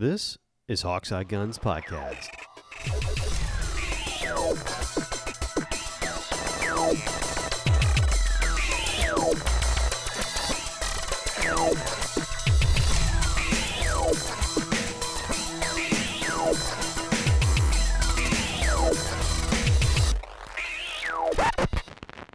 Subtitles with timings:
[0.00, 2.30] This is Hawkseye Guns Podcast.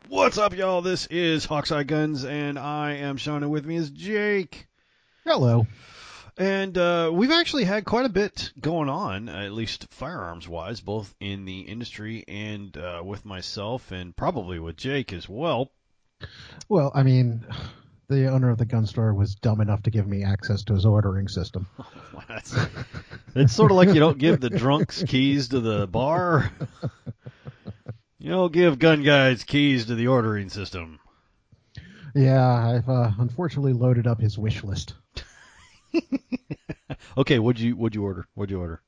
[0.07, 0.83] What's up, y'all?
[0.83, 4.67] This is Hawkseye Guns, and I am and with me is Jake.
[5.23, 5.65] Hello.
[6.37, 11.15] And uh, we've actually had quite a bit going on, at least firearms wise, both
[11.19, 15.71] in the industry and uh, with myself, and probably with Jake as well.
[16.67, 17.45] Well, I mean,
[18.09, 20.85] the owner of the gun store was dumb enough to give me access to his
[20.85, 21.67] ordering system.
[23.37, 26.51] It's sort of like you don't give the drunks keys to the bar.
[28.17, 30.99] You don't give gun guys keys to the ordering system.
[32.15, 34.95] Yeah, I've uh, unfortunately loaded up his wish list.
[37.17, 38.27] Okay, what'd you what'd you order?
[38.33, 38.81] What'd you order?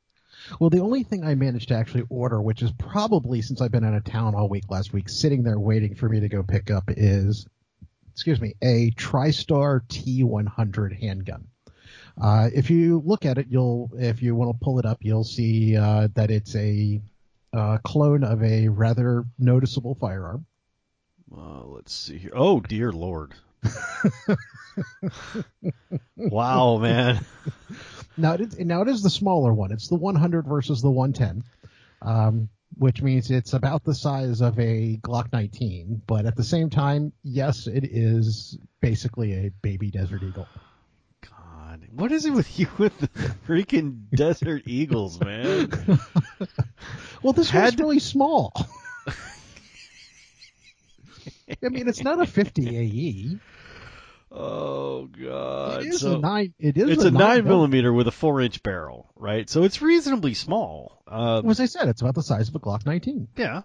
[0.60, 3.84] Well, the only thing I managed to actually order, which is probably since I've been
[3.84, 6.70] out of town all week last week, sitting there waiting for me to go pick
[6.70, 7.48] up, is,
[8.12, 11.48] excuse me, a TriStar T100 handgun.
[12.22, 15.24] Uh, if you look at it, you'll, if you want to pull it up, you'll
[15.24, 17.02] see uh, that it's a
[17.54, 20.46] uh, clone of a rather noticeable firearm.
[21.36, 22.32] Uh, let's see here.
[22.34, 23.34] Oh dear lord!
[26.16, 27.26] wow, man.
[28.18, 29.72] Now it is, now it is the smaller one.
[29.72, 31.44] It's the 100 versus the 110,
[32.02, 36.02] um, which means it's about the size of a Glock 19.
[36.08, 40.48] But at the same time, yes, it is basically a baby Desert Eagle.
[41.22, 43.08] God, what is it with you with the
[43.48, 45.72] freaking Desert Eagles, man?
[47.24, 48.54] Well, this Had one's really small.
[51.64, 53.40] I mean, it's not a 50 AE.
[54.30, 55.82] Oh God!
[55.84, 56.54] It is So- a nine.
[56.60, 59.50] It is it's a, a nine mil- millimeter with a four inch barrel, right?
[59.50, 61.02] So it's reasonably small.
[61.08, 63.30] Um, As I said, it's about the size of a Glock 19.
[63.38, 63.62] yeah.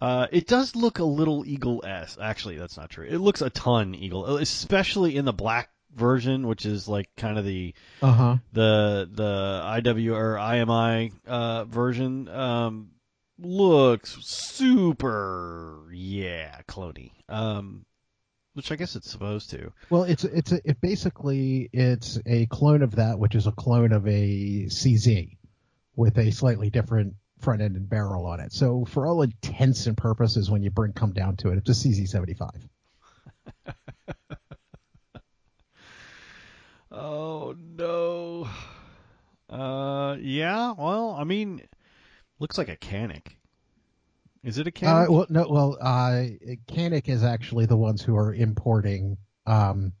[0.00, 2.18] Uh, it does look a little Eagle S.
[2.20, 3.06] Actually, that's not true.
[3.06, 7.44] It looks a ton Eagle, especially in the black version, which is like kind of
[7.44, 8.36] the Uh huh.
[8.52, 12.28] the the IW or IMI uh, version.
[12.28, 12.88] Um,
[13.38, 17.12] looks super, yeah, cloney.
[17.28, 17.84] Um,
[18.54, 19.72] which I guess it's supposed to.
[19.90, 23.92] Well, it's it's a, it basically it's a clone of that, which is a clone
[23.92, 25.36] of a CZ
[25.96, 28.52] with a slightly different front end and barrel on it.
[28.52, 31.88] So for all intents and purposes, when you bring come down to it, it's a
[31.88, 32.68] CZ seventy five.
[36.94, 38.48] Oh no.
[39.48, 40.74] Uh, yeah.
[40.76, 41.62] Well, I mean,
[42.42, 43.36] looks like a Canik.
[44.42, 45.08] Is it a Uh, Canik?
[45.10, 46.24] well, no, well, uh,
[46.68, 49.16] Canik is actually the ones who are importing
[49.46, 49.92] um,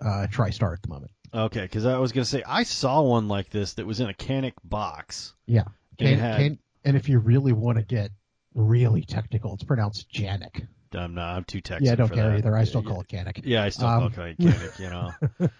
[0.00, 1.12] uh, TriStar at the moment.
[1.32, 4.14] okay, because I was gonna say I saw one like this that was in a
[4.14, 5.34] Canik box.
[5.46, 5.64] Yeah,
[5.98, 8.10] And had- can, and if you really want to get
[8.54, 10.66] really technical, it's pronounced Janik.
[10.94, 11.36] I'm not.
[11.36, 11.84] I'm too Texan.
[11.86, 12.38] Yeah, I don't for care that.
[12.38, 12.56] either.
[12.56, 13.40] I still Yeah, call it Canik.
[13.44, 14.78] Yeah, I still Um, call it Canik.
[14.80, 15.50] You know.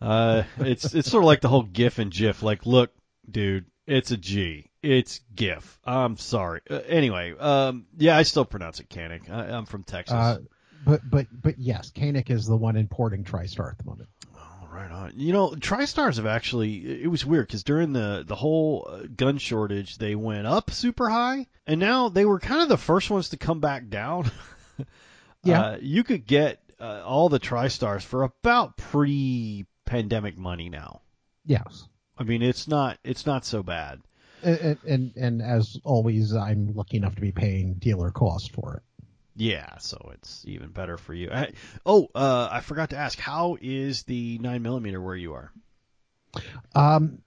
[0.06, 2.42] uh, it's it's sort of like the whole GIF and GIF.
[2.42, 2.90] Like, look,
[3.30, 4.65] dude, it's a G.
[4.86, 5.80] It's GIF.
[5.84, 6.60] I'm sorry.
[6.70, 9.28] Uh, anyway, um, yeah, I still pronounce it Canik.
[9.28, 10.14] I, I'm from Texas.
[10.14, 10.38] Uh,
[10.84, 14.08] but but but yes, Canik is the one importing TriStar at the moment.
[14.36, 15.12] Oh, right on.
[15.16, 17.02] You know, TriStars have actually.
[17.02, 21.08] It was weird because during the the whole uh, gun shortage, they went up super
[21.08, 24.30] high, and now they were kind of the first ones to come back down.
[25.44, 25.60] Yeah.
[25.60, 31.02] uh, you could get uh, all the TriStars for about pre-pandemic money now.
[31.44, 31.86] Yes,
[32.18, 34.00] I mean, it's not it's not so bad.
[34.46, 38.82] And, and and as always, I'm lucky enough to be paying dealer cost for it.
[39.36, 41.30] Yeah, so it's even better for you.
[41.30, 41.52] I,
[41.84, 45.52] oh, uh, I forgot to ask, how is the nine millimeter where you are?
[46.74, 47.18] Um,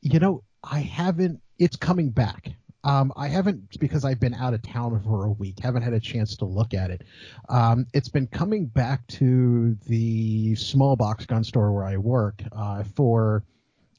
[0.00, 1.40] you know, I haven't.
[1.58, 2.52] It's coming back.
[2.82, 5.58] Um, I haven't because I've been out of town for a week.
[5.58, 7.02] Haven't had a chance to look at it.
[7.48, 12.84] Um, it's been coming back to the small box gun store where I work uh,
[12.96, 13.44] for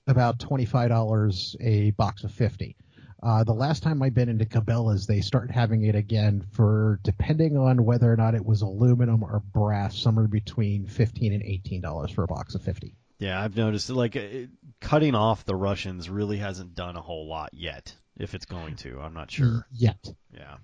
[0.07, 2.75] about twenty five dollars a box of fifty.
[3.23, 7.55] Uh, the last time I've been into Cabela's, they start having it again for depending
[7.55, 12.11] on whether or not it was aluminum or brass, somewhere between fifteen and eighteen dollars
[12.11, 12.95] for a box of fifty.
[13.19, 14.49] Yeah, I've noticed like it,
[14.79, 17.95] cutting off the Russians really hasn't done a whole lot yet.
[18.17, 19.67] If it's going to, I'm not sure.
[19.71, 20.03] Yet.
[20.33, 20.57] Yeah,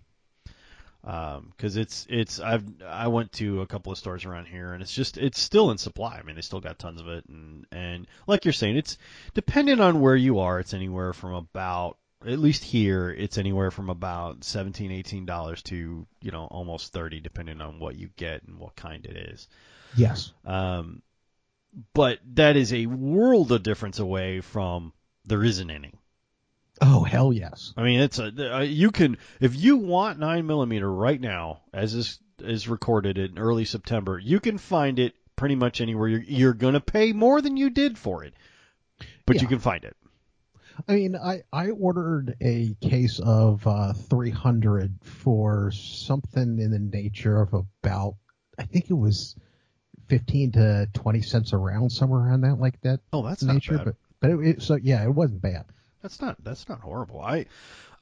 [1.02, 4.94] because it's it's I've I went to a couple of stores around here and it's
[4.94, 6.18] just it's still in supply.
[6.18, 8.98] I mean, they still got tons of it, and and like you're saying, it's
[9.34, 10.60] depending on where you are.
[10.60, 16.08] It's anywhere from about at least here, it's anywhere from about 17 18 dollars to
[16.22, 19.48] you know almost 30, depending on what you get and what kind it is.
[19.96, 20.32] Yes.
[20.46, 21.02] Um,
[21.94, 24.94] but that is a world of difference away from
[25.26, 25.94] there isn't any.
[26.81, 27.74] Oh hell yes.
[27.75, 31.94] I mean, it's a uh, you can if you want nine millimeter right now, as
[31.94, 36.07] is is recorded in early September, you can find it pretty much anywhere.
[36.07, 38.33] You're you're gonna pay more than you did for it,
[39.25, 39.95] but you can find it.
[40.88, 47.41] I mean, I, I ordered a case of uh, 300 for something in the nature
[47.41, 48.13] of about,
[48.59, 49.35] I think it was
[50.07, 53.74] 15 to 20 cents a round, somewhere around that, like that Oh, that's nature.
[53.74, 53.95] not bad.
[54.19, 55.65] But, but it, it, so yeah, it wasn't bad.
[56.02, 57.22] That's not that's not horrible.
[57.22, 57.46] I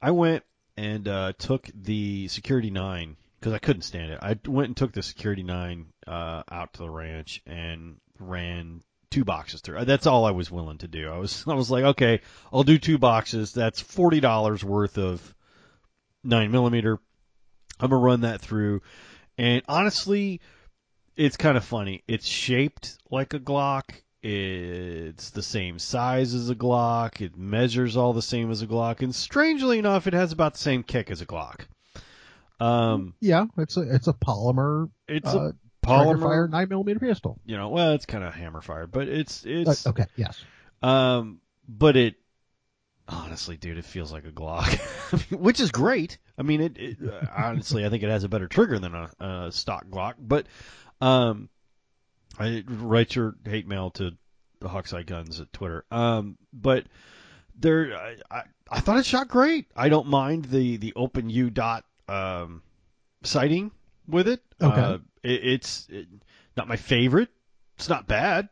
[0.00, 0.44] I went
[0.76, 4.18] and uh, took the Security Nine because I couldn't stand it.
[4.22, 9.24] I went and took the Security Nine uh, out to the ranch and ran two
[9.24, 9.84] boxes through.
[9.84, 11.10] That's all I was willing to do.
[11.10, 12.20] I was I was like, okay,
[12.52, 13.52] I'll do two boxes.
[13.52, 15.34] That's forty dollars worth of
[16.22, 16.98] nine millimeter.
[17.78, 18.82] I'm gonna run that through,
[19.36, 20.40] and honestly,
[21.16, 22.02] it's kind of funny.
[22.08, 24.02] It's shaped like a Glock.
[24.28, 27.20] It's the same size as a Glock.
[27.20, 30.58] It measures all the same as a Glock, and strangely enough, it has about the
[30.60, 31.66] same kick as a Glock.
[32.58, 37.38] Um, Yeah, it's a it's a polymer, it's uh, a polymer, fire nine millimeter pistol.
[37.44, 37.68] you know.
[37.68, 40.42] Well, it's kind of hammer fired, but it's Uh, it's okay, yes.
[40.82, 42.16] um, but it
[43.08, 46.18] honestly, dude, it feels like a Glock, which is great.
[46.36, 49.10] I mean, it, it uh, honestly, I think it has a better trigger than a,
[49.20, 50.46] a stock Glock, but
[51.00, 51.48] um,
[52.38, 54.12] I write your hate mail to
[54.60, 55.84] the Hawkseye Guns at Twitter.
[55.90, 56.84] Um, but
[57.58, 59.66] there, I, I, I thought it shot great.
[59.76, 62.62] I don't mind the the open U dot um
[63.22, 63.70] sighting
[64.08, 64.42] with it.
[64.62, 64.80] Okay.
[64.80, 66.06] Uh, it it's it,
[66.56, 67.28] not my favorite.
[67.76, 68.48] It's not bad.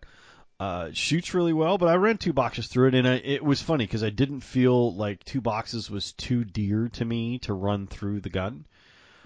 [0.61, 3.61] Uh, shoots really well, but I ran two boxes through it, and I, it was
[3.61, 7.87] funny because I didn't feel like two boxes was too dear to me to run
[7.89, 8.65] through the gun,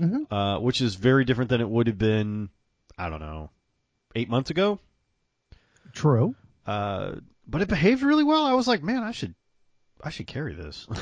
[0.01, 0.27] Mhm.
[0.31, 2.49] uh, which is very different than it would have been.
[2.97, 3.51] I don't know,
[4.19, 4.79] eight months ago.
[5.93, 6.35] True.
[6.67, 7.17] Uh,
[7.47, 8.45] but it behaved really well.
[8.45, 9.35] I was like, man, I should,
[10.03, 10.87] I should carry this.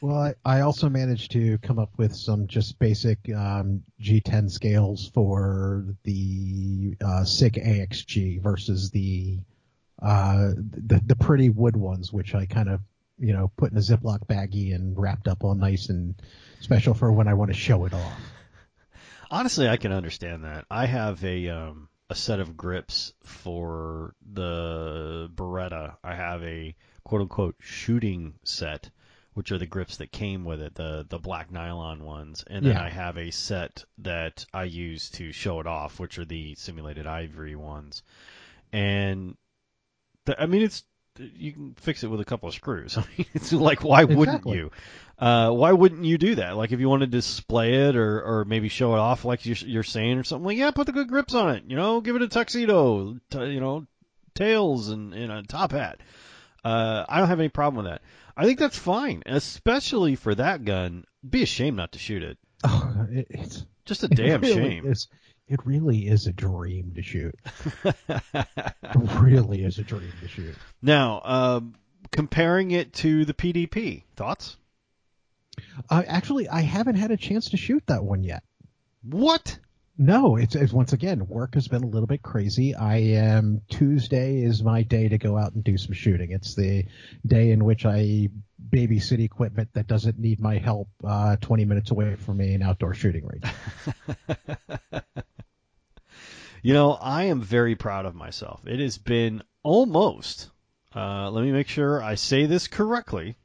[0.00, 5.10] Well, I, I also managed to come up with some just basic um, G10 scales
[5.12, 9.40] for the uh, SIG AXG versus the
[10.02, 12.80] uh, the the pretty wood ones, which I kind of
[13.18, 16.14] you know put in a Ziploc baggie and wrapped up all nice and
[16.60, 18.12] special for when I want to show it off.
[19.30, 20.64] Honestly, I can understand that.
[20.70, 25.96] I have a um, a set of grips for the Beretta.
[26.04, 28.88] I have a quote unquote shooting set,
[29.32, 32.76] which are the grips that came with it, the the black nylon ones, and then
[32.76, 32.84] Yeah.
[32.84, 37.08] I have a set that I use to show it off, which are the simulated
[37.08, 38.04] ivory ones.
[38.72, 39.36] And
[40.24, 40.84] the, I mean, it's
[41.18, 42.98] you can fix it with a couple of screws.
[42.98, 44.70] I mean, it's like why wouldn't you?
[45.18, 46.56] Uh, why wouldn't you do that?
[46.56, 49.56] Like if you want to display it or, or maybe show it off like you're,
[49.56, 51.64] you're saying or something like, yeah, put the good grips on it.
[51.68, 53.86] You know, give it a tuxedo, t- you know,
[54.34, 56.00] tails and, and a top hat.
[56.64, 58.02] Uh, I don't have any problem with that.
[58.36, 61.04] I think that's fine, especially for that gun.
[61.28, 62.38] Be ashamed not to shoot it.
[62.64, 64.86] Oh, it, it's Just a it damn really shame.
[64.86, 65.08] Is,
[65.48, 67.34] it really is a dream to shoot.
[68.96, 70.54] It really is a dream to shoot.
[70.80, 71.74] now, um,
[72.12, 74.56] comparing it to the PDP, thoughts?
[75.90, 78.44] Uh, actually, I haven't had a chance to shoot that one yet.
[79.02, 79.58] What?
[79.98, 82.74] No, it's, it's once again work has been a little bit crazy.
[82.74, 86.30] I am Tuesday is my day to go out and do some shooting.
[86.32, 86.84] It's the
[87.26, 88.28] day in which I
[88.70, 92.94] babysit equipment that doesn't need my help uh, 20 minutes away from me an outdoor
[92.94, 94.38] shooting range.
[96.64, 98.66] You know, I am very proud of myself.
[98.66, 100.48] It has been almost.
[100.96, 103.36] Uh, let me make sure I say this correctly.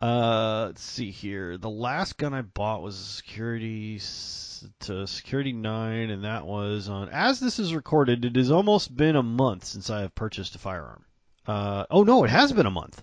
[0.00, 1.58] Uh, let's see here.
[1.58, 4.00] The last gun I bought was a security
[4.80, 7.10] to security nine, and that was on.
[7.10, 10.58] As this is recorded, it has almost been a month since I have purchased a
[10.58, 11.04] firearm.
[11.46, 13.02] Uh, oh no, it has been a month.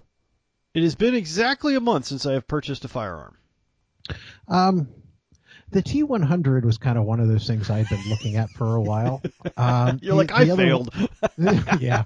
[0.73, 3.37] It has been exactly a month since I have purchased a firearm.
[4.47, 4.87] Um,
[5.71, 8.81] the T100 was kind of one of those things I've been looking at for a
[8.81, 9.21] while.
[9.57, 10.93] Um, You're the- like, I the other- failed.
[11.81, 12.03] yeah.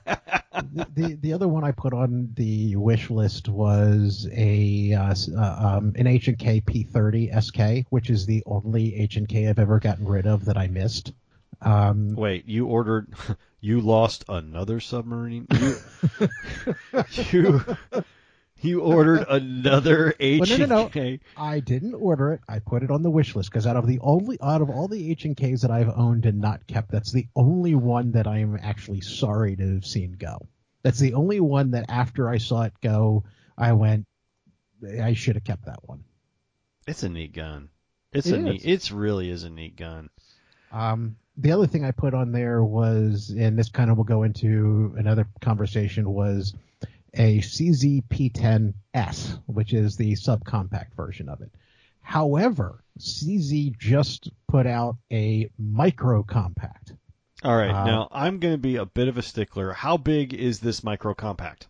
[0.74, 5.78] The, the the other one I put on the wish list was a uh, uh,
[5.78, 9.60] um, an H and K P30 SK, which is the only H and K I've
[9.60, 11.14] ever gotten rid of that I missed.
[11.62, 13.08] Um, Wait, you ordered,
[13.62, 15.48] you lost another submarine?
[15.60, 15.76] You,
[17.32, 17.78] you,
[18.64, 20.82] you ordered another H no, no, no.
[20.84, 21.20] and K?
[21.38, 22.42] I didn't order it.
[22.48, 24.88] I put it on the wish list because out of the only out of all
[24.88, 28.28] the H and Ks that I've owned and not kept, that's the only one that
[28.28, 30.38] I am actually sorry to have seen go.
[30.84, 33.24] That's the only one that after I saw it go,
[33.58, 34.06] I went,
[35.02, 36.04] I should have kept that one.
[36.88, 37.70] It's a neat gun.
[38.12, 38.62] It's It a neat.
[38.62, 38.66] is.
[38.66, 40.10] It's really is a neat gun.
[40.72, 44.24] Um, the other thing I put on there was, and this kind of will go
[44.24, 46.54] into another conversation, was
[47.16, 51.52] a CZ-P10S, which is the subcompact version of it.
[52.02, 56.94] However, CZ just put out a micro compact.
[57.44, 59.74] All right, Uh, now I'm going to be a bit of a stickler.
[59.74, 61.68] How big is this micro compact,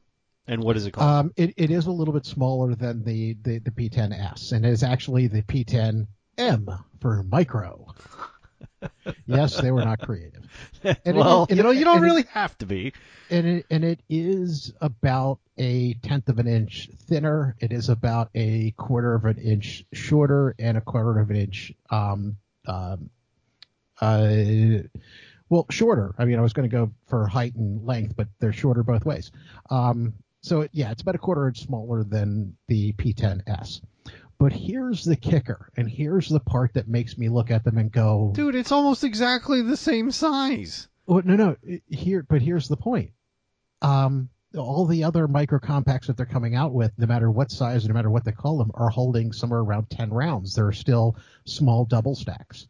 [0.48, 1.26] and what is it called?
[1.26, 4.70] Um, it, it is a little bit smaller than the, the, the P10S, and it
[4.70, 7.94] is actually the P10M for micro.
[9.25, 10.43] yes, they were not creative.
[11.05, 12.93] and well, is- and you know, you don't and it- really have to be.
[13.29, 17.55] and it and it is about a tenth of an inch thinner.
[17.60, 21.74] It is about a quarter of an inch shorter and a quarter of an inch
[21.89, 23.10] um um
[24.01, 24.84] uh
[25.50, 26.15] well shorter.
[26.17, 29.05] I mean, I was going to go for height and length, but they're shorter both
[29.05, 29.32] ways.
[29.70, 33.82] Um, so it, yeah, it's about a quarter inch smaller than the P10S.
[34.40, 37.92] But here's the kicker, and here's the part that makes me look at them and
[37.92, 40.88] go, Dude, it's almost exactly the same size.
[41.06, 41.56] well, no, no.
[41.63, 43.12] it- Here, but here's the point.
[43.82, 47.88] Um, all the other micro compacts that they're coming out with, no matter what size,
[47.88, 50.56] no matter what they call them, are holding somewhere around ten rounds.
[50.56, 52.68] They're still small double stacks.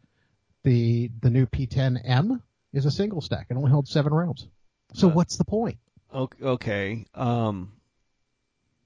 [0.62, 2.40] The the new P10M
[2.72, 3.48] is a single stack.
[3.50, 4.48] It only holds seven rounds.
[4.94, 5.78] So Uh, what's the point?
[6.12, 7.06] Okay, okay.
[7.14, 7.72] Um,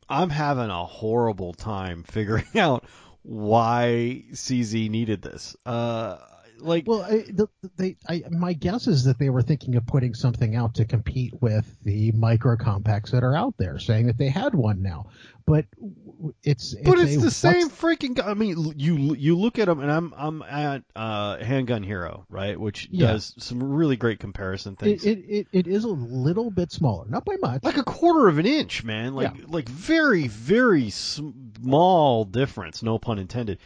[0.08, 2.84] I'm having a horrible time figuring out
[3.22, 5.56] why CZ needed this.
[5.66, 6.18] Uh,
[6.60, 10.14] like, Well, I, the, they, I, my guess is that they were thinking of putting
[10.14, 14.28] something out to compete with the micro compacts that are out there, saying that they
[14.28, 15.06] had one now.
[15.46, 18.22] But w- it's but it's a- the same freaking.
[18.22, 22.60] I mean, you you look at them, and I'm I'm at uh, Handgun Hero, right,
[22.60, 23.12] which Yeah.
[23.12, 25.06] does some really great comparison things.
[25.06, 27.64] It, it, it, it is a little bit smaller, not by much.
[27.64, 29.14] like a quarter of an inch, man.
[29.14, 29.44] Like Yeah.
[29.48, 33.58] like very very small difference, no pun intended.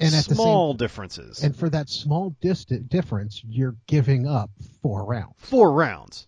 [0.00, 1.42] And at small the differences.
[1.42, 4.50] and for that small distant difference, you're giving up
[4.82, 5.34] four rounds.
[5.38, 6.26] four rounds.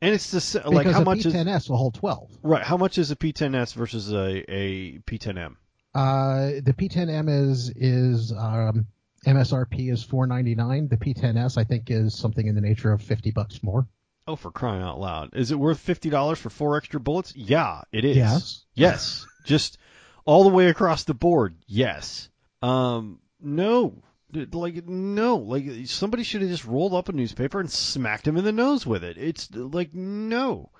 [0.00, 2.30] And it's the sa- like because how a much is P10S will hold twelve.
[2.42, 2.62] right?
[2.62, 5.56] How much is a P10s versus a, a P10M?
[5.94, 8.86] Uh, the P10M is is um,
[9.24, 10.88] MSRP is four ninety nine.
[10.88, 13.86] The P10S I think is something in the nature of fifty bucks more.
[14.26, 15.34] Oh, for crying out loud!
[15.34, 17.34] Is it worth fifty dollars for four extra bullets?
[17.36, 18.16] Yeah, it is.
[18.16, 18.64] Yes.
[18.74, 19.26] Yes.
[19.44, 19.78] Just
[20.26, 21.54] all the way across the board.
[21.66, 22.28] Yes.
[22.64, 23.20] Um.
[23.40, 24.02] No.
[24.32, 25.36] Like no.
[25.36, 28.86] Like somebody should have just rolled up a newspaper and smacked him in the nose
[28.86, 29.18] with it.
[29.18, 30.70] It's like no.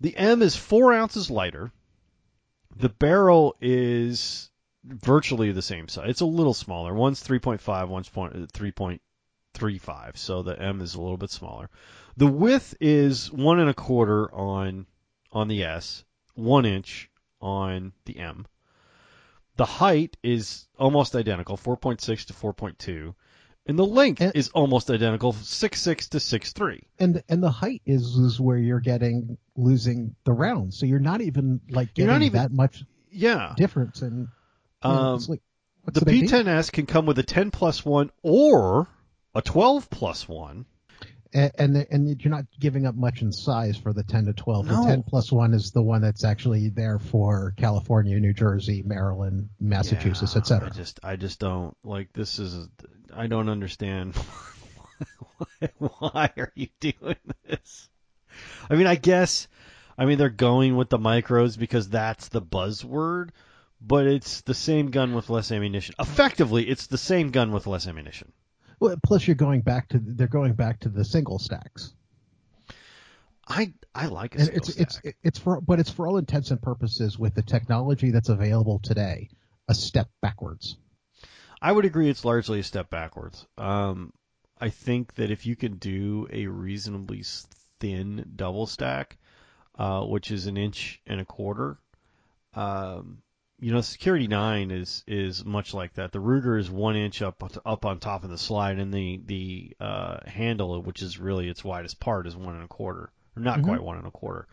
[0.00, 1.70] The M is four ounces lighter.
[2.74, 4.50] The barrel is
[4.84, 6.08] virtually the same size.
[6.08, 6.94] It's a little smaller.
[6.94, 10.16] One's 3.5, one's uh, 3.35.
[10.16, 11.70] So the M is a little bit smaller.
[12.16, 14.86] The width is one and a quarter on
[15.30, 16.04] on the S,
[16.34, 18.46] one inch on the M.
[19.56, 23.14] The height is almost identical, 4.6 to 4.2,
[23.66, 26.80] and the length And- is almost identical, 6.6 to 6.3.
[26.98, 30.78] And and the height is is where you're getting losing the rounds.
[30.78, 33.54] So you're not even like You're getting not even- that much Yeah.
[33.56, 34.00] difference.
[34.02, 34.28] And
[34.84, 35.42] you know, Um, like,
[35.84, 36.30] the big deal?
[36.44, 38.88] P10S can come with a 10 plus 1 or
[39.34, 40.64] a 12 plus 1.
[41.32, 44.32] And and, the, and you're not giving up much in size for the 10 to
[44.32, 44.66] 12.
[44.66, 44.82] No.
[44.82, 49.48] The 10 plus one is the one that's actually there for California, New Jersey, Maryland,
[49.60, 50.68] Massachusetts, Yeah, etc.
[50.68, 52.68] I just I just don't like this is
[53.14, 54.14] I don't understand
[55.38, 57.16] why, why are you doing
[57.48, 57.88] this?
[58.70, 59.48] I mean, I guess
[59.98, 63.30] I mean they're going with the micros because that's the buzzword,
[63.80, 65.94] but it's the same gun with less ammunition.
[65.98, 68.32] Effectively, it's the same gun with less ammunition.
[68.82, 71.94] Well, plus you're going back to they're going back to the single stacks.
[73.46, 75.16] I I like single it's it's stack.
[75.22, 79.28] it's for but it's for all intents and purposes with the technology that's available today,
[79.68, 80.78] a step backwards.
[81.60, 83.46] I would agree it's largely a step backwards.
[83.56, 84.12] Um,
[84.60, 87.22] I think that if you can do a reasonably
[87.78, 89.16] thin double stack,
[89.78, 91.78] uh, which is an inch and a quarter,
[92.54, 93.22] um,
[93.62, 96.10] you know, Security Nine is is much like that.
[96.10, 99.76] The Ruger is one inch up up on top of the slide, and the the
[99.78, 103.60] uh, handle, which is really its widest part, is one and a quarter, or not
[103.60, 103.64] Mhm.
[103.64, 104.48] quite one and a quarter,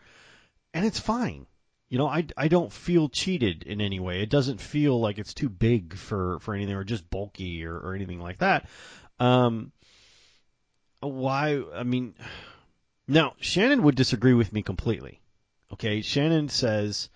[0.72, 1.46] and it's fine.
[1.88, 4.22] You know, I, I don't feel cheated in any way.
[4.22, 7.96] It doesn't feel like it's too big for, for anything or just bulky or, or
[7.96, 8.68] anything like that.
[9.18, 9.72] Um,
[11.00, 11.60] why?
[11.74, 12.14] I mean,
[13.08, 15.20] now Shannon would disagree with me completely.
[15.72, 17.08] Okay, Shannon says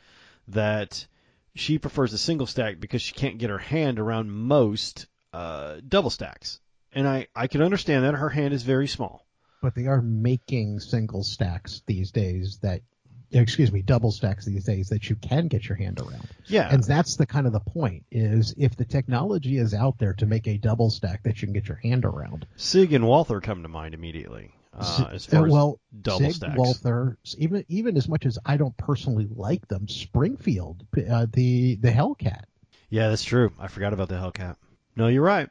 [0.48, 1.06] that
[1.54, 6.10] she prefers a single stack because she can't get her hand around most uh, double
[6.10, 6.60] stacks,
[6.92, 9.26] and I I can understand that her hand is very small.
[9.62, 12.82] But they are making single stacks these days that
[13.30, 16.28] excuse me, double stacks these days that you can get your hand around.
[16.46, 20.14] Yeah, And that's the kind of the point is if the technology is out there
[20.14, 22.46] to make a double stack that you can get your hand around.
[22.56, 24.52] Sig and Walther come to mind immediately.
[24.76, 26.56] Uh, as far Uh, well, as double Sig, stacks.
[26.56, 31.90] Walther, even even as much as I don't personally like them, Springfield, uh, the the
[31.90, 32.44] Hellcat.
[32.90, 33.52] Yeah, that's true.
[33.58, 34.56] I forgot about the Hellcat.
[34.96, 35.48] No, you're right.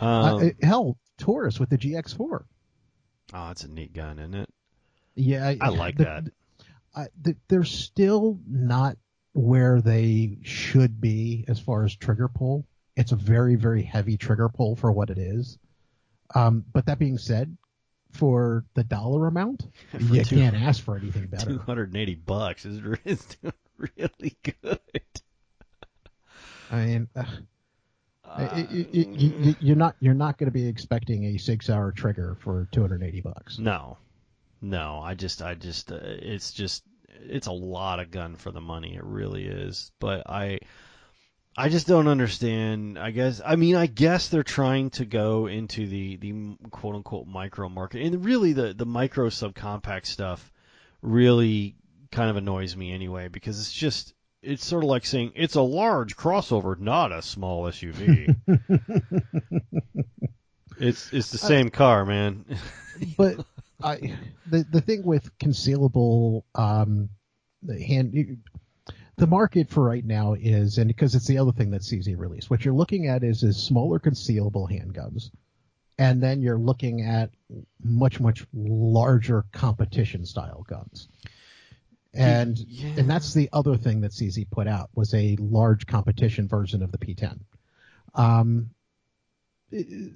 [0.00, 2.44] Um, uh, hell, Taurus with the GX4.
[3.34, 4.48] oh, it's a neat gun, isn't it?
[5.14, 6.24] Yeah, I like the- that.
[6.94, 8.96] I, th- they're still not
[9.32, 12.66] where they should be as far as trigger pull.
[12.96, 15.58] It's a very, very heavy trigger pull for what it is.
[16.34, 17.56] Um, but that being said,
[18.12, 19.66] for the dollar amount,
[19.98, 21.52] you two- can't ask for anything better.
[21.56, 24.78] 280 bucks is, is doing really good.
[26.70, 27.24] I mean, uh,
[28.24, 31.68] Uh, y- y- y- y- you're not you're not going to be expecting a six
[31.68, 33.58] hour trigger for 280 bucks.
[33.58, 33.98] No,
[34.62, 35.00] no.
[35.02, 38.94] I just, I just, uh, it's just, it's a lot of gun for the money.
[38.94, 39.90] It really is.
[40.00, 40.60] But I,
[41.56, 42.98] I just don't understand.
[42.98, 47.26] I guess, I mean, I guess they're trying to go into the the quote unquote
[47.26, 50.50] micro market, and really the the micro subcompact stuff
[51.02, 51.76] really
[52.10, 54.14] kind of annoys me anyway because it's just.
[54.44, 58.34] It's sort of like saying it's a large crossover, not a small SUV.
[60.80, 62.44] it's it's the same car, man.
[63.16, 63.46] but
[63.80, 64.16] I
[64.50, 67.10] the the thing with concealable um
[67.62, 68.42] the hand
[69.16, 72.50] the market for right now is and because it's the other thing that CZ released
[72.50, 75.30] what you're looking at is is smaller concealable handguns
[75.98, 77.30] and then you're looking at
[77.84, 81.08] much much larger competition style guns
[82.14, 82.94] and Yeah.
[82.98, 86.90] and that's the other thing that CZ put out was a large competition version of
[86.92, 87.38] the P10
[88.14, 88.70] um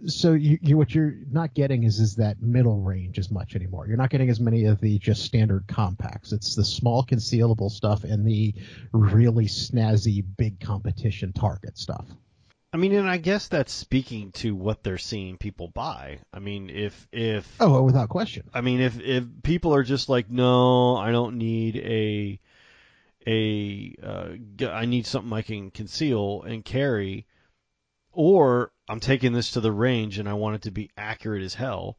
[0.06, 3.86] so you, you what you're not getting is is that middle range as much anymore.
[3.86, 6.32] You're not getting as many of the just standard compacts.
[6.32, 8.54] It's the small concealable stuff and the
[8.92, 12.06] really snazzy big competition target stuff.
[12.72, 16.18] I mean, and I guess that's speaking to what they're seeing people buy.
[16.34, 18.50] I mean, if if Oh, well, without question.
[18.52, 22.40] I mean, if if people are just like, no, I don't need a
[23.26, 27.26] a uh, I need something I can conceal and carry,
[28.12, 31.54] or I'm taking this to the range and I want it to be accurate as
[31.54, 31.98] hell,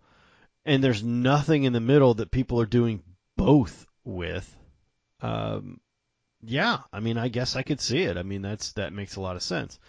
[0.66, 3.04] and there's nothing in the middle that people are doing
[3.36, 4.56] both with.
[5.22, 5.80] Um,
[6.42, 8.18] yeah, I mean, I guess I could see it.
[8.18, 9.80] I mean, that's that makes a lot of sense.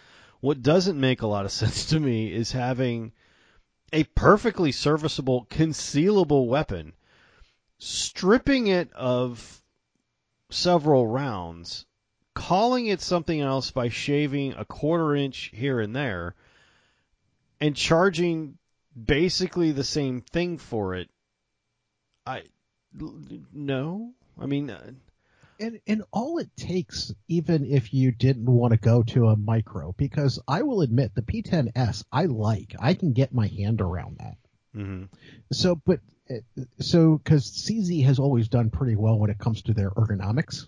[0.41, 3.13] What doesn't make a lot of sense to me is having
[3.91, 6.93] a perfectly serviceable, concealable weapon,
[7.77, 9.61] stripping it of
[10.49, 11.85] several rounds,
[12.33, 16.35] calling it something else by shaving a quarter inch here and there,
[17.61, 18.57] and charging
[19.05, 21.09] basically the same thing for it.
[22.25, 22.43] I
[23.53, 24.91] no, I mean, uh,
[25.59, 29.93] And and all it takes, even if you didn't want to go to a micro,
[29.93, 32.75] because I will admit the P10S I like.
[32.79, 34.37] I can get my hand around that.
[34.75, 35.09] mhm.
[35.51, 36.35] So, but uh,
[36.79, 40.65] so because CZ has always done pretty well when it comes to their ergonomics.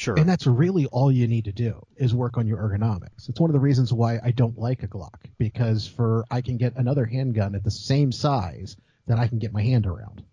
[0.00, 0.18] Sure.
[0.18, 3.28] And that's really all you need to do is work on your ergonomics.
[3.28, 6.56] It's one of the reasons why I don't like a Glock because for I can
[6.56, 10.24] get another handgun at the same size that I can get my hand around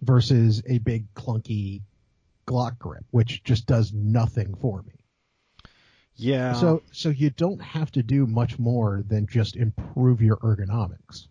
[0.00, 1.82] versus a big clunky
[2.46, 4.92] Glock grip which just does nothing for me.
[6.16, 6.52] yeah.
[6.52, 11.28] So so you don't have to do much more than just improve your ergonomics.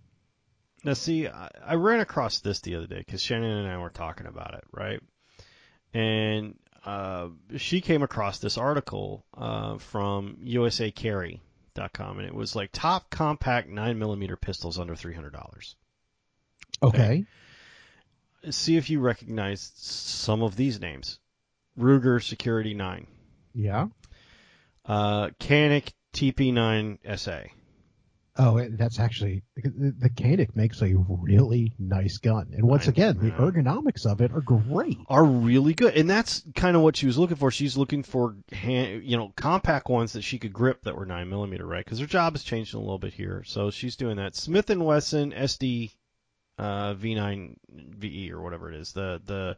[0.83, 3.91] Now, see, I, I ran across this the other day because Shannon and I were
[3.91, 4.99] talking about it, right?
[5.93, 7.27] And uh,
[7.57, 14.39] she came across this article uh, from USACarry.com, and it was like top compact 9mm
[14.41, 15.75] pistols under $300.
[16.83, 17.25] Okay.
[18.49, 21.19] See if you recognize some of these names
[21.77, 23.05] Ruger Security 9,
[23.53, 23.87] Yeah.
[24.85, 27.41] uh, Canik TP9 SA.
[28.37, 33.17] Oh, that's actually the, the Canik makes a really nice gun, and once I- again,
[33.17, 34.97] the ergonomics of it are great.
[35.09, 37.51] are really good, and that's kind of what she was looking for.
[37.51, 41.29] She's looking for hand, you know, compact ones that she could grip that were nine
[41.29, 41.83] millimeter, right?
[41.83, 44.35] Because her job has changed a little bit here, so she's doing that.
[44.35, 45.91] Smith and Wesson SD
[46.57, 48.93] uh, V9 VE or whatever it is.
[48.93, 49.57] The the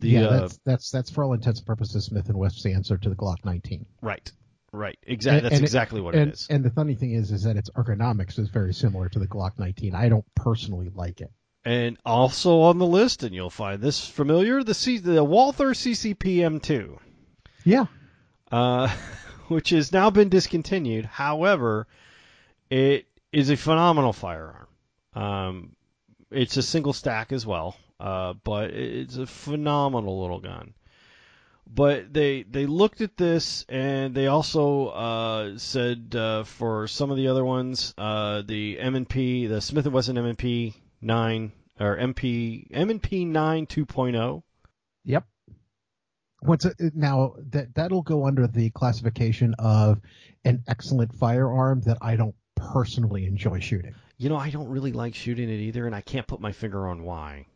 [0.00, 2.98] the yeah, uh, that's that's that's for all intents and purposes Smith and Wesson's answer
[2.98, 3.86] to the Glock 19.
[4.02, 4.30] right,
[4.76, 5.40] right, exactly.
[5.42, 6.46] That's and it- exactly what and it is.
[6.50, 9.58] and the funny thing is, is that its ergonomics is very similar to the Glock
[9.58, 9.94] 19.
[9.94, 11.30] I don't personally like it.
[11.64, 16.36] And also on the list, and you'll find this familiar, the C, the Walther CCP
[16.36, 16.98] M2.
[17.64, 17.86] Yeah,
[18.52, 18.88] uh,
[19.48, 21.04] which has now been discontinued.
[21.06, 21.88] However,
[22.70, 24.68] it is a phenomenal firearm.
[25.14, 25.76] Um,
[26.30, 30.74] it's a single stack as well, uh, but it's a phenomenal little gun.
[31.68, 37.16] But they they looked at this and they also uh, said uh, for some of
[37.16, 43.24] the other ones, uh, the M&P, the Smith and Wesson M&P nine or MP M&P
[43.24, 44.42] nine 2.0.
[45.04, 45.24] Yep.
[46.40, 50.00] What's it, now that that'll go under the classification of
[50.44, 53.94] an excellent firearm that I don't personally enjoy shooting.
[54.18, 56.88] You know, I don't really like shooting it either, and I can't put my finger
[56.88, 57.46] on why.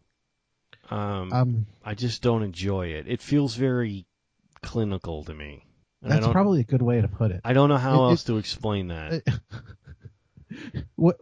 [0.91, 3.07] Um, Um, I just don't enjoy it.
[3.09, 4.07] It feels very
[4.63, 5.65] clinical to me.
[6.03, 7.41] And that's probably a good way to put it.
[7.45, 9.23] I don't know how it- else to explain that.
[10.97, 11.17] what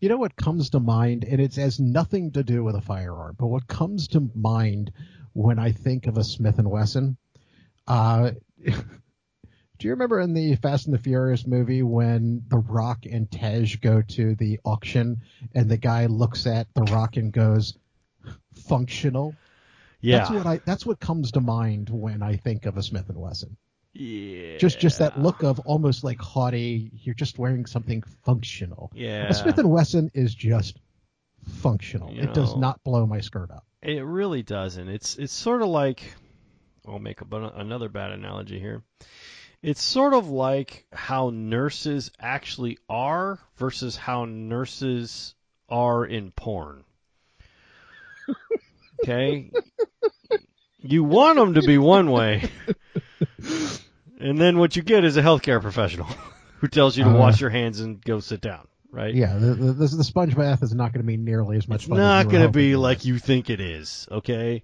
[0.00, 3.36] you know what comes to mind and it has nothing to do with a firearm
[3.38, 4.90] but what comes to mind
[5.34, 7.16] when i think of a smith and wesson
[7.86, 8.30] uh
[8.64, 8.72] do
[9.80, 14.02] you remember in the fast and the furious movie when the rock and tej go
[14.02, 15.18] to the auction
[15.54, 17.76] and the guy looks at the rock and goes
[18.54, 19.34] functional
[20.00, 20.18] yeah.
[20.18, 23.18] that's what i that's what comes to mind when i think of a smith and
[23.18, 23.56] wesson
[23.94, 24.58] yeah.
[24.58, 29.28] just just that look of almost like haughty you're just wearing something functional Yeah.
[29.28, 30.78] a Smith and Wesson is just
[31.48, 32.12] functional.
[32.12, 33.64] You it does not blow my skirt up.
[33.82, 34.88] It really doesn't.
[34.88, 36.14] It's it's sort of like
[36.86, 38.82] I'll make a, another bad analogy here.
[39.62, 45.34] It's sort of like how nurses actually are versus how nurses
[45.68, 46.84] are in porn.
[49.02, 49.50] Okay?
[50.80, 52.50] you want them to be one way.
[54.20, 56.08] And then what you get is a healthcare professional
[56.58, 59.14] who tells you to Uh, wash your hands and go sit down, right?
[59.14, 61.88] Yeah, the, the, the, sponge bath is not going to be nearly as much It's
[61.88, 61.98] fun.
[61.98, 64.62] not going to be like you think it is, okay?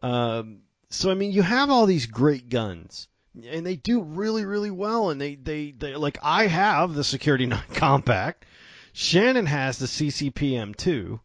[0.00, 3.08] Um, so I mean, you have all these great guns,
[3.46, 5.10] and they do really, really well.
[5.10, 8.46] And they, they, they like I have the Security Nine Compact.
[8.94, 11.20] Shannon has the CCPM two.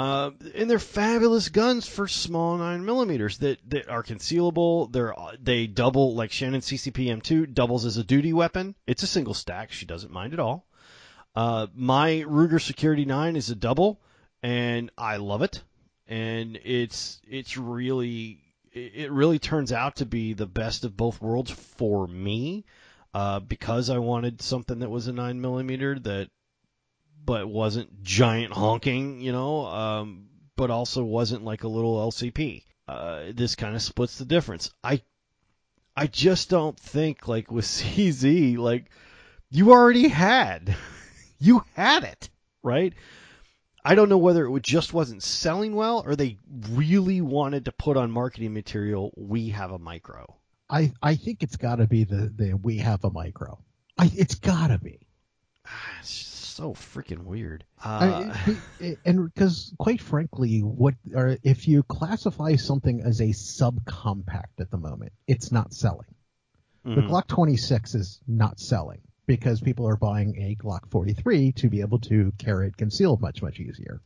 [0.00, 4.90] Uh, and they're fabulous guns for small nine millimeters that, that are concealable.
[4.90, 8.74] They're they double like Shannon CCPM two doubles as a duty weapon.
[8.86, 9.72] It's a single stack.
[9.72, 10.64] She doesn't mind at all.
[11.36, 14.00] Uh, my Ruger Security nine is a double,
[14.42, 15.62] and I love it.
[16.06, 18.38] And it's it's really
[18.72, 22.64] it it really turns out to be the best of both worlds for me,
[23.12, 26.30] uh, because I wanted something that was a nine millimeter that
[27.24, 32.64] but wasn't giant honking, you know, um, but also wasn't like a little LCP.
[32.88, 34.70] Uh, this kind of splits the difference.
[34.82, 35.02] I
[35.96, 38.90] I just don't think like with CZ like
[39.50, 40.74] you already had
[41.38, 42.30] you had it
[42.62, 42.94] right.
[43.84, 46.36] I don't know whether it just wasn't selling well or they
[46.70, 49.12] really wanted to put on marketing material.
[49.16, 50.36] We have a micro.
[50.68, 53.58] I I think it's got to be the the we have a micro.
[53.96, 55.06] I it's got to be.
[56.50, 57.64] So freaking weird.
[57.82, 58.34] Uh,
[58.80, 64.70] it- and because quite frankly, what or if you classify something as a subcompact at
[64.70, 66.08] the moment, it's not selling.
[66.84, 67.08] The mhm.
[67.08, 72.00] Glock 26 is not selling because people are buying a Glock 43 to be able
[72.00, 74.00] to carry it concealed much much easier.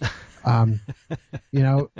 [0.44, 0.78] Um,
[1.50, 1.90] you know,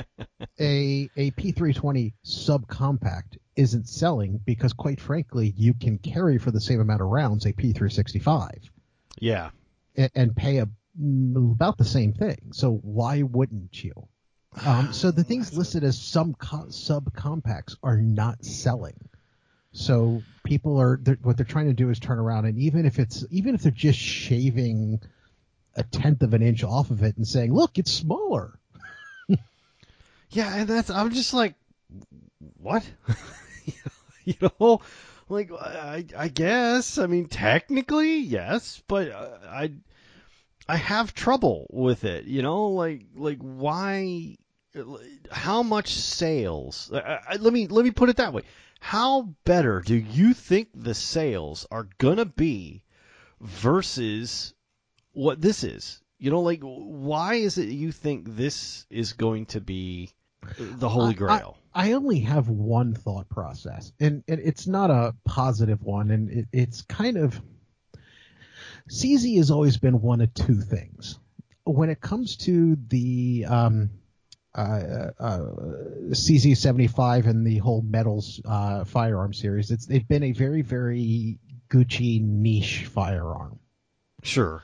[0.60, 6.80] a a P320 subcompact isn't selling because quite frankly, you can carry for the same
[6.80, 8.68] amount of rounds a P365
[9.18, 9.50] yeah.
[9.96, 10.68] And, and pay a,
[11.00, 12.52] mm, about the same thing.
[12.52, 13.92] So why wouldn't you?
[14.64, 19.08] Um, so the things listed as some co- subcompacts are not selling.
[19.72, 22.98] So people are they're, what they're trying to do is turn around and even if
[22.98, 25.00] it's even if they're just shaving
[25.74, 28.58] a tenth of an inch off of it and saying, "Look, it's smaller."
[30.30, 31.54] Yeah, and that's I'm just like,
[32.58, 32.84] what?
[34.24, 34.80] you know,
[35.28, 39.72] like I I guess I mean technically yes, but uh, I
[40.68, 42.24] I have trouble with it.
[42.24, 44.36] You know, like like why?
[45.30, 46.90] How much sales?
[46.92, 48.42] I, I, let me let me put it that way.
[48.78, 52.82] How better do you think the sales are gonna be
[53.40, 54.54] versus
[55.12, 56.02] what this is?
[56.18, 60.10] You know, like why is it you think this is going to be
[60.58, 61.56] the holy grail?
[61.58, 66.46] I only have one thought process, and, and it's not a positive one, and it,
[66.52, 67.40] it's kind of
[68.90, 71.18] CZ has always been one of two things.
[71.64, 73.90] When it comes to the um,
[74.54, 75.40] uh, uh,
[76.10, 80.62] CZ seventy five and the whole metals uh, firearm series, it's they've been a very
[80.62, 83.58] very Gucci niche firearm,
[84.22, 84.62] Sure.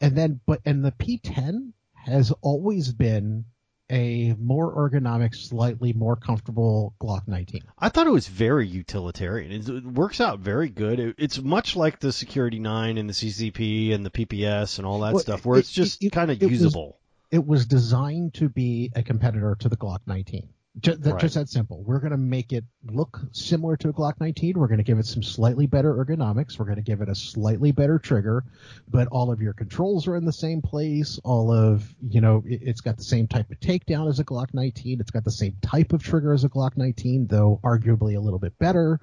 [0.00, 3.44] and then but and the P10 has always been
[3.90, 7.62] a more ergonomic, slightly more comfortable Glock 19.
[7.78, 9.52] I thought it was very utilitarian.
[9.52, 10.98] It, it works out very good.
[10.98, 15.00] It, it's much like the Security 9 and the CCP and the PPS and all
[15.00, 16.98] that Well, stuff, where it- it's just kind of it was- usable.
[17.30, 20.48] It was designed to be a competitor to the Glock 19.
[20.80, 21.20] Just, that, right.
[21.20, 21.82] just that simple.
[21.82, 24.58] We're going to make it look similar to a Glock 19.
[24.58, 26.58] We're going to give it some slightly better ergonomics.
[26.58, 28.44] We're going to give it a slightly better trigger,
[28.88, 31.18] but all of your controls are in the same place.
[31.24, 34.52] All of, you know, it, has got the same type of takedown as a Glock
[34.52, 35.00] 19.
[35.00, 38.38] It's got the same type of trigger as a Glock 19, though arguably a little
[38.38, 39.00] bit better.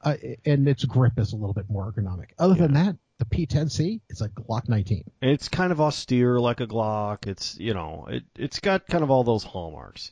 [0.00, 2.30] Uh, and its grip is a little bit more ergonomic.
[2.40, 2.62] Other yeah.
[2.62, 5.04] than that, the P10C is a Glock 19.
[5.22, 7.28] It's kind of austere like a Glock.
[7.28, 10.10] It's, you know, it, it's got kind of all those hallmarks.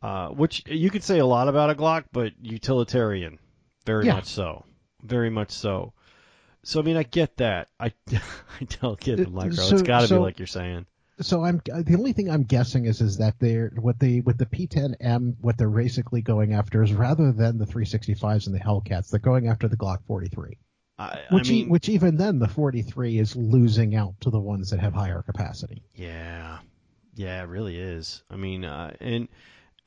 [0.00, 3.38] Uh, which you could say a lot about a Glock, but utilitarian,
[3.84, 4.14] very yeah.
[4.14, 4.64] much so,
[5.02, 5.92] very much so.
[6.62, 7.68] So I mean, I get that.
[7.80, 9.54] I I don't get the micro.
[9.54, 10.86] So, it's got to so, be like you're saying.
[11.20, 14.46] So I'm the only thing I'm guessing is is that they're what they with the
[14.46, 19.18] P10M what they're basically going after is rather than the 365s and the Hellcats, they're
[19.18, 20.58] going after the Glock 43.
[21.00, 24.70] I, which, I mean, which even then the 43 is losing out to the ones
[24.70, 25.82] that have higher capacity.
[25.94, 26.58] Yeah,
[27.14, 28.22] yeah, it really is.
[28.30, 29.28] I mean, uh, and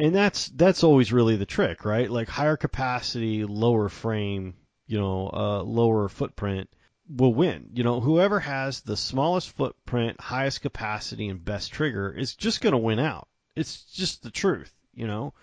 [0.02, 2.10] and that's that's always really the trick, right?
[2.10, 4.56] Like higher capacity, lower frame,
[4.88, 6.72] you know, uh, lower footprint
[7.08, 7.70] will win.
[7.74, 12.72] You know, whoever has the smallest footprint, highest capacity, and best trigger is just going
[12.72, 13.28] to win out.
[13.56, 15.36] It's just the truth, you know.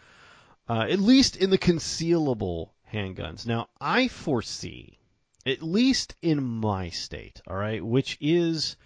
[0.69, 3.47] Uh, at least in the concealable handguns.
[3.47, 4.99] Now, I foresee,
[5.47, 8.77] at least in my state, all right, which is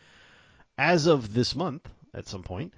[0.77, 2.75] as of this month at some point,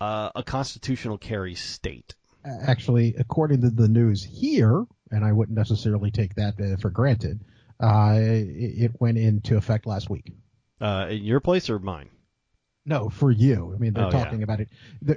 [0.00, 2.14] uh, a constitutional carry state
[2.62, 7.44] actually, according to the news here, and I wouldn't necessarily take that uh, for granted,
[7.80, 10.32] uh, it, went into effect last week.
[10.80, 12.10] Uh, in your place or mine?
[12.84, 13.72] No, for you.
[13.74, 14.44] I mean, they're oh, talking yeah.
[14.44, 14.68] about it.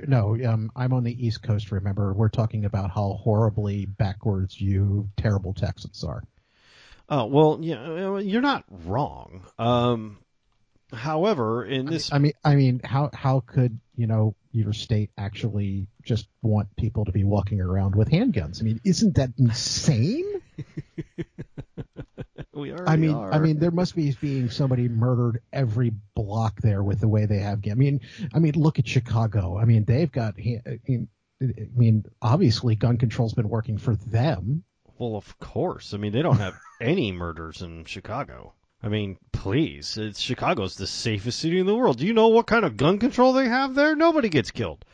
[0.08, 1.72] No, um, I'm on the East Coast.
[1.72, 6.24] Remember, we're talking about how horribly backwards you terrible Texans are.
[7.10, 9.44] Oh well, yeah, you're not wrong.
[9.58, 10.18] Um,
[10.92, 15.90] however, in this, I mean, I mean, how how could you know your state actually
[16.04, 18.62] just want people to be walking around with handguns.
[18.62, 20.42] I mean, isn't that insane?
[22.54, 22.88] we are.
[22.88, 23.34] I mean, are.
[23.34, 27.40] I mean, there must be being somebody murdered every block there with the way they
[27.40, 27.60] have.
[27.70, 28.00] I mean,
[28.34, 29.58] I mean, look at Chicago.
[29.58, 30.36] I mean, they've got.
[30.38, 31.10] I mean,
[31.42, 34.64] I mean, obviously, gun control's been working for them.
[34.98, 35.94] Well, of course.
[35.94, 38.54] I mean, they don't have any murders in Chicago.
[38.82, 41.98] I mean, please, it's Chicago's the safest city in the world.
[41.98, 43.96] Do you know what kind of gun control they have there?
[43.96, 44.86] Nobody gets killed.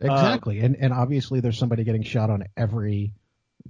[0.00, 3.12] Exactly, uh, and and obviously there's somebody getting shot on every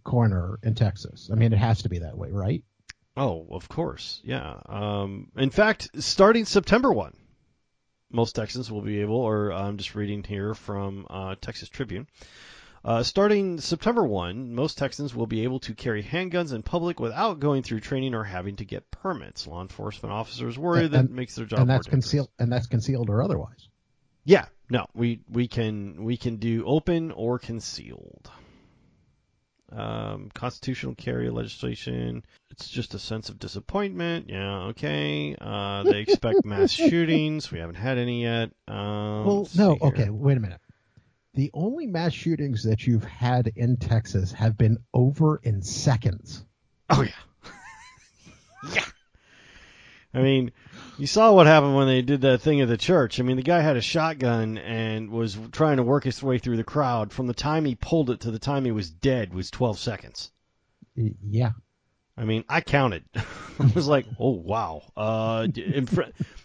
[0.04, 1.30] corner in Texas.
[1.32, 2.62] I mean, it has to be that way, right?
[3.16, 4.60] Oh, of course, yeah.
[4.66, 7.14] Um, in fact, starting September one,
[8.10, 12.06] most Texans will be able, or I'm just reading here from uh, Texas Tribune.
[12.84, 17.38] Uh, starting September 1, most Texans will be able to carry handguns in public without
[17.38, 19.46] going through training or having to get permits.
[19.46, 23.08] Law enforcement officers worry and, that makes their job and that's concealed and that's concealed
[23.08, 23.68] or otherwise.
[24.24, 28.30] Yeah, no, we we can we can do open or concealed.
[29.70, 32.24] Um, constitutional carry legislation.
[32.50, 34.28] It's just a sense of disappointment.
[34.28, 35.34] Yeah, okay.
[35.40, 37.50] Uh, they expect mass shootings.
[37.50, 38.50] We haven't had any yet.
[38.68, 39.78] Um, well, no.
[39.80, 40.60] Okay, wait a minute
[41.34, 46.44] the only mass shootings that you've had in Texas have been over in seconds.
[46.90, 47.52] Oh yeah.
[48.74, 48.84] yeah.
[50.14, 50.52] I mean,
[50.98, 53.18] you saw what happened when they did that thing at the church.
[53.18, 56.58] I mean, the guy had a shotgun and was trying to work his way through
[56.58, 57.12] the crowd.
[57.12, 60.30] From the time he pulled it to the time he was dead was 12 seconds.
[60.94, 61.52] Yeah.
[62.16, 63.04] I mean, I counted.
[63.14, 64.82] I was like, oh wow.
[64.94, 66.02] Uh, in fr-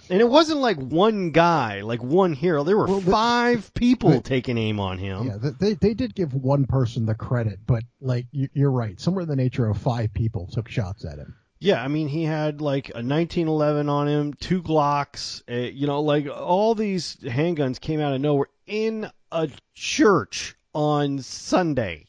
[0.10, 2.63] and it wasn't like one guy, like one hero.
[2.63, 5.28] There were well, five people taking aim on him.
[5.28, 9.30] Yeah, they they did give one person the credit, but like you're right, somewhere in
[9.30, 11.36] the nature of five people took shots at him.
[11.60, 16.02] Yeah, I mean, he had like a 1911 on him, two Glocks, uh, you know,
[16.02, 22.06] like all these handguns came out of nowhere in a church on Sunday.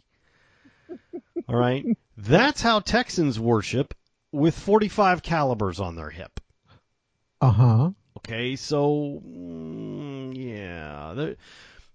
[1.48, 1.84] All right.
[2.16, 3.94] That's how Texans worship
[4.32, 6.40] with 45 calibers on their hip.
[7.40, 7.90] Uh huh.
[8.18, 11.34] Okay, so mm, yeah,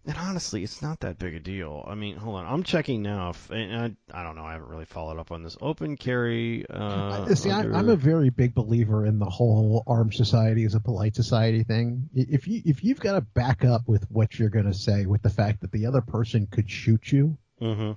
[0.06, 1.86] and honestly, it's not that big a deal.
[1.88, 3.29] I mean, hold on, I'm checking now.
[3.29, 5.58] If, and I, I don't know, I haven't really followed up on this.
[5.62, 6.65] Open carry.
[6.69, 7.73] Uh, See, under...
[7.73, 11.63] I, am a very big believer in the whole armed society is a polite society
[11.63, 12.10] thing.
[12.13, 15.21] If you if you've got to back up with what you're going to say with
[15.21, 17.91] the fact that the other person could shoot you, mm-hmm.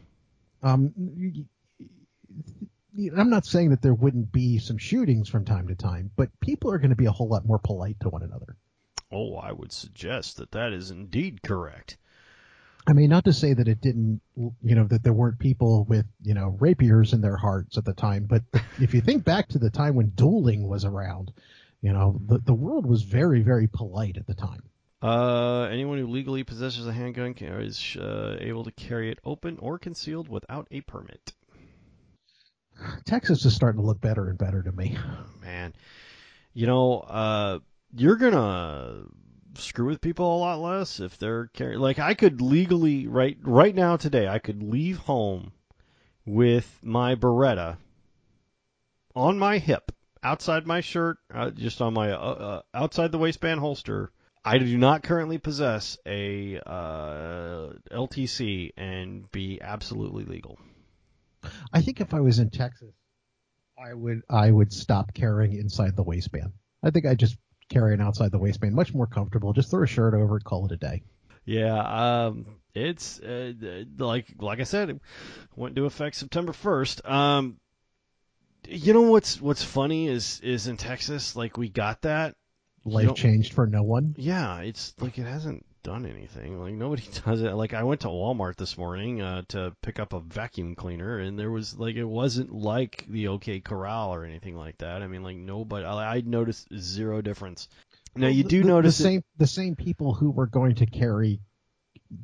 [0.62, 0.92] um,
[3.16, 6.70] I'm not saying that there wouldn't be some shootings from time to time, but people
[6.70, 8.56] are going to be a whole lot more polite to one another.
[9.12, 11.96] Oh, I would suggest that that is indeed correct.
[12.88, 16.06] I mean, not to say that it didn't, you know, that there weren't people with,
[16.22, 18.42] you know, rapiers in their hearts at the time, but
[18.80, 21.32] if you think back to the time when dueling was around,
[21.82, 24.62] you know, the, the world was very, very polite at the time.
[25.02, 29.58] Uh, anyone who legally possesses a handgun can, is uh, able to carry it open
[29.60, 31.32] or concealed without a permit.
[33.04, 34.96] Texas is starting to look better and better to me.
[35.42, 35.74] Man,
[36.52, 37.58] you know, uh,
[37.94, 39.04] you're gonna
[39.54, 41.80] screw with people a lot less if they're carrying.
[41.80, 45.52] Like I could legally right right now today, I could leave home
[46.24, 47.78] with my Beretta
[49.14, 53.60] on my hip, outside my shirt, uh, just on my uh, uh, outside the waistband
[53.60, 54.12] holster.
[54.44, 60.56] I do not currently possess a uh, LTC and be absolutely legal.
[61.72, 62.94] I think if I was in Texas,
[63.78, 66.52] I would I would stop carrying inside the waistband.
[66.82, 67.36] I think I just
[67.68, 69.52] carry it outside the waistband, much more comfortable.
[69.52, 71.02] Just throw a shirt over it, call it a day.
[71.44, 73.52] Yeah, um, it's uh,
[73.98, 75.00] like like I said, it
[75.54, 77.06] went into effect September first.
[77.06, 77.58] Um,
[78.68, 82.34] you know what's what's funny is is in Texas, like we got that.
[82.84, 84.14] Life changed for no one.
[84.16, 86.60] Yeah, it's like it hasn't done anything.
[86.60, 87.52] Like nobody does it.
[87.52, 91.38] Like I went to Walmart this morning uh, to pick up a vacuum cleaner, and
[91.38, 95.02] there was like it wasn't like the OK Corral or anything like that.
[95.02, 95.86] I mean, like nobody.
[95.86, 97.68] I, I noticed zero difference.
[98.16, 101.40] Now you do the, notice the same the same people who were going to carry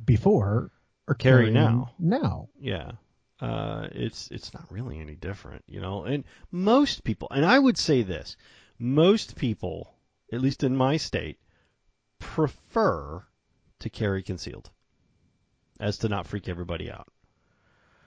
[0.05, 0.69] before
[1.07, 1.91] are carry carrying now.
[1.97, 2.91] Now, Yeah.
[3.39, 6.03] Uh, it's it's not really any different, you know.
[6.03, 8.35] And most people, and I would say this,
[8.77, 9.95] most people,
[10.31, 11.39] at least in my state,
[12.19, 13.23] prefer
[13.83, 14.69] to carry concealed,
[15.79, 17.07] as to not freak everybody out.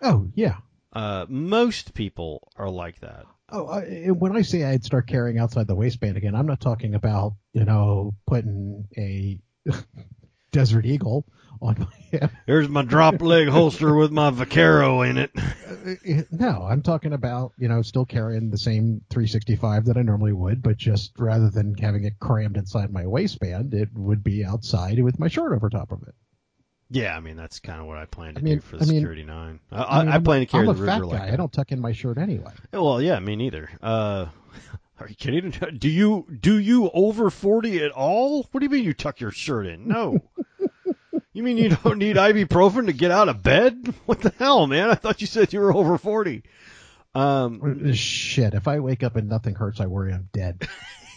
[0.03, 0.57] oh yeah.
[0.93, 3.27] Uh, most people are like that.
[3.51, 6.95] Oh, and when I say I'd start carrying outside the waistband again, I'm not talking
[6.95, 9.39] about you know putting a
[10.53, 11.27] Desert Eagle
[11.61, 12.31] on my hip.
[12.47, 15.31] Here's my drop leg holster with my Vaquero in it.
[15.87, 20.33] Uh, No, I'm talking about you know still carrying the same 365 that I normally
[20.33, 25.03] would, but just rather than having it crammed inside my waistband, it would be outside
[25.03, 26.14] with my shirt over top of it.
[26.90, 28.85] Yeah, I mean that's kind of what I plan to I mean- do for the
[28.85, 29.61] I mean- Security Nine.
[29.72, 31.05] I, I, mean, I plan to carry I'm the a fat guy.
[31.07, 32.53] like I don't tuck in my shirt anyway.
[32.72, 33.68] Well, yeah, me neither.
[33.83, 34.27] Uh,
[35.01, 35.51] are you kidding?
[35.79, 38.44] Do you do you over forty at all?
[38.53, 39.88] What do you mean you tuck your shirt in?
[39.88, 40.18] No.
[41.37, 43.92] you mean you don't need ibuprofen to get out of bed?
[44.07, 44.88] What the hell, man?
[44.88, 46.44] I thought you said you were over forty.
[47.14, 50.66] Um, Shit, if I wake up and nothing hurts, I worry I'm dead.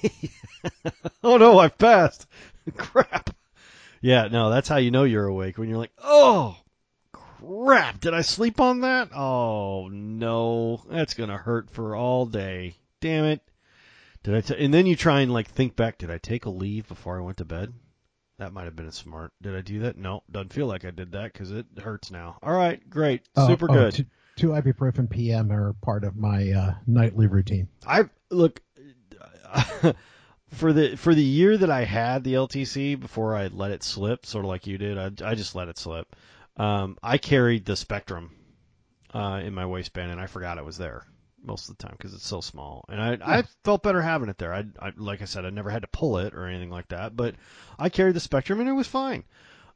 [1.23, 2.27] oh no, I've passed.
[2.75, 3.29] Crap.
[4.01, 6.57] Yeah, no, that's how you know you're awake when you're like, oh,
[7.13, 9.11] crap, did I sleep on that?
[9.15, 12.75] Oh no, that's gonna hurt for all day.
[12.99, 13.41] Damn it.
[14.23, 14.41] Did I?
[14.41, 14.65] T-?
[14.65, 15.97] And then you try and like think back.
[15.97, 17.73] Did I take Aleve before I went to bed?
[18.39, 19.33] That might have been a smart.
[19.41, 19.97] Did I do that?
[19.97, 22.39] No, doesn't feel like I did that because it hurts now.
[22.41, 23.93] All right, great, Oh, super oh, good.
[23.93, 24.05] Two,
[24.37, 27.67] two ibuprofen PM are part of my uh, nightly routine.
[27.85, 28.61] I look
[30.53, 34.25] for the for the year that I had the LTC before I let it slip,
[34.25, 34.97] sort of like you did.
[34.97, 36.15] I, I just let it slip.
[36.55, 38.31] Um, I carried the Spectrum
[39.13, 41.05] uh, in my waistband, and I forgot it was there
[41.43, 42.85] most of the time because it's so small.
[42.89, 44.53] And I I felt better having it there.
[44.53, 47.15] I, I like I said, I never had to pull it or anything like that,
[47.15, 47.35] but
[47.77, 49.23] I carried the Spectrum, and it was fine.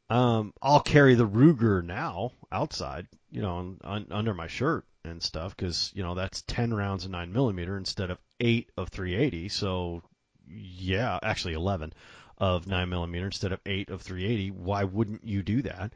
[0.09, 5.23] Um, I'll carry the Ruger now outside, you know, on, on, under my shirt and
[5.23, 9.49] stuff because you know that's ten rounds of nine millimeter instead of eight of 380.
[9.49, 10.03] So
[10.47, 11.93] yeah, actually 11
[12.37, 14.51] of 9 millimeter instead of 8 of 380.
[14.51, 15.93] Why wouldn't you do that?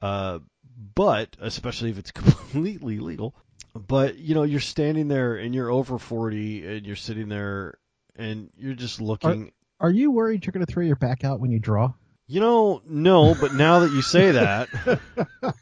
[0.00, 0.40] Uh,
[0.94, 3.34] but especially if it's completely legal.
[3.74, 7.78] But you know, you're standing there and you're over 40 and you're sitting there
[8.16, 9.52] and you're just looking.
[9.80, 11.92] Are you worried you're going to throw your back out when you draw?
[12.26, 14.68] You know, no, but now that you say that,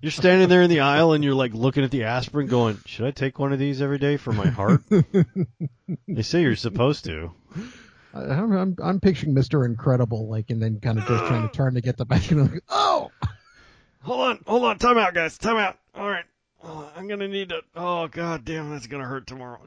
[0.00, 3.06] you're standing there in the aisle and you're like looking at the aspirin going, should
[3.06, 4.82] I take one of these every day for my heart?
[6.08, 7.32] they say you're supposed to.
[8.14, 9.66] I- I'm, I'm, I'm picturing Mr.
[9.66, 12.50] Incredible, like, and then kind of just trying to turn to get the back and
[12.50, 13.10] like, oh,
[14.04, 15.78] Hold on, hold on, time out, guys, time out.
[15.94, 16.26] All right,
[16.62, 17.62] oh, I'm gonna need to.
[17.74, 19.60] Oh god damn, that's gonna hurt tomorrow.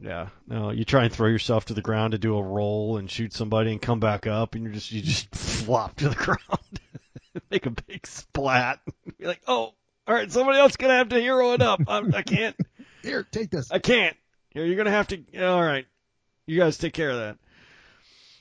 [0.00, 3.10] Yeah, no, you try and throw yourself to the ground to do a roll and
[3.10, 6.80] shoot somebody and come back up, and you just you just flop to the ground,
[7.50, 8.80] make a big splat.
[9.18, 9.74] You're like, oh,
[10.06, 11.82] all right, somebody else gonna have to hero it up.
[11.86, 12.56] I'm, I can't,
[13.02, 13.70] here, take this.
[13.70, 14.16] I can't.
[14.54, 15.22] You're, you're gonna have to.
[15.46, 15.84] All right,
[16.46, 17.36] you guys take care of that.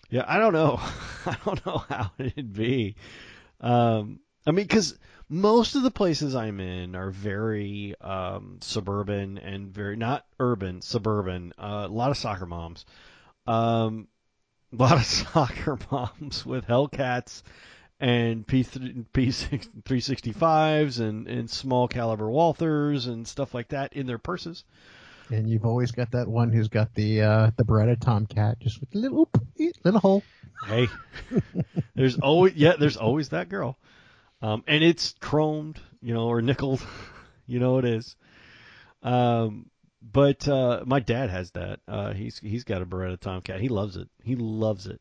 [0.10, 0.80] Yeah, I don't know.
[1.26, 2.96] I don't know how it'd be.
[3.60, 4.98] Um, I mean, because
[5.30, 11.54] most of the places I'm in are very um, suburban and very not urban, suburban.
[11.58, 12.86] Uh, a lot of soccer moms,
[13.48, 14.08] um,
[14.72, 17.42] a lot of soccer moms with Hellcats
[18.00, 18.66] and P
[19.14, 24.18] P three sixty fives and and small caliber Walthers and stuff like that in their
[24.18, 24.66] purses.
[25.30, 28.94] And you've always got that one who's got the uh, the Beretta Tomcat, just with
[28.94, 29.30] a little
[29.86, 30.22] a hole.
[30.68, 30.88] Hey,
[31.96, 33.78] there's always yeah, there's always that girl,
[34.44, 36.86] um, and it's chromed, you know, or nickeled,
[37.48, 38.16] you know it is.
[39.02, 39.70] Um,
[40.02, 41.80] but uh, my dad has that.
[41.88, 43.62] Uh, he's he's got a Beretta Tomcat.
[43.62, 44.10] He loves it.
[44.22, 45.00] He loves it.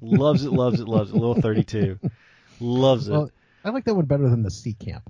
[0.00, 0.50] loves it.
[0.50, 0.88] Loves it.
[0.88, 1.14] Loves it.
[1.14, 1.98] Little 32.
[2.58, 3.12] Loves it.
[3.12, 3.30] Well,
[3.64, 5.02] I like that one better than the Seecamp.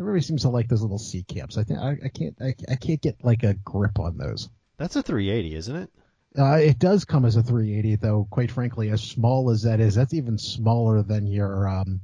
[0.00, 1.56] Everybody seems to like those little Seecamps.
[1.56, 4.48] I think I, I can't I, I can't get like a grip on those.
[4.76, 5.90] That's a 380, isn't it?
[6.36, 8.26] Uh, it does come as a 380, though.
[8.30, 12.00] Quite frankly, as small as that is, that's even smaller than your um,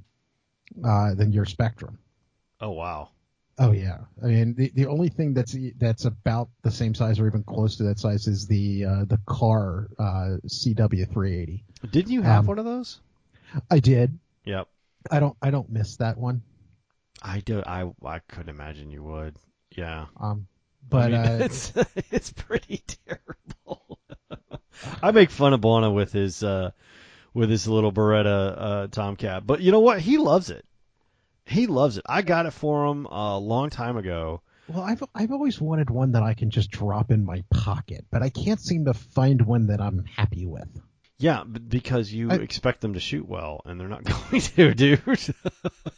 [0.83, 1.99] uh, than your Spectrum.
[2.61, 3.11] Oh wow.
[3.59, 7.27] Oh yeah, I mean the the only thing that's that's about the same size or
[7.29, 11.63] even close to that size is the uh, the Kahr uh, CW380.
[11.91, 13.01] Didn't you have Um, one of those?
[13.71, 14.19] I did.
[14.45, 14.67] Yep.
[15.11, 16.43] I don't I don't miss that one.
[17.23, 17.63] I do.
[17.65, 19.37] I I couldn't imagine you would.
[19.77, 20.07] Yeah.
[20.21, 20.49] Um,
[20.89, 21.73] but I mean, uh, it's
[22.11, 24.01] it's pretty terrible.
[25.03, 26.73] I make fun of Bona with his uh
[27.35, 30.01] with his little Beretta uh Tomcat, but you know what?
[30.01, 30.65] He loves it.
[31.47, 32.05] He loves it.
[32.09, 34.41] I got it for him a long time ago.
[34.69, 38.23] well, I've I've always wanted one that I can just drop in my pocket, but
[38.23, 40.69] I can't seem to find one that I'm happy with.
[41.19, 45.03] Yeah, because you I- expect them to shoot well, and they're not going to, dude.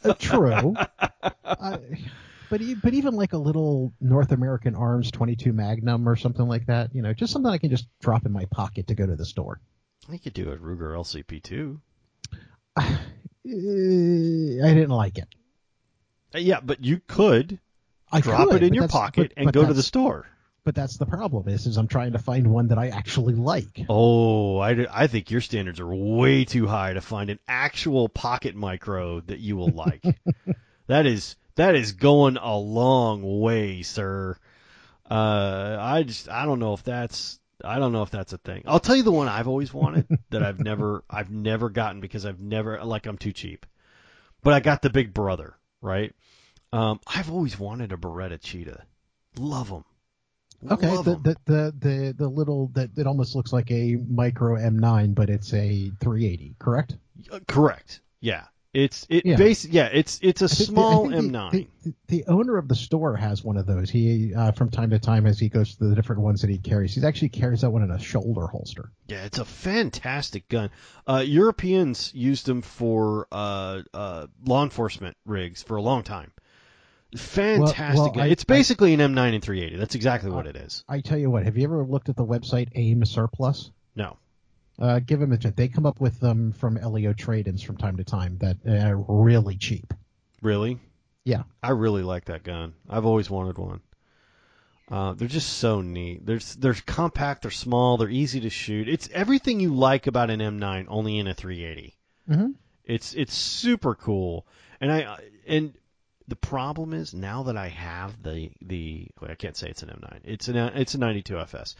[0.05, 0.75] Uh, true.
[1.45, 1.79] I,
[2.51, 6.67] but e- but even like a little North American Arms 22 Magnum or something like
[6.67, 9.17] that, you know, just something I can just drop in my pocket to go to
[9.17, 9.61] the store.
[10.13, 11.81] You could do a Ruger LCP too.
[12.77, 12.99] I
[13.45, 15.29] didn't like it.
[16.35, 17.59] Uh, Yeah, but you could
[18.13, 20.27] I drop could, it in your pocket but- and but go to the store.
[20.65, 23.87] But that's the problem is, is I'm trying to find one that I actually like.
[23.89, 28.57] Oh, I, I think your standards are way too high to find an actual pocket
[28.57, 30.03] micro that you will like.
[30.89, 34.37] that is that is going a long way, sir.
[35.09, 38.63] Uh, I just I don't know if that's I don't know if that's a thing.
[38.67, 42.27] I'll tell you the one I've always wanted that I've never I've never gotten because
[42.27, 43.67] I've never like I'm too cheap.
[44.43, 46.15] But I got the Big Brother, right?
[46.73, 48.85] Um, I've always wanted a Beretta Cheetah.
[49.39, 49.85] Love them.
[50.71, 51.23] Okay, Love the, 'em.
[51.23, 55.53] the the the the little that it almost looks like a micro M9, but it's
[55.53, 56.97] a 380, correct?
[57.31, 58.01] Uh, correct.
[58.21, 58.45] Yeah.
[58.79, 59.37] It's it Yeah.
[59.37, 61.51] basi- yeah, it's it's a I I small the- M9.
[61.51, 63.89] The, the, the owner of the store has one of those.
[63.89, 66.59] He uh, from time to time as he goes to the different ones that he
[66.59, 68.91] carries, he actually carries that one in a shoulder holster.
[69.09, 70.69] yeah, it's a fantastic gun.
[71.07, 76.33] Uh, Europeans used them for uh, uh, law enforcement rigs for a long time.
[77.17, 77.99] Fantastic.
[77.99, 78.25] well, gun.
[78.25, 79.77] I- it's basically an M9 and 380.
[79.79, 80.85] That's exactly what it is.
[80.89, 83.71] I tell you what, have you ever looked at the website AIM Surplus?
[83.95, 84.19] No.
[84.79, 85.57] Uh, give them a check.
[85.57, 89.57] They come up with them from LEO trade-ins from time to time that are really
[89.57, 89.95] cheap.
[90.43, 90.79] Really?
[91.25, 91.45] Yeah.
[91.63, 92.75] I really like that gun.
[92.89, 93.81] I've always wanted one.
[94.89, 96.25] Uh, they're just so neat.
[96.25, 97.43] They're they're compact.
[97.43, 97.97] They're small.
[97.97, 98.89] They're easy to shoot.
[98.89, 101.97] It's everything you like about an M9, only in a 380.
[102.31, 102.51] Mm-hmm.
[102.85, 104.47] It's it's super cool,
[104.81, 105.19] and I
[105.49, 105.75] and
[106.29, 110.21] the problem is now that I have the the I can't say it's an M9.
[110.23, 111.75] It's an it's a 92 FS,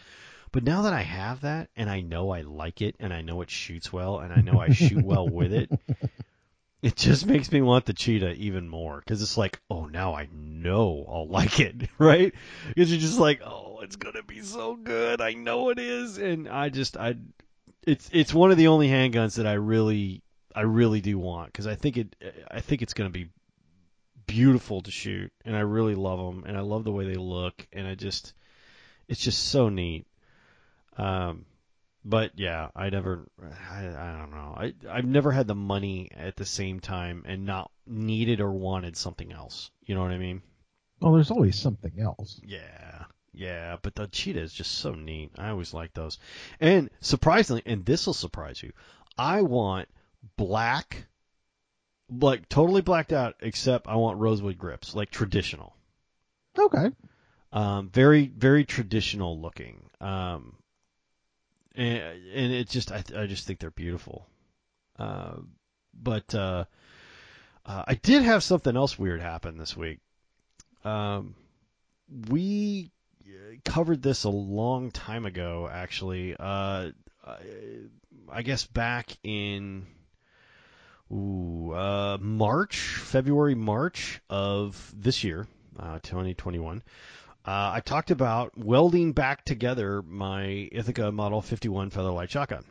[0.57, 3.43] but now that I have that and I know I like it and I know
[3.43, 5.71] it shoots well and I know I shoot well with it,
[6.81, 9.01] it just makes me want the cheetah even more.
[9.01, 12.33] Because it's like oh now I know I'll like it right?
[12.69, 15.21] Because you're just like oh it's gonna be so good.
[15.21, 16.17] I know it is.
[16.17, 17.17] And I just I
[17.87, 20.23] it's it's one of the only handguns that I really
[20.55, 21.53] I really do want.
[21.53, 22.17] Because I think it
[22.51, 23.29] I think it's going to be
[24.27, 27.69] beautiful to shoot and I really love them and I love the way they look
[27.75, 28.33] and I just
[29.07, 30.06] it's just so neat.
[30.97, 31.45] Um,
[32.05, 33.29] but yeah, I never
[33.71, 37.45] I, I don't know I I've never had the money at the same time and
[37.45, 39.71] not needed or wanted something else.
[39.85, 40.43] You know what I mean?
[41.01, 42.41] Well, there's always something else.
[42.43, 43.05] Yeah.
[43.33, 45.33] Yeah, but the cheetah is just so neat.
[45.37, 46.19] I always like those.
[46.59, 48.73] And surprisingly, and this will surprise you,
[49.19, 49.89] I want
[50.39, 51.07] black,
[52.09, 55.77] like totally blacked out, except I want rosewood grips, like traditional.
[56.59, 56.91] Okay.
[57.53, 59.91] Um, very, very traditional looking.
[60.01, 60.57] Um,
[61.77, 61.99] and,
[62.35, 64.27] and it just, I, I just think they're beautiful.
[64.99, 65.37] Uh,
[65.95, 66.65] but uh,
[67.65, 69.99] uh, I did have something else weird happen this week.
[70.85, 71.35] Um,
[72.29, 72.91] we
[73.27, 76.35] uh, covered this a long time ago, actually.
[76.39, 76.91] Uh,
[77.27, 77.37] I,
[78.31, 79.87] I guess back in
[81.13, 85.47] ooh, uh, March, February, March of this year,
[85.79, 86.83] uh, 2021.
[87.47, 92.65] Uh, I talked about welding back together my Ithaca Model 51 Featherlight shotgun.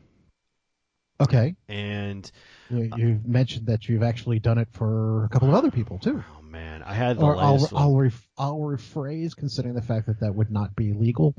[1.21, 1.55] Okay.
[1.69, 2.29] And
[2.69, 6.21] You, you've mentioned that you've actually done it for a couple of other people too.
[6.37, 7.69] Oh man, I had the or I'll.
[7.73, 11.33] I'll, ref, I'll rephrase, considering the fact that that would not be legal.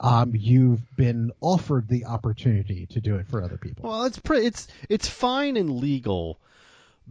[0.00, 3.90] Um, you've been offered the opportunity to do it for other people.
[3.90, 4.46] Well, it's pretty.
[4.46, 6.40] It's it's fine and legal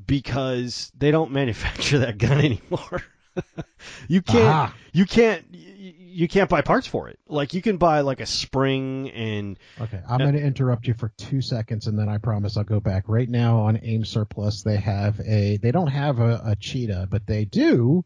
[0.07, 3.03] because they don't manufacture that gun anymore.
[4.07, 4.45] you can't.
[4.45, 4.75] Ah.
[4.93, 5.45] You can't.
[5.51, 7.19] You, can't buy parts for it.
[7.27, 11.13] Like you can buy like a spring and Okay, I'm going to interrupt you for
[11.17, 13.05] two seconds, and then I promise I'll go back.
[13.07, 15.57] Right now on AIM Surplus, they have a.
[15.57, 18.03] They don't have a, a cheetah, but they do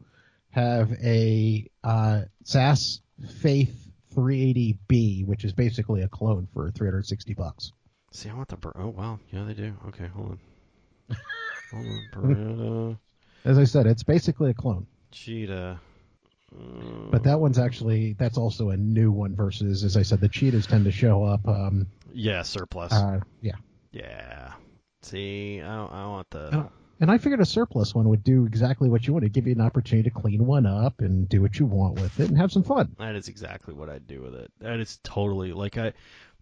[0.50, 3.00] have a uh, SAS
[3.40, 3.74] Faith
[4.14, 7.72] 380B, which is basically a clone for 360 bucks.
[8.12, 8.28] see.
[8.28, 8.72] I want the.
[8.76, 9.18] Oh wow.
[9.32, 9.74] Yeah, they do.
[9.88, 11.16] Okay, hold on.
[11.72, 12.08] hold on.
[12.14, 12.98] Beretta
[13.44, 14.86] As I said, it's basically a clone.
[15.14, 15.80] Cheetah.
[16.54, 20.28] Uh, But that one's actually that's also a new one versus, as I said, the
[20.28, 21.46] cheetahs tend to show up.
[21.48, 22.92] Um, yeah, surplus.
[22.92, 23.54] uh, yeah,
[23.92, 24.52] yeah.
[25.02, 26.48] See, I, I want the.
[26.52, 26.68] and,
[27.00, 29.52] and I figured a surplus one would do exactly what you want to give you
[29.52, 32.52] an opportunity to clean one up and do what you want with it and have
[32.52, 32.94] some fun.
[32.98, 34.50] That is exactly what I'd do with it.
[34.60, 35.92] That is totally like I.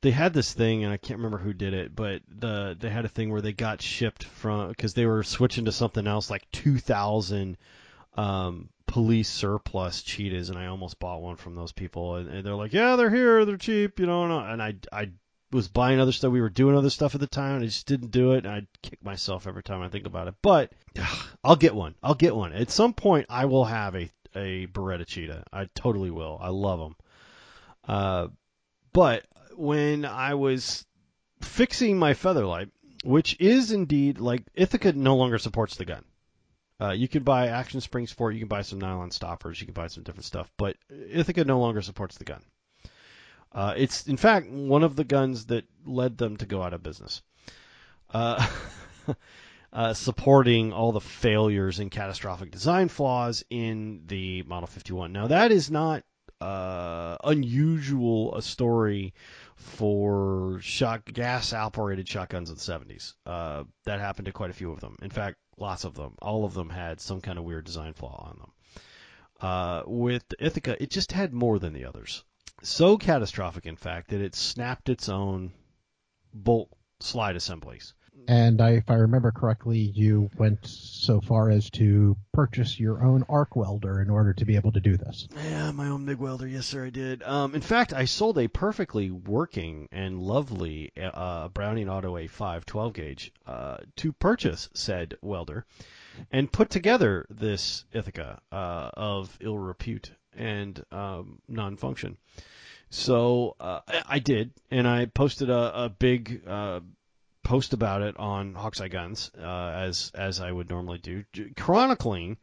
[0.02, 3.04] They had this thing, and I can't remember who did it, but the they had
[3.04, 6.50] a thing where they got shipped from because they were switching to something else, like
[6.50, 7.56] 2,000
[8.14, 12.54] um, police surplus cheetahs, and I almost bought one from those people, and, and they're
[12.54, 15.10] like, yeah, they're here, they're cheap, you know, and I, I
[15.52, 16.32] was buying other stuff.
[16.32, 18.44] We were doing other stuff at the time, and I just didn't do it.
[18.44, 20.34] And I kick myself every time I think about it.
[20.42, 20.72] But
[21.44, 21.94] I'll get one.
[22.02, 23.26] I'll get one at some point.
[23.28, 25.44] I will have a a Beretta cheetah.
[25.52, 26.38] I totally will.
[26.40, 26.96] I love them.
[27.86, 28.28] Uh,
[28.94, 30.86] but when I was
[31.42, 32.70] fixing my Featherlight,
[33.04, 36.04] which is indeed like Ithaca no longer supports the gun.
[36.80, 38.34] Uh, you can buy action springs for it.
[38.34, 39.60] You can buy some nylon stoppers.
[39.60, 40.50] You can buy some different stuff.
[40.56, 42.42] But Ithaca no longer supports the gun.
[43.52, 46.82] Uh, it's in fact one of the guns that led them to go out of
[46.82, 47.22] business.
[48.12, 48.46] Uh,
[49.72, 55.12] uh, supporting all the failures and catastrophic design flaws in the Model 51.
[55.12, 56.02] Now that is not
[56.40, 59.14] uh, unusual a story
[59.56, 63.14] for shot gas operated shotguns in the 70s.
[63.24, 64.96] Uh, that happened to quite a few of them.
[65.02, 66.14] In fact, lots of them.
[66.20, 68.52] All of them had some kind of weird design flaw on them.
[69.40, 72.24] Uh, with Ithaca, it just had more than the others.
[72.62, 75.52] So catastrophic, in fact, that it snapped its own
[76.34, 76.68] bolt
[77.00, 77.94] slide assemblies.
[78.28, 83.24] And I, if I remember correctly, you went so far as to purchase your own
[83.28, 85.28] arc welder in order to be able to do this.
[85.44, 86.46] Yeah, my own MIG welder.
[86.46, 87.22] Yes, sir, I did.
[87.22, 92.92] Um, in fact, I sold a perfectly working and lovely uh, Browning Auto A5 12
[92.92, 95.66] gauge uh, to purchase said welder
[96.30, 102.16] and put together this Ithaca uh, of ill repute and um, non-function.
[102.90, 106.80] So uh, I, I did, and I posted a, a big uh,
[107.42, 111.24] post about it on Hawkeye Guns, uh, as as I would normally do,
[111.56, 112.38] chronicling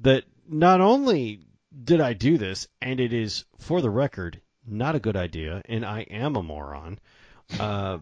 [0.00, 1.46] that not only
[1.84, 5.84] did I do this, and it is for the record not a good idea, and
[5.84, 6.98] I am a moron.
[7.58, 7.98] Uh,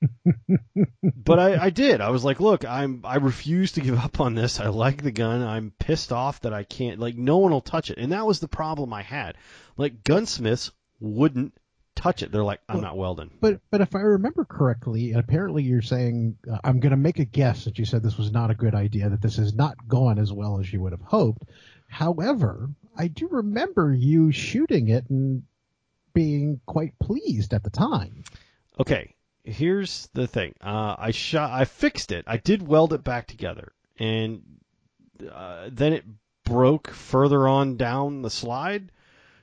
[1.02, 2.00] but I, I did.
[2.00, 4.60] I was like, look, I'm I refuse to give up on this.
[4.60, 5.42] I like the gun.
[5.42, 7.98] I'm pissed off that I can't like no one will touch it.
[7.98, 9.36] And that was the problem I had.
[9.76, 10.70] Like gunsmiths
[11.00, 11.54] wouldn't
[11.96, 12.30] touch it.
[12.30, 13.30] They're like, I'm Well, not welding.
[13.40, 17.24] But but if I remember correctly, apparently you're saying uh, I'm going to make a
[17.24, 20.18] guess that you said this was not a good idea, that this has not gone
[20.18, 21.42] as well as you would have hoped.
[21.88, 25.42] However, I do remember you shooting it and
[26.14, 28.24] being quite pleased at the time.
[28.78, 30.54] Okay, here's the thing.
[30.60, 32.24] Uh, I shot, I fixed it.
[32.26, 34.42] I did weld it back together, and
[35.30, 36.04] uh, then it
[36.44, 38.92] broke further on down the slide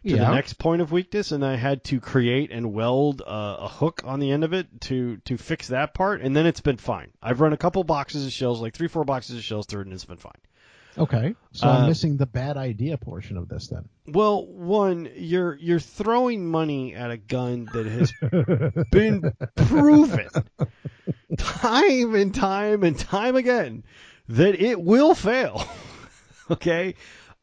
[0.03, 3.67] to the next point of weakness, and I had to create and weld a, a
[3.67, 6.77] hook on the end of it to to fix that part, and then it's been
[6.77, 7.11] fine.
[7.21, 9.85] I've run a couple boxes of shells, like three, four boxes of shells through it,
[9.87, 10.33] and it's been fine.
[10.95, 13.89] Okay, so Uh, I'm missing the bad idea portion of this then.
[14.05, 18.13] Well, one, you're you're throwing money at a gun that has
[18.91, 20.29] been proven
[21.37, 23.83] time and time and time again
[24.29, 25.65] that it will fail.
[26.51, 26.93] okay,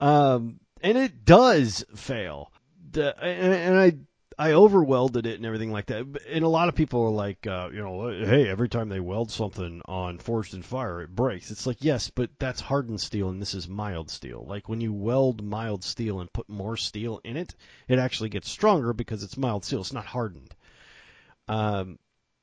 [0.00, 2.52] um, and it does fail.
[2.92, 3.92] The, and, and I
[4.40, 6.06] I over welded it and everything like that.
[6.26, 9.30] And a lot of people are like, uh, you know, hey, every time they weld
[9.30, 11.50] something on Forged in Fire, it breaks.
[11.50, 14.46] It's like, yes, but that's hardened steel and this is mild steel.
[14.48, 17.54] Like when you weld mild steel and put more steel in it,
[17.86, 19.82] it actually gets stronger because it's mild steel.
[19.82, 20.54] It's not hardened.
[21.46, 21.98] Um,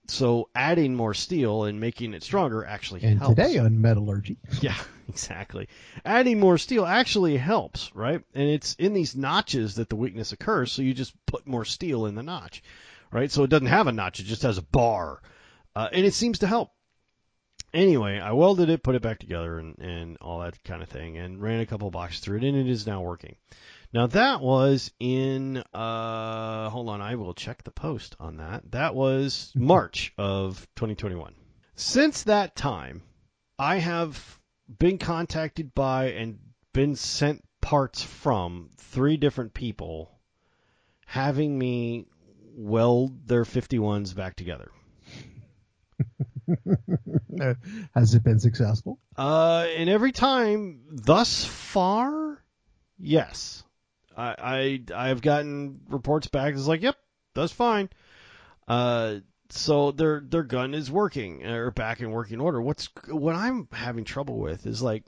[0.10, 3.12] so adding more steel and making it stronger actually helps.
[3.12, 3.36] And helps.
[3.36, 4.78] today on metallurgy, Yeah,
[5.08, 5.68] exactly.
[6.06, 8.24] Adding more steel actually helps, right?
[8.34, 12.06] And it's in these notches that the weakness occurs, so you just put more steel
[12.06, 12.64] in the notch,
[13.12, 13.32] right?
[13.32, 15.22] So it doesn't have a notch, it just has a bar.
[15.76, 16.72] Uh, and it seems to help.
[17.74, 21.18] Anyway, I welded it, put it back together, and, and all that kind of thing,
[21.18, 23.36] and ran a couple boxes through it, and it is now working.
[23.94, 28.72] Now that was in uh, hold on, I will check the post on that.
[28.72, 31.34] That was March of 2021.
[31.76, 33.04] Since that time,
[33.58, 34.40] I have
[34.80, 36.40] been contacted by and
[36.74, 40.12] been sent parts from three different people
[41.06, 42.06] having me
[42.56, 44.70] weld their 51s back together.
[47.96, 49.00] Has it been successful?
[49.16, 52.44] Uh, and every time thus far,
[52.98, 53.64] yes.
[54.18, 56.54] I, I I've gotten reports back.
[56.54, 56.98] It's like, yep,
[57.36, 57.90] that's fine.
[58.68, 59.18] Uh,
[59.50, 62.62] so their their gun is working or back in working order.
[62.62, 65.06] What's what I'm having trouble with is like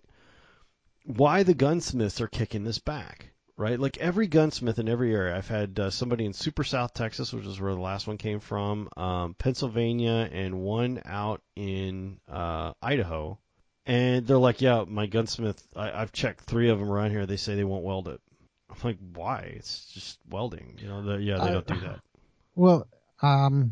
[1.05, 3.79] why the gunsmiths are kicking this back, right?
[3.79, 5.35] Like every gunsmith in every area.
[5.35, 8.39] I've had uh, somebody in Super South Texas, which is where the last one came
[8.39, 13.39] from, um, Pennsylvania, and one out in uh, Idaho.
[13.85, 15.61] And they're like, yeah, my gunsmith.
[15.75, 17.25] I, I've checked three of them around here.
[17.25, 18.21] They say they won't weld it.
[18.69, 19.53] I'm like, why?
[19.55, 20.77] It's just welding.
[20.81, 21.99] You know, the, yeah, they don't do that.
[22.55, 22.87] Well,
[23.21, 23.71] um,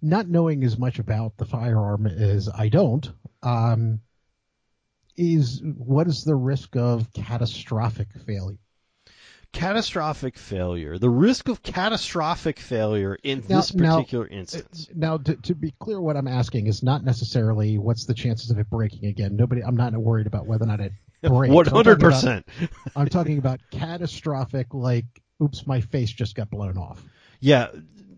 [0.00, 3.06] not knowing as much about the firearm as I don't,
[3.42, 4.00] um,
[5.14, 8.56] is what is the risk of catastrophic failure?
[9.52, 10.96] Catastrophic failure.
[10.96, 14.88] The risk of catastrophic failure in Now- this now- particular instance.
[14.94, 18.58] Now, to, to be clear, what I'm asking is not necessarily what's the chances of
[18.58, 19.36] it breaking again.
[19.36, 20.92] Nobody, I'm not worried about whether or not it
[21.28, 21.52] breaks.
[21.54, 22.48] One I'm hundred talking about- percent.
[22.96, 25.04] I'm talking about catastrophic, like,
[25.42, 27.02] oops, my face just got blown off.
[27.40, 27.68] Yeah,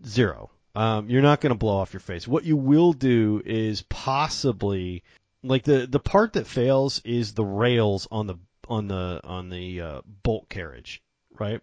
[0.05, 0.49] zero.
[0.75, 2.27] Um, you're not going to blow off your face.
[2.27, 5.03] What you will do is possibly
[5.43, 8.35] like the the part that fails is the rails on the
[8.67, 11.01] on the on the uh, bolt carriage,
[11.39, 11.61] right?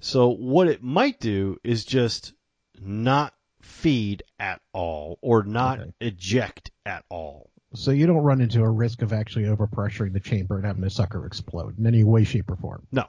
[0.00, 2.32] So what it might do is just
[2.80, 3.32] not
[3.62, 5.92] feed at all or not Okay.
[6.00, 7.50] eject at all.
[7.74, 10.90] So you don't run into a risk of actually overpressuring the chamber and having the
[10.90, 12.86] sucker explode in any way, shape, or form.
[12.92, 13.04] No.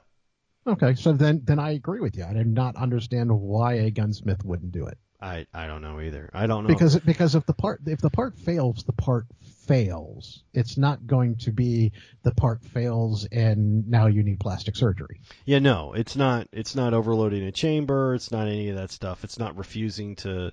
[0.67, 2.25] Okay, so then then I agree with you.
[2.25, 4.97] I do not understand why a gunsmith wouldn't do it.
[5.21, 6.29] I I don't know either.
[6.33, 6.67] I don't know.
[6.67, 9.25] Because because if the part if the part fails, the part
[9.69, 10.43] fails.
[10.53, 11.91] It's not going to be
[12.23, 15.21] the part fails and now you need plastic surgery.
[15.45, 16.47] Yeah, no, it's not.
[16.51, 18.15] It's not overloading a chamber.
[18.15, 19.23] It's not any of that stuff.
[19.23, 20.51] It's not refusing to,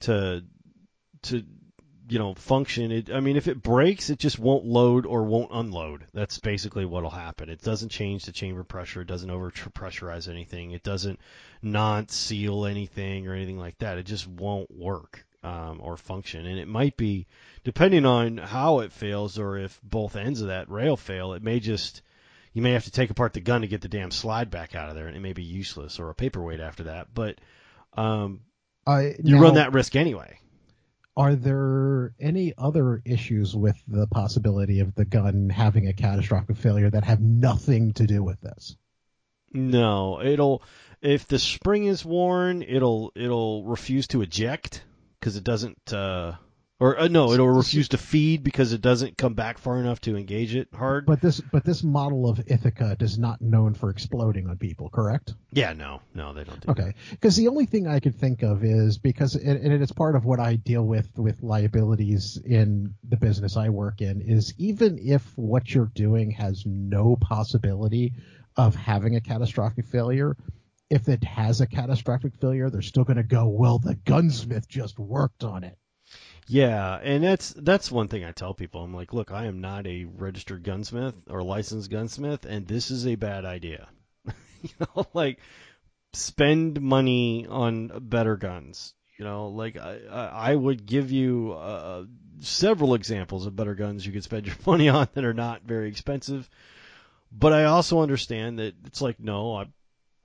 [0.00, 0.44] to,
[1.22, 1.44] to,
[2.08, 2.92] you know, function.
[2.92, 6.06] It, I mean, if it breaks, it just won't load or won't unload.
[6.12, 7.48] That's basically what'll happen.
[7.48, 9.02] It doesn't change the chamber pressure.
[9.02, 10.72] It doesn't over pressurize anything.
[10.72, 11.18] It doesn't
[11.62, 13.98] non-seal anything or anything like that.
[13.98, 16.46] It just won't work um, or function.
[16.46, 17.26] And it might be,
[17.64, 21.60] depending on how it fails or if both ends of that rail fail, it may
[21.60, 22.02] just
[22.52, 24.88] you may have to take apart the gun to get the damn slide back out
[24.88, 27.08] of there, and it may be useless or a paperweight after that.
[27.12, 27.40] But
[27.94, 28.40] um,
[28.86, 30.38] Uh, you now, run that risk anyway.
[31.16, 36.90] Are there any other issues with the possibility of the gun having a catastrophic failure
[36.90, 38.76] that have nothing to do with this?
[39.52, 40.62] No, it'll
[41.00, 44.82] if the spring is worn, it'll it'll refuse to eject
[45.20, 45.92] because it doesn't.
[45.92, 46.32] Uh,
[46.80, 50.16] or uh, no, it'll refuse to feed because it doesn't come back far enough to
[50.16, 51.06] engage it hard.
[51.06, 55.34] But this but this model of Ithaca is not known for exploding on people, correct?
[55.52, 56.72] yeah, no, no, they don't do.
[56.72, 60.16] Okay, because the only thing I could think of is because and, and it's part
[60.16, 64.98] of what I deal with with liabilities in the business I work in is even
[64.98, 68.14] if what you're doing has no possibility
[68.56, 70.36] of having a catastrophic failure,
[70.90, 74.98] if it has a catastrophic failure, they're still going to go, well, the gunsmith just
[74.98, 75.76] worked on it.
[76.46, 78.82] Yeah, and that's that's one thing I tell people.
[78.82, 83.06] I'm like, look, I am not a registered gunsmith or licensed gunsmith, and this is
[83.06, 83.88] a bad idea.
[84.62, 85.38] you know, like
[86.12, 88.94] spend money on better guns.
[89.18, 92.04] You know, like I I would give you uh,
[92.40, 95.88] several examples of better guns you could spend your money on that are not very
[95.88, 96.48] expensive.
[97.32, 99.66] But I also understand that it's like, no, I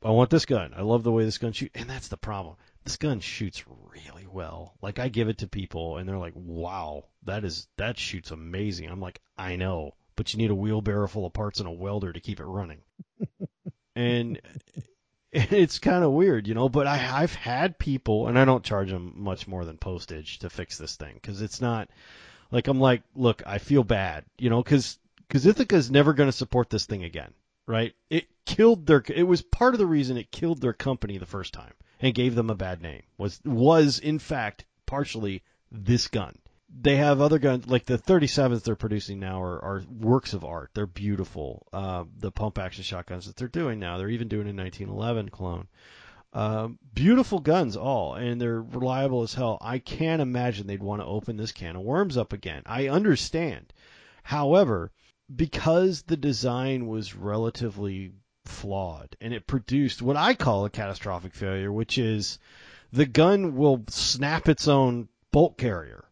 [0.03, 0.73] I want this gun.
[0.75, 2.55] I love the way this gun shoots, and that's the problem.
[2.89, 4.73] This gun shoots really well.
[4.81, 8.89] Like I give it to people, and they're like, "Wow, that is that shoots amazing."
[8.89, 12.11] I'm like, "I know, but you need a wheelbarrow full of parts and a welder
[12.11, 12.81] to keep it running."
[13.95, 14.41] and
[15.31, 16.67] it's kind of weird, you know.
[16.67, 20.49] But I I've had people, and I don't charge them much more than postage to
[20.49, 21.89] fix this thing because it's not
[22.49, 26.35] like I'm like, look, I feel bad, you know, because because Ithaca's never going to
[26.35, 27.35] support this thing again
[27.67, 27.93] right?
[28.09, 29.03] It killed their.
[29.07, 32.35] It was part of the reason it killed their company the first time and gave
[32.35, 33.03] them a bad name.
[33.17, 36.37] Was was in fact partially this gun.
[36.81, 40.69] They have other guns like the 37s they're producing now are, are works of art.
[40.73, 41.65] They're beautiful.
[41.73, 45.67] Uh, the pump action shotguns that they're doing now, they're even doing a 1911 clone.
[46.31, 49.57] Um, beautiful guns, all, and they're reliable as hell.
[49.61, 52.61] I can't imagine they'd want to open this can of worms up again.
[52.67, 53.73] I understand.
[54.21, 54.91] However,
[55.35, 58.11] because the design was relatively
[58.45, 62.39] flawed and it produced what I call a catastrophic failure, which is
[62.91, 66.05] the gun will snap its own bolt carrier.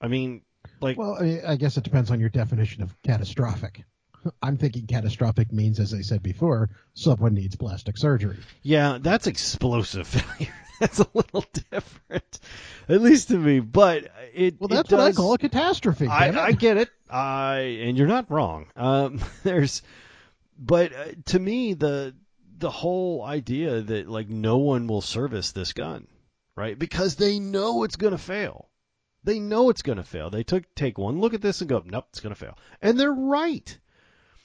[0.00, 0.42] I mean,
[0.80, 3.84] like, Well, I, I guess it depends on your definition of catastrophic.
[4.42, 8.38] I'm thinking catastrophic means, as I said before, someone needs plastic surgery.
[8.62, 10.52] yeah, that's explosive failure.
[10.78, 12.38] that's a little different,
[12.88, 13.60] at least to me.
[13.60, 14.04] But
[14.34, 16.06] it Well, it that's what I call a catastrophe.
[16.06, 16.30] I.
[16.46, 16.88] I get it.
[17.10, 18.66] I and you're not wrong.
[18.76, 19.82] Um, there's,
[20.58, 22.14] but uh, to me the
[22.58, 26.06] the whole idea that like no one will service this gun,
[26.56, 26.78] right?
[26.78, 28.68] Because they know it's gonna fail.
[29.24, 30.30] They know it's gonna fail.
[30.30, 33.12] They took take one look at this and go, nope, it's gonna fail, and they're
[33.12, 33.76] right.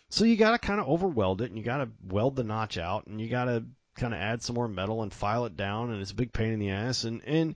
[0.09, 2.77] So you got to kind of overweld it, and you got to weld the notch
[2.77, 3.65] out, and you got to
[3.97, 6.53] kind of add some more metal and file it down, and it's a big pain
[6.53, 7.55] in the ass, and and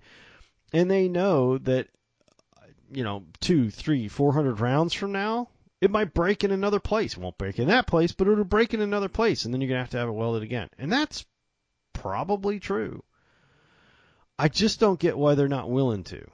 [0.74, 1.88] and they know that
[2.94, 5.50] you know, two, three, four hundred rounds from now,
[5.82, 7.14] it might break in another place.
[7.14, 9.70] It won't break in that place, but it'll break in another place, and then you're
[9.70, 10.70] gonna have to have it welded again.
[10.78, 11.26] And that's
[11.92, 13.04] probably true.
[14.38, 16.26] I just don't get why they're not willing to.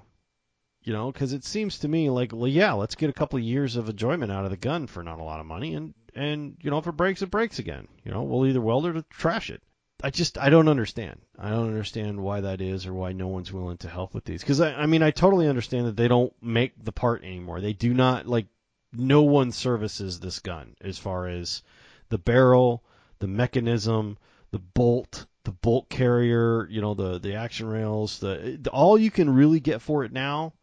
[0.84, 3.44] You know, because it seems to me like, well, yeah, let's get a couple of
[3.44, 6.58] years of enjoyment out of the gun for not a lot of money, and and
[6.62, 7.88] you know, if it breaks, it breaks again.
[8.04, 9.62] You know, we'll either weld it or trash it.
[10.04, 11.22] I just I don't understand.
[11.38, 14.42] I don't understand why that is or why no one's willing to help with these.
[14.42, 17.62] Because I, I mean I totally understand that they don't make the part anymore.
[17.62, 18.46] They do not like
[18.94, 21.62] no one services this gun as far as
[22.10, 22.84] the barrel,
[23.20, 24.18] the mechanism,
[24.52, 28.20] the bolt, the bolt carrier, you know the the action rails.
[28.20, 30.54] The, the all you can really get for it now.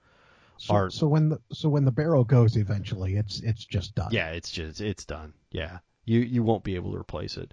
[0.56, 4.08] So, are- so when the so when the barrel goes eventually, it's it's just done.
[4.12, 5.34] Yeah, it's just it's done.
[5.50, 7.52] Yeah, you you won't be able to replace it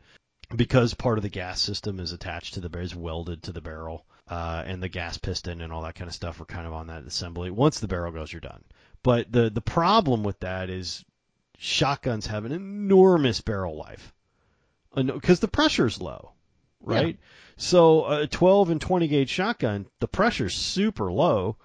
[0.55, 4.05] because part of the gas system is attached to the is welded to the barrel,
[4.27, 6.87] uh, and the gas piston and all that kind of stuff are kind of on
[6.87, 7.49] that assembly.
[7.49, 8.63] Once the barrel goes, you're done.
[9.03, 11.03] But the the problem with that is
[11.57, 14.13] shotguns have an enormous barrel life
[14.95, 16.31] because the pressure's low,
[16.81, 17.17] right?
[17.57, 21.57] So a 12 and 20 gauge shotgun, the pressure's super low.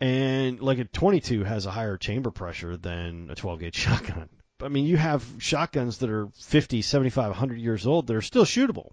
[0.00, 4.28] And like a 22 has a higher chamber pressure than a 12 gauge shotgun.
[4.62, 8.44] I mean, you have shotguns that are 50, 75, 100 years old that are still
[8.44, 8.92] shootable,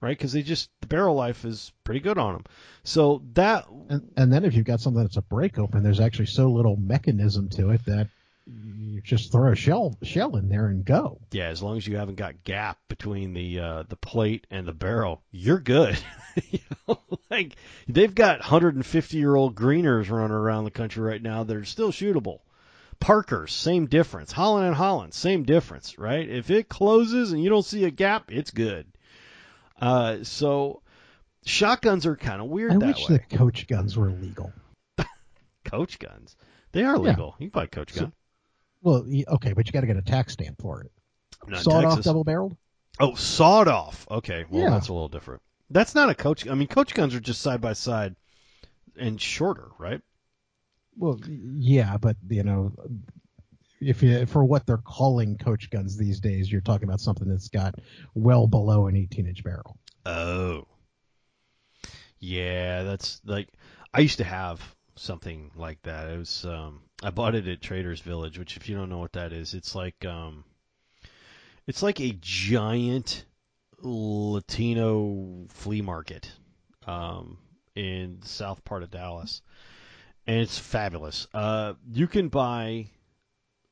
[0.00, 0.16] right?
[0.16, 2.44] Because they just the barrel life is pretty good on them.
[2.84, 6.26] So that And, and then if you've got something that's a break open, there's actually
[6.26, 8.08] so little mechanism to it that
[8.46, 11.20] you just throw a shell shell in there and go.
[11.32, 14.72] yeah, as long as you haven't got gap between the uh, the plate and the
[14.72, 15.98] barrel, you're good.
[16.50, 16.98] you know,
[17.30, 21.64] like they've got 150 year old greeners running around the country right now that are
[21.64, 22.40] still shootable.
[23.00, 24.32] Parkers, same difference.
[24.32, 26.28] Holland and Holland, same difference, right?
[26.28, 28.86] If it closes and you don't see a gap, it's good.
[29.80, 30.82] Uh, so
[31.44, 33.16] shotguns are kind of weird I that wish way.
[33.28, 34.52] the coach guns were legal.
[35.64, 36.36] Coach guns,
[36.72, 37.02] they are Yeah.
[37.10, 37.36] legal.
[37.38, 38.12] You can buy a coach So- gun.
[38.80, 39.04] Well,
[39.34, 40.92] okay, but you got to get a tax stamp for it.
[41.46, 42.56] Not Sawed off double barreled.
[43.00, 44.06] Oh, sawed off.
[44.10, 44.70] Okay, well Yeah.
[44.70, 45.42] that's a little different.
[45.70, 46.46] That's not a coach.
[46.48, 48.14] I mean, coach guns are just side by side
[48.96, 50.00] and shorter, right?
[50.96, 52.72] Well, yeah, but you know,
[53.80, 57.48] if you for what they're calling coach guns these days, you're talking about something that's
[57.48, 57.74] got
[58.14, 59.78] well below an 18 inch barrel.
[60.04, 60.66] Oh,
[62.18, 62.82] yeah.
[62.82, 63.48] That's like
[63.92, 64.60] I used to have
[64.96, 66.10] something like that.
[66.10, 69.12] It was um, I bought it at Traders Village, which if you don't know what
[69.12, 70.44] that is, it's like um,
[71.66, 73.24] it's like a giant
[73.80, 76.30] Latino flea market
[76.86, 77.38] um,
[77.76, 79.42] in the south part of Dallas,
[80.26, 81.28] and it's fabulous.
[81.32, 82.90] Uh, you can buy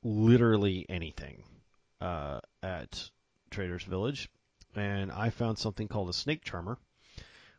[0.06, 1.42] literally anything
[2.00, 3.10] uh, at
[3.50, 4.28] Traders Village,
[4.74, 6.78] and I found something called a snake charmer,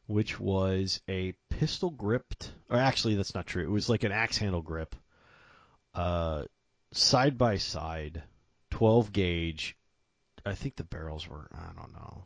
[0.08, 3.64] which was a pistol gripped, or actually that's not true.
[3.64, 4.96] It was like an axe handle grip,
[5.94, 6.44] uh,
[6.94, 8.24] side by side,
[8.72, 9.76] 12 gauge.
[10.46, 12.24] I think the barrels were I don't know.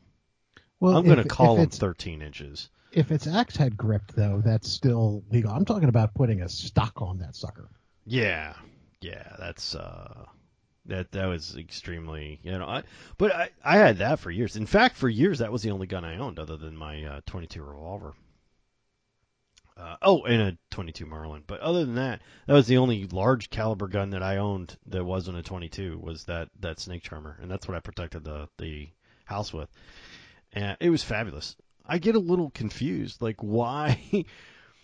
[0.79, 2.69] Well, I'm going to call them 13 inches.
[2.91, 5.51] if it's axe head gripped though, that's still legal.
[5.51, 7.69] I'm talking about putting a stock on that sucker.
[8.05, 8.53] Yeah,
[9.01, 10.25] yeah, that's uh,
[10.85, 12.65] that that was extremely you know.
[12.65, 12.83] I,
[13.17, 14.55] but I I had that for years.
[14.55, 17.21] In fact, for years that was the only gun I owned other than my uh,
[17.25, 18.13] 22 revolver.
[19.77, 21.43] Uh, oh, and a 22 Marlin.
[21.47, 25.03] But other than that, that was the only large caliber gun that I owned that
[25.03, 25.97] wasn't a 22.
[25.99, 28.89] Was that that snake charmer, and that's what I protected the the
[29.25, 29.69] house with.
[30.53, 31.55] And it was fabulous.
[31.85, 34.25] I get a little confused, like why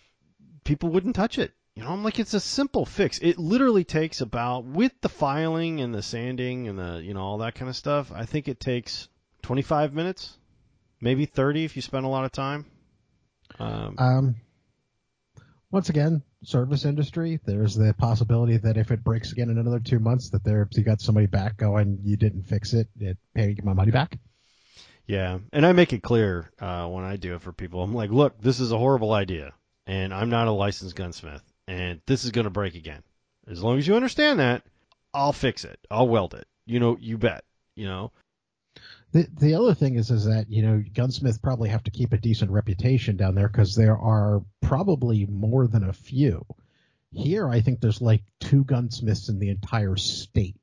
[0.64, 1.52] people wouldn't touch it.
[1.78, 3.18] You know, I'm like, it's a simple fix.
[3.20, 7.38] It literally takes about, with the filing and the sanding and the, you know, all
[7.38, 9.08] that kind of stuff, I think it takes
[9.42, 10.36] 25 minutes
[11.00, 12.66] maybe 30 if you spend a lot of time.
[13.60, 14.36] Um, Um,
[15.70, 17.38] once again, service industry.
[17.44, 20.82] There's the possibility that if it breaks again in another two months, that there you
[20.82, 24.18] got somebody back going, you didn't fix it, it pay my money back.
[25.06, 27.84] Yeah, and I make it clear uh, when I do it for people.
[27.84, 29.54] I'm like, look, this is a horrible idea,
[29.86, 33.02] and I'm not a licensed gunsmith, and this is going to break again.
[33.46, 34.62] As long as you understand that,
[35.12, 35.78] I'll fix it.
[35.90, 36.46] I'll weld it.
[36.66, 37.44] You know, you bet.
[37.76, 38.12] You know.
[39.12, 42.18] The the other thing is is that you know gunsmiths probably have to keep a
[42.18, 46.44] decent reputation down there because there are probably more than a few.
[47.12, 50.56] Here, I think there's like two gunsmiths in the entire state.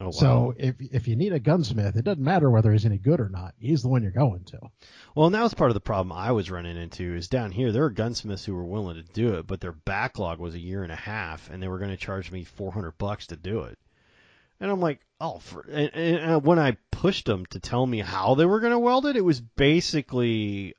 [0.00, 0.10] Oh, wow.
[0.12, 3.28] So if if you need a gunsmith, it doesn't matter whether he's any good or
[3.28, 3.54] not.
[3.58, 4.58] He's the one you're going to.
[5.14, 7.70] Well, and that was part of the problem I was running into is down here
[7.70, 10.82] there are gunsmiths who were willing to do it, but their backlog was a year
[10.82, 13.78] and a half, and they were going to charge me 400 bucks to do it.
[14.58, 18.34] And I'm like, oh, for, and, and, when I pushed them to tell me how
[18.34, 20.74] they were going to weld it, it was basically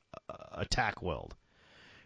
[0.52, 1.34] a tack weld.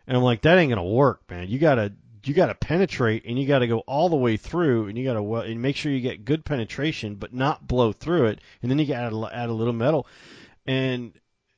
[0.07, 1.49] And I'm like, that ain't going to work, man.
[1.49, 1.93] You gotta
[2.27, 5.43] you gotta penetrate, and you gotta go all the way through, and you gotta wel-
[5.43, 8.87] and make sure you get good penetration, but not blow through it, and then you
[8.87, 10.07] gotta add a, little metal.
[10.67, 11.13] And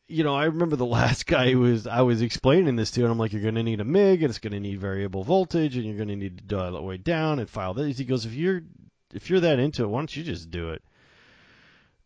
[0.09, 3.12] you know, I remember the last guy who was I was explaining this to, and
[3.12, 5.77] I'm like, you're going to need a MIG, and it's going to need variable voltage,
[5.77, 7.99] and you're going to need to dial it way down and file this.
[7.99, 8.62] He goes, if you're
[9.14, 10.83] if you're that into it, why don't you just do it?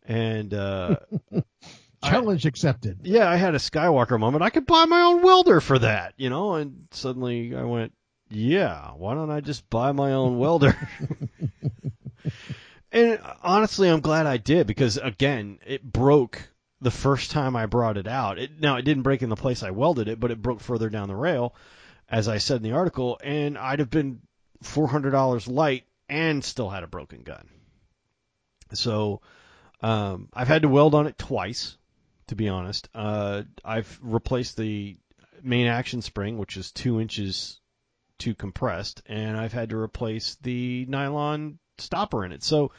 [0.05, 0.97] And uh,
[2.03, 2.99] Challenge accepted.
[3.03, 4.43] yeah, I had a Skywalker moment.
[4.43, 6.55] I could buy my own welder for that, you know.
[6.55, 7.93] And suddenly I went,
[8.35, 10.75] yeah, why don't I just buy my own welder?
[12.91, 16.49] and honestly, I'm glad I did because again, it broke
[16.81, 18.37] the first time I brought it out.
[18.37, 20.89] It, now it didn't break in the place I welded it, but it broke further
[20.89, 21.55] down the rail,
[22.09, 24.21] as I said in the article, and I'd have been
[24.61, 27.47] four hundred dollars light and still had a broken gun.
[28.73, 29.21] So
[29.81, 31.77] um, I've had to weld on it twice,
[32.27, 32.89] to be honest.
[32.93, 34.97] Uh, I've replaced the
[35.41, 37.59] main action spring, which is two inches
[38.23, 42.41] too compressed, and I've had to replace the nylon stopper in it.
[42.41, 42.71] So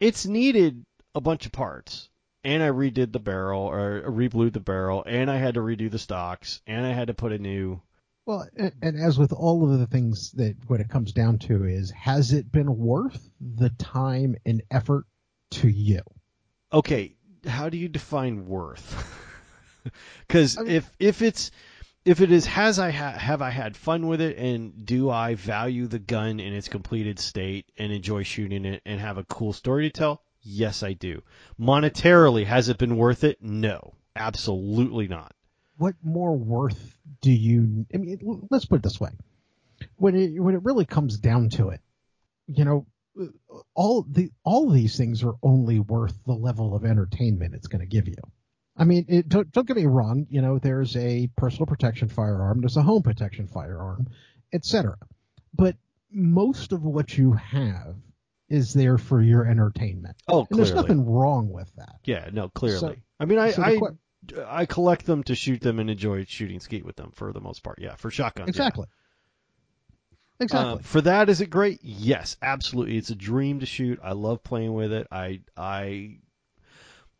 [0.00, 0.82] it's needed
[1.14, 2.08] a bunch of parts.
[2.44, 5.98] And I redid the barrel, or reblued the barrel, and I had to redo the
[5.98, 7.80] stocks, and I had to put a new.
[8.26, 11.64] Well, and, and as with all of the things that what it comes down to
[11.64, 15.04] is, has it been worth the time and effort
[15.52, 16.00] to you?
[16.72, 17.14] Okay,
[17.46, 19.18] how do you define worth?
[20.26, 21.50] Because I mean- if if it's
[22.04, 25.34] if it is has I ha- have I had fun with it and do I
[25.34, 29.52] value the gun in its completed state and enjoy shooting it and have a cool
[29.52, 30.22] story to tell?
[30.42, 31.22] Yes, I do.
[31.60, 33.40] Monetarily, has it been worth it?
[33.40, 35.32] No, absolutely not.
[35.76, 37.86] What more worth do you?
[37.94, 39.10] I mean, let's put it this way:
[39.96, 41.80] when it when it really comes down to it,
[42.46, 42.86] you know,
[43.74, 47.86] all the all these things are only worth the level of entertainment it's going to
[47.86, 48.16] give you.
[48.76, 50.26] I mean, it, don't, don't get me wrong.
[50.30, 54.08] You know, there's a personal protection firearm, there's a home protection firearm,
[54.52, 54.96] etc.
[55.54, 55.76] But
[56.10, 57.96] most of what you have
[58.48, 61.96] is there for your entertainment, Oh, and there's nothing wrong with that.
[62.04, 62.78] Yeah, no, clearly.
[62.78, 66.24] So- I mean, I so I, que- I collect them to shoot them and enjoy
[66.24, 67.78] shooting skeet with them for the most part.
[67.80, 68.48] Yeah, for shotguns.
[68.48, 68.50] yeah.
[68.50, 68.86] Exactly.
[70.40, 70.72] Exactly.
[70.72, 71.78] Uh, for that, is it great?
[71.82, 72.96] Yes, absolutely.
[72.96, 74.00] It's a dream to shoot.
[74.02, 75.06] I love playing with it.
[75.12, 76.18] I I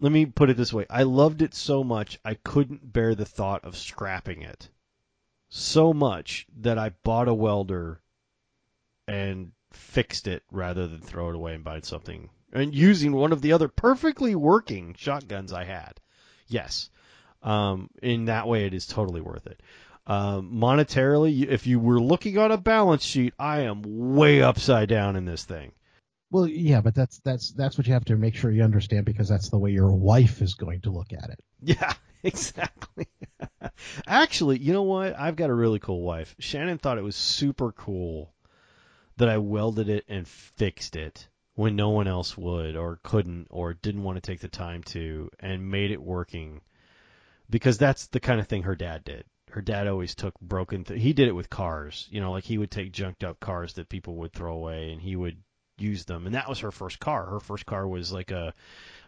[0.03, 0.84] let me put it this way.
[0.90, 4.68] I loved it so much I couldn't bear the thought of scrapping it.
[5.48, 8.00] So much that I bought a welder
[9.07, 13.42] and fixed it rather than throw it away and buy something and using one of
[13.42, 16.00] the other perfectly working shotguns I had.
[16.48, 16.90] Yes.
[17.40, 19.62] Um, in that way, it is totally worth it.
[20.09, 23.82] Um, monetarily, if you were looking on a balance sheet, I am
[24.16, 25.72] way upside down in this thing.
[26.32, 29.28] Well, yeah, but that's that's that's what you have to make sure you understand because
[29.28, 31.38] that's the way your wife is going to look at it.
[31.60, 33.06] Yeah, exactly.
[34.06, 35.14] Actually, you know what?
[35.18, 36.34] I've got a really cool wife.
[36.38, 38.32] Shannon thought it was super cool
[39.18, 43.74] that I welded it and fixed it when no one else would or couldn't or
[43.74, 46.62] didn't want to take the time to and made it working
[47.50, 49.24] because that's the kind of thing her dad did.
[49.50, 52.56] Her dad always took broken th- he did it with cars, you know, like he
[52.56, 55.36] would take junked up cars that people would throw away and he would
[55.82, 57.26] use them and that was her first car.
[57.26, 58.54] Her first car was like a,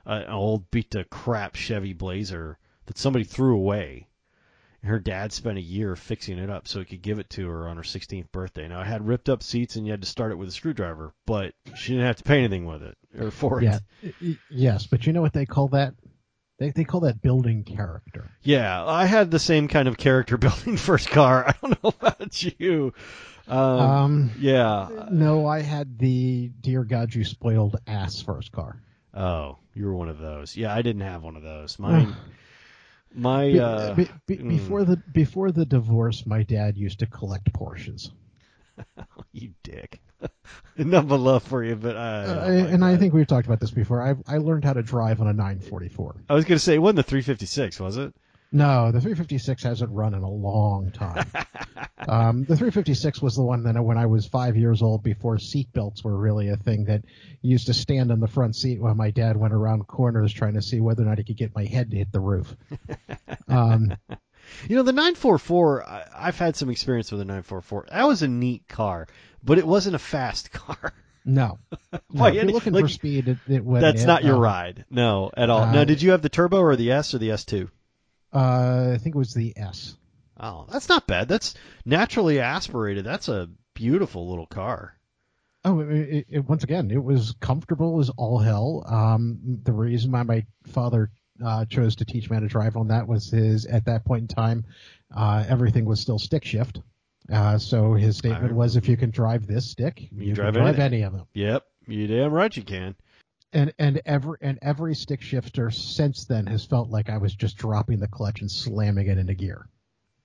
[0.07, 4.09] a an old beat to crap Chevy Blazer that somebody threw away.
[4.83, 7.49] And her dad spent a year fixing it up so he could give it to
[7.49, 8.69] her on her 16th birthday.
[8.69, 11.15] Now it had ripped up seats and you had to start it with a screwdriver,
[11.25, 13.79] but she didn't have to pay anything with it or for Yeah.
[14.03, 14.37] it.
[14.51, 15.95] Yes, but you know what they call that?
[16.59, 18.31] They they call that building character.
[18.43, 21.45] Yeah, I had the same kind of character building first car.
[21.49, 22.93] I don't know about you.
[23.49, 25.07] Um, Um, yeah.
[25.11, 28.81] no, I had the dear God you spoiled ass first car.
[29.13, 30.57] Oh, you were one of those.
[30.57, 31.79] Yeah, I didn't have one of those.
[31.79, 32.15] Mine
[33.15, 34.49] My Be- uh, be- be- mm.
[34.49, 38.11] before the before the divorce, my dad used to collect Porsches,
[39.33, 40.01] you dick.
[40.77, 43.47] Enough of love for you, but I, uh, oh my and I think we've talked
[43.47, 44.03] about this before.
[44.03, 46.25] I I learned how to drive on a 944.
[46.29, 48.15] I was gonna say it wasn't the 356, was it?
[48.55, 51.27] No, the 356 hasn't run in a long time.
[52.09, 56.05] um, the 356 was the one that when I was five years old, before seatbelts
[56.05, 57.05] were really a thing, that
[57.43, 60.63] used to stand on the front seat while my dad went around corners trying to
[60.63, 62.55] see whether or not he could get my head to hit the roof.
[63.49, 63.93] Um,
[64.69, 67.87] You know, the 944, I, I've had some experience with the 944.
[67.91, 69.09] That was a neat car,
[69.43, 70.93] but it wasn't a fast car.
[71.25, 71.59] no,
[71.93, 74.85] no Why, if you're looking like, for speed, it, it That's in, not your ride.
[74.91, 75.63] No, at all.
[75.63, 77.69] uh, now, did you have the turbo or the S or the S2?
[78.35, 79.97] Uh, I think it was the S.
[80.39, 81.29] Oh, that's not bad.
[81.29, 81.55] That's
[81.85, 83.05] naturally aspirated.
[83.05, 84.99] That's a beautiful little car.
[85.65, 88.85] Oh, it, it, it, once again, it was comfortable as all hell.
[88.87, 91.11] Um, the reason why my father
[91.45, 94.23] uh, chose to teach me how to drive on that was his at that point
[94.23, 94.65] in time,
[95.15, 96.81] uh, everything was still stick shift.
[97.33, 100.79] Uh, so his statement was, if you can drive this stick, you, drive can drive
[100.79, 101.27] any of them.
[101.33, 102.95] Yep, you damn right you can.
[103.55, 107.57] And and every and every stick shifter since then has felt like I was just
[107.57, 109.69] dropping the clutch and slamming it into gear.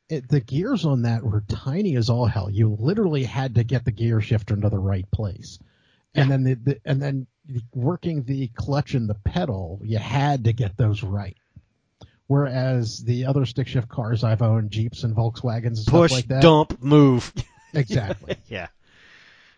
[0.10, 2.50] It, the gears on that were tiny as all hell.
[2.50, 5.60] You literally had to get the gear shifter into the right place,
[6.16, 7.28] and then the, the and then
[7.74, 11.38] working the clutch and the pedal, you had to get those right.
[12.28, 16.28] Whereas the other stick shift cars I've owned, Jeeps and Volkswagens and Push, stuff like
[16.28, 17.34] that, dump, move.
[17.74, 18.38] exactly.
[18.48, 18.68] yeah,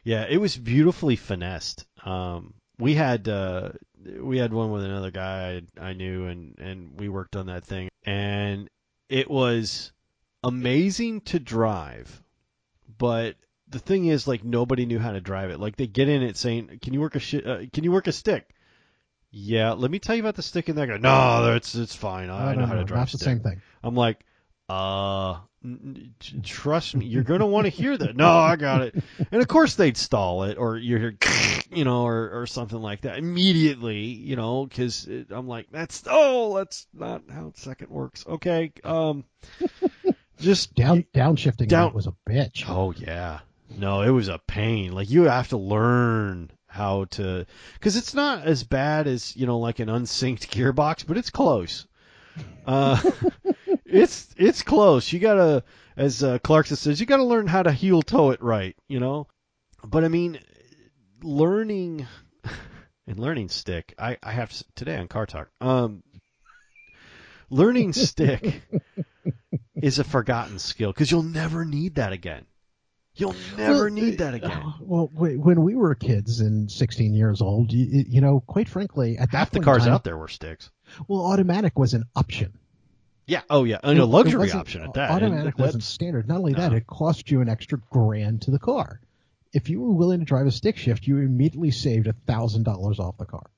[0.03, 0.25] yeah.
[0.29, 1.85] It was beautifully finessed.
[2.05, 3.69] Um, we had uh,
[4.19, 7.63] we had one with another guy I, I knew, and and we worked on that
[7.65, 8.69] thing, and
[9.09, 9.91] it was
[10.43, 12.21] amazing to drive,
[12.97, 13.35] but
[13.67, 15.59] the thing is, like nobody knew how to drive it.
[15.59, 18.07] Like they get in it saying, "Can you work a shi uh, Can you work
[18.07, 18.49] a stick?"
[19.33, 20.97] Yeah, let me tell you about the stick in there.
[20.97, 22.29] No, that's it's fine.
[22.29, 23.09] I, No, know no, how to no, drive.
[23.09, 23.19] Stick.
[23.19, 23.61] the same thing.
[23.81, 24.25] I'm like,
[24.67, 25.50] uh, n- n- t-
[26.43, 28.15] trust me, you're gonna want to hear that.
[28.15, 28.95] No, I got it.
[29.31, 31.17] And of course they'd stall it, or you hear,
[31.71, 36.57] you know, or or something like that immediately, you know, because I'm like, that's oh,
[36.57, 38.25] that's not how second works.
[38.27, 39.23] Okay, um,
[40.39, 42.65] just Down downshifting Down- was a bitch.
[42.67, 43.39] Oh yeah.
[43.77, 44.91] No, it was a pain.
[44.91, 47.45] Like you have to learn how to
[47.79, 51.85] cuz it's not as bad as, you know, like an unsynced gearbox, but it's close.
[52.65, 52.99] Uh
[53.91, 55.11] it's it's close.
[55.11, 55.63] You got to
[55.97, 58.99] as uh, Clarkson says, you got to learn how to heel toe it right, you
[58.99, 59.27] know?
[59.85, 60.39] But I mean
[61.23, 62.07] learning
[63.07, 63.93] and learning stick.
[63.99, 65.49] I I have to, today on Car Talk.
[65.59, 66.03] Um
[67.49, 68.61] learning stick
[69.75, 72.45] is a forgotten skill because you'll never need that again.
[73.13, 74.51] You'll never Well, need that again.
[74.51, 79.17] uh, Well, when we were kids and 16 years old, you, you know, quite frankly,
[79.17, 80.71] at that Half the cars time, out there were sticks.
[81.09, 82.57] well, automatic was an option.
[83.27, 83.41] Yeah.
[83.49, 85.11] Oh yeah, and It- a luxury option at that.
[85.11, 86.27] Automatic that's- wasn't standard.
[86.27, 86.77] Not only that, No.
[86.77, 88.99] it cost you an extra grand to the car.
[89.53, 92.99] If you were willing to drive a stick shift, you immediately saved a thousand dollars
[92.99, 93.49] off the car.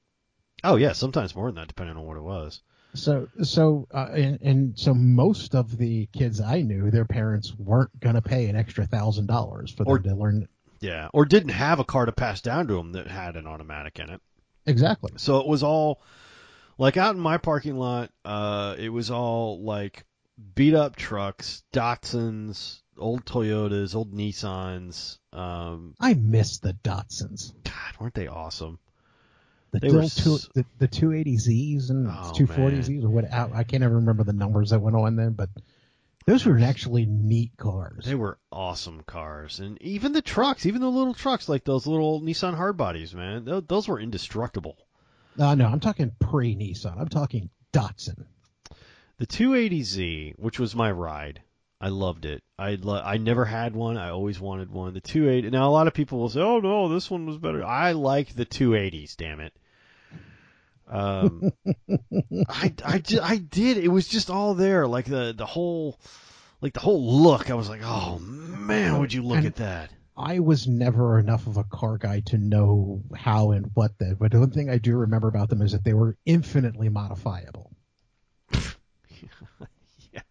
[0.64, 2.62] Oh yeah, sometimes more than that, depending on what it was.
[2.96, 8.00] So, so, uh, and, and so most of the kids I knew, their parents weren't
[8.00, 10.48] going to pay an extra thousand dollars for them to learn.
[10.80, 13.98] Yeah, or didn't have a car to pass down to them that had an automatic
[14.00, 14.22] in it.
[14.68, 15.12] Exactly.
[15.18, 16.02] So it was all
[16.84, 18.12] like out in my parking lot.
[18.26, 20.04] Uh, it was all like
[20.56, 25.18] beat up trucks, Datsuns, old Toyotas, old Nissans.
[25.32, 27.54] Um, I miss the Datsuns.
[27.64, 28.80] God, weren't they awesome?
[29.72, 33.32] The, They were two, s- the, the 280Zs and Oh, 240Zs or what?
[33.34, 35.50] I, I can't ever remember the numbers that went on then, but
[36.26, 38.06] those were actually neat cars.
[38.06, 42.22] They were awesome cars, and even the trucks, even the little trucks like those little
[42.22, 44.78] Nissan hardbodies, man, those, those were indestructible.
[45.40, 47.00] Uh, no, I'm talking pre Nissan.
[47.00, 48.26] I'm talking Datsun.
[49.18, 51.42] The 280Z, which was my ride,
[51.80, 52.42] I loved it.
[52.58, 53.98] I lo- I never had one.
[53.98, 54.94] I always wanted one.
[54.94, 55.50] The 280.
[55.50, 58.34] Now a lot of people will say, "Oh no, this one was better." I like
[58.36, 59.16] the 280s.
[59.18, 59.54] Damn it.
[60.88, 61.52] Um,
[62.50, 63.78] I I, I did.
[63.78, 66.00] It was just all there, like the the whole
[66.62, 67.50] like the whole look.
[67.50, 71.48] I was like, "Oh man, would you look And- at that?" I was never enough
[71.48, 74.16] of a car guy to know how and what the.
[74.20, 77.72] But the one thing I do remember about them is that they were infinitely modifiable.
[80.12, 80.22] yeah,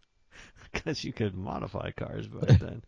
[0.73, 2.83] because you could modify cars back then.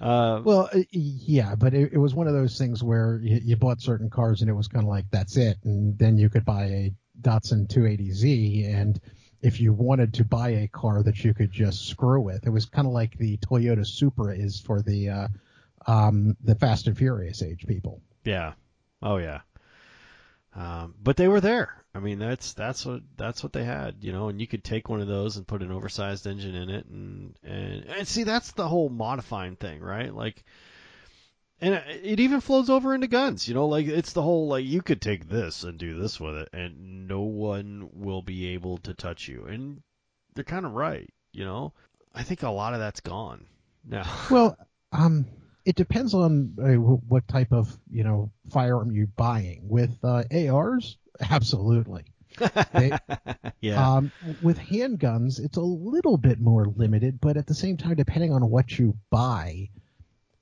[0.00, 3.56] Uh, Well, uh, yeah, but it, it was one of those things where you, you
[3.56, 6.44] bought certain cars and it was kind of like that's it, and then you could
[6.44, 9.00] buy a Datsun 280Z, and
[9.42, 12.66] if you wanted to buy a car that you could just screw with, it was
[12.66, 15.28] kind of like the Toyota Supra is for the uh,
[15.86, 18.00] um, the Fast and Furious age people.
[18.24, 18.54] Yeah.
[19.02, 19.40] Oh yeah.
[20.54, 21.84] Um, but they were there.
[21.94, 24.28] I mean, that's that's what that's what they had, you know.
[24.28, 27.36] And you could take one of those and put an oversized engine in it, and
[27.44, 30.12] and and see that's the whole modifying thing, right?
[30.12, 30.44] Like,
[31.60, 33.66] and it even flows over into guns, you know.
[33.66, 37.06] Like it's the whole like you could take this and do this with it, and
[37.06, 39.82] no one will be able to touch you, and
[40.34, 41.72] they're kind of right, you know.
[42.12, 43.46] I think a lot of that's gone
[43.84, 44.08] now.
[44.30, 44.56] Well,
[44.90, 45.26] um,
[45.64, 49.60] it depends on uh, what type of you know firearm you're buying.
[49.68, 50.96] With uh, ARs,
[51.30, 52.04] absolutely.
[52.72, 52.92] They,
[53.60, 53.94] yeah.
[53.96, 54.12] Um,
[54.42, 58.50] with handguns, it's a little bit more limited, but at the same time, depending on
[58.50, 59.68] what you buy,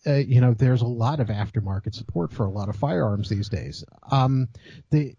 [0.07, 3.49] uh, you know, there's a lot of aftermarket support for a lot of firearms these
[3.49, 3.85] days.
[4.11, 4.49] Um,
[4.91, 5.15] the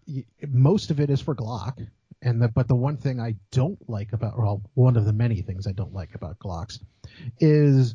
[0.46, 1.86] most of it is for Glock,
[2.20, 5.42] and the, but the one thing I don't like about, well, one of the many
[5.42, 6.80] things I don't like about Glocks
[7.38, 7.94] is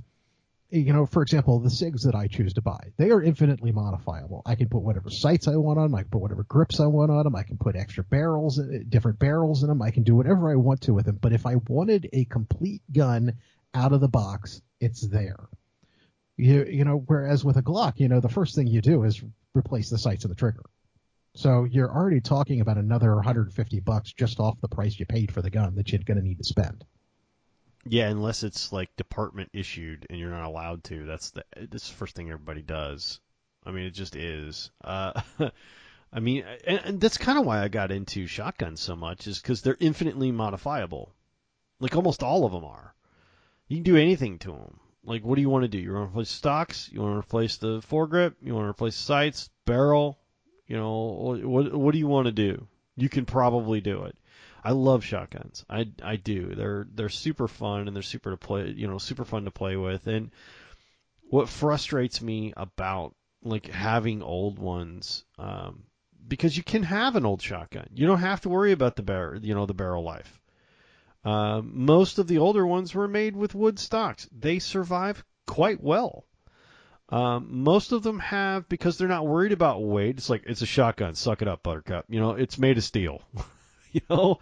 [0.72, 4.43] you know, for example, the SIGs that I choose to buy, they are infinitely modifiable.
[4.45, 5.95] I can put whatever sights I want on them.
[5.95, 7.36] I can put whatever grips I want on them.
[7.36, 9.82] I can put extra barrels, uh, different barrels in them.
[9.82, 11.17] I can do whatever I want to with them.
[11.20, 13.34] But if I wanted a complete gun
[13.74, 15.47] out of the box, it's there.
[16.38, 19.22] You, you know, whereas with a Glock, you know, the first thing you do is
[19.55, 20.63] replace the sights and the trigger.
[21.36, 25.41] So you're already talking about another 150 bucks just off the price you paid for
[25.41, 26.86] the gun that you're going to need to spend.
[27.92, 31.06] Yeah, unless it's like department issued and you're not allowed to.
[31.06, 33.20] That's the that's the first thing everybody does.
[33.66, 34.70] I mean, it just is.
[34.84, 35.20] Uh,
[36.14, 39.42] I mean, and, and that's kind of why I got into shotguns so much, is
[39.42, 41.16] because they're infinitely modifiable.
[41.80, 42.94] Like almost all of them are.
[43.68, 44.80] You can do anything to them.
[45.04, 45.80] Like, what do you want to do?
[45.80, 46.90] You want to replace stocks?
[46.92, 48.36] You want to replace the foregrip?
[48.42, 49.50] You want to replace sights?
[49.66, 50.20] Barrel?
[50.68, 52.68] You know, what what do you want to do?
[52.96, 54.16] You can probably do it.
[54.64, 55.66] I love shotguns.
[55.70, 56.53] I I do.
[56.55, 58.70] They're they're super fun and they're super to play.
[58.70, 60.07] You know, super fun to play with.
[60.07, 60.32] And
[61.30, 65.84] what frustrates me about like having old ones, um,
[66.28, 67.88] because you can have an old shotgun.
[67.93, 69.43] You don't have to worry about the barrel.
[69.43, 70.41] You know, the barrel life.
[71.24, 74.28] Uh, most of the older ones were made with wood stocks.
[74.32, 76.26] They survive quite well.
[77.10, 80.18] Um, most of them have because they're not worried about weight.
[80.18, 81.16] It's like it's a shotgun.
[81.16, 82.05] Suck it up, Buttercup.
[82.07, 83.22] You know, it's made of steel.
[83.92, 84.40] you know,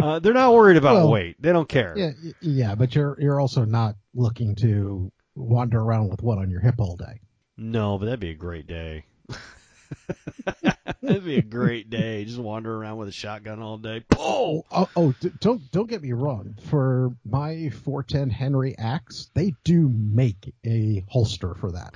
[0.00, 1.40] uh, they're not worried about well, weight.
[1.40, 1.94] They don't care.
[1.96, 2.10] Yeah,
[2.40, 6.76] yeah, but you're you're also not looking to wander around with one on your hip
[6.78, 7.20] all day.
[7.56, 9.04] No, but that'd be a great day.
[11.02, 12.24] that'd be a great day.
[12.24, 14.04] Just wander around with a shotgun all day.
[14.16, 16.56] Oh, oh, oh don't don't get me wrong.
[16.68, 21.94] For my 410 Henry axe, they do make a holster for that.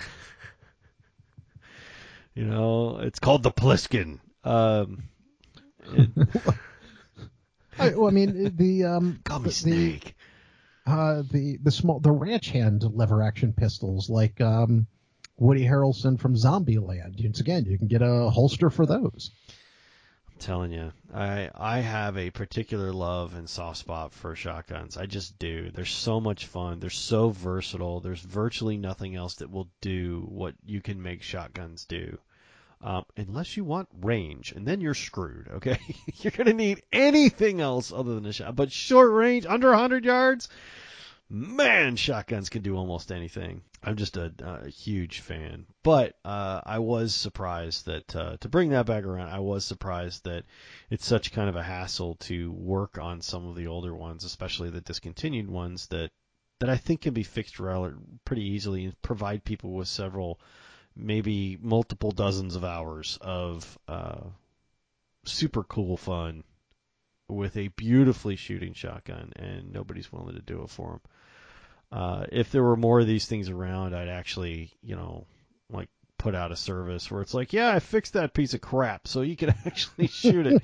[2.34, 4.20] you know, it's called the Plissken.
[4.44, 5.04] Um,
[5.92, 6.10] it,
[7.78, 10.14] I, well, I mean the um Call me Snake.
[10.86, 14.86] The, uh, the the small the ranch hand lever action pistols like um
[15.36, 17.22] Woody Harrelson from Zombieland.
[17.22, 19.30] Once again, you can get a holster for those.
[20.32, 24.96] I'm telling you, I I have a particular love and soft spot for shotguns.
[24.96, 25.70] I just do.
[25.70, 26.80] They're so much fun.
[26.80, 28.00] They're so versatile.
[28.00, 32.18] There's virtually nothing else that will do what you can make shotguns do
[32.80, 35.48] um, unless you want range, and then you're screwed.
[35.48, 35.78] Okay,
[36.16, 38.54] you're gonna need anything else other than a shot.
[38.54, 40.48] But short range, under 100 yards,
[41.28, 43.62] man, shotguns can do almost anything.
[43.82, 45.66] I'm just a, a huge fan.
[45.82, 50.24] But uh, I was surprised that uh, to bring that back around, I was surprised
[50.24, 50.44] that
[50.90, 54.70] it's such kind of a hassle to work on some of the older ones, especially
[54.70, 56.10] the discontinued ones that
[56.60, 57.56] that I think can be fixed
[58.24, 60.40] pretty easily and provide people with several
[60.98, 64.20] maybe multiple dozens of hours of uh,
[65.24, 66.42] super cool fun
[67.28, 71.00] with a beautifully shooting shotgun, and nobody's willing to do it for them.
[71.90, 75.26] Uh, if there were more of these things around, I'd actually, you know,
[75.70, 75.88] like
[76.18, 79.22] put out a service where it's like, yeah, I fixed that piece of crap, so
[79.22, 80.62] you can actually shoot it.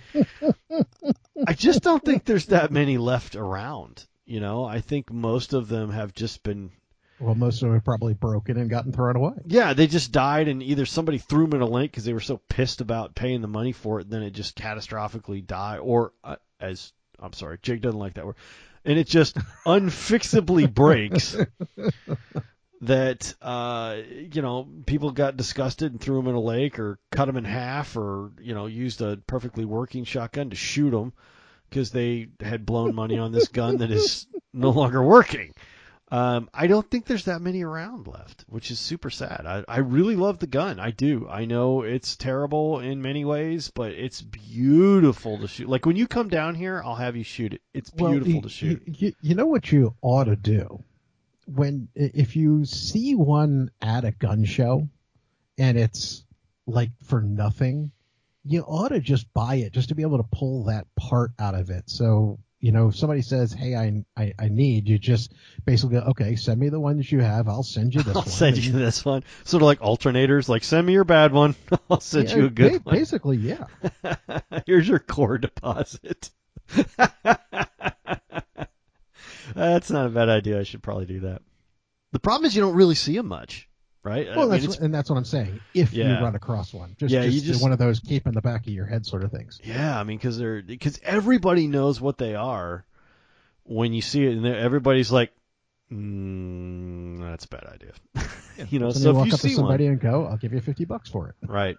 [1.47, 4.05] I just don't think there's that many left around.
[4.27, 6.71] You know, I think most of them have just been
[7.21, 9.33] well, most of them have probably broken and gotten thrown away.
[9.47, 12.21] Yeah, they just died, and either somebody threw them in a lake because they were
[12.21, 16.37] so pissed about paying the money for it, then it just catastrophically died, or uh,
[16.61, 18.37] as I'm sorry, Jake doesn't like that word,
[18.85, 19.37] and it just
[19.67, 21.37] unfixably breaks.
[22.81, 23.97] that uh,
[24.33, 27.45] you know people got disgusted and threw them in a lake, or cut them in
[27.45, 31.13] half, or you know used a perfectly working shotgun to shoot them
[31.71, 35.53] because they had blown money on this gun that is no longer working.
[36.15, 39.47] Um, I don't think there's that many around left, which is super sad.
[39.47, 40.79] I, I really love the gun.
[40.79, 41.27] I do.
[41.29, 45.69] I know it's terrible in many ways, but it's beautiful to shoot.
[45.69, 47.63] Like when you come down here, I'll have you shoot it.
[47.73, 48.83] It's beautiful well, to shoot.
[48.87, 50.85] You, you know what you ought to do
[51.47, 54.89] when if you see one at a gun show
[55.59, 56.25] and it's
[56.65, 57.91] like for nothing,
[58.45, 61.57] you ought to just buy it just to be able to pull that part out
[61.57, 61.91] of it.
[61.91, 65.35] So you know, if somebody says, "Hey, I, I, I need," you just
[65.67, 67.47] basically go, "Okay, send me the one that you have.
[67.47, 69.23] I'll send you this I'll one." send you this one.
[69.45, 71.57] Sort of like alternators, like send me your bad one.
[71.91, 72.95] I'll send Yeah, you a good ba- one.
[72.97, 73.67] Basically, yeah.
[74.67, 76.31] Here's your core deposit.
[79.55, 80.59] That's not a bad idea.
[80.59, 81.43] I should probably do that.
[82.13, 83.69] The problem is you don't really see them much,
[84.05, 84.29] right?
[84.29, 85.61] I Well, mean, that's what, and that's what I'm saying.
[85.75, 86.19] If Yeah.
[86.19, 88.67] you run across one, just, Yeah, just, just- one of those keep in the back
[88.67, 89.61] of your head sort of things.
[89.65, 92.85] Yeah, I mean, because they're because everybody knows what they are
[93.65, 95.33] when you see it, and everybody's like,
[95.91, 97.93] mm, "That's a bad idea."
[98.71, 100.27] you know, so, so you if walk you up to see somebody one, and go,
[100.27, 101.79] "I'll give you fifty bucks for it." right?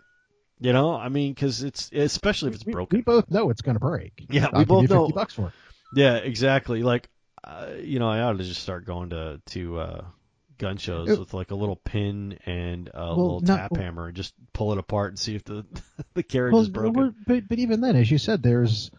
[0.59, 2.99] You know, I mean, because it's especially if it's we, broken.
[2.99, 4.25] we both know it's going to break.
[4.29, 5.05] Yeah, I'll we both you know.
[5.05, 5.53] fifty bucks for it.
[5.93, 6.81] Yeah, exactly.
[6.81, 7.09] Like,
[7.43, 10.05] uh, you know, I ought to just start going to to uh,
[10.57, 14.07] gun shows It- with like a little pin and a Well, little no- tap hammer
[14.07, 15.65] and just pull it apart and see if the
[16.13, 17.15] the carriage Well, is broken.
[17.27, 18.91] but but even then, as you said, there's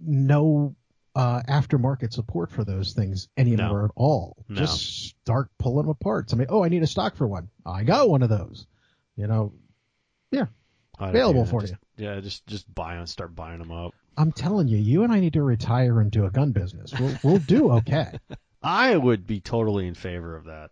[0.00, 0.74] no
[1.14, 4.36] uh, aftermarket support for those things anymore at all.
[4.48, 4.56] No.
[4.60, 6.30] Just start pulling them apart.
[6.30, 7.48] Somebody, oh, I need a stock for one.
[7.66, 8.66] I got one of those.
[9.16, 9.52] You know,
[10.30, 10.46] yeah,
[10.98, 11.78] available for Just- you.
[12.06, 13.92] Yeah, just just buy them, start buying them up.
[14.16, 16.92] I'm telling you, you and I need to retire and do a gun business.
[16.98, 18.18] We'll we'll do okay.
[18.62, 20.70] I would be totally in favor of that.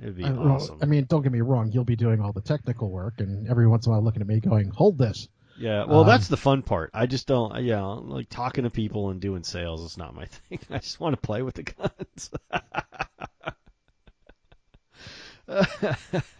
[0.00, 0.78] It'd be I, awesome.
[0.82, 1.70] I mean, don't get me wrong.
[1.72, 4.28] You'll be doing all the technical work, and every once in a while looking at
[4.28, 6.90] me going, "Hold this." yeah, well, um, that's the fun part.
[6.94, 7.62] I just don't.
[7.62, 10.58] Yeah, like talking to people and doing sales is not my thing.
[10.70, 12.30] I just want to play with the guns.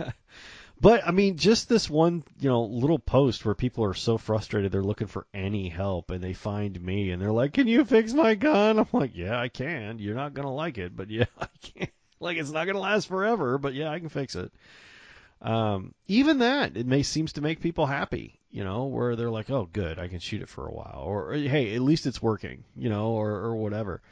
[0.81, 4.73] but I mean, just this one, you know, little post where people are so frustrated
[4.73, 8.13] they're looking for any help, and they find me and they're like, "Can you fix
[8.13, 9.99] my gun?" I'm like, "Yeah, I can.
[9.99, 11.89] You're not gonna like it, but yeah, I can.
[12.21, 14.53] Like, it's not gonna last forever, but yeah, I can fix it."
[15.43, 19.51] Um, even that, it may seems to make people happy, you know, where they're like,
[19.51, 22.65] "Oh, good, I can shoot it for a while," or "Hey, at least it's working,"
[22.77, 24.03] you know, or or whatever.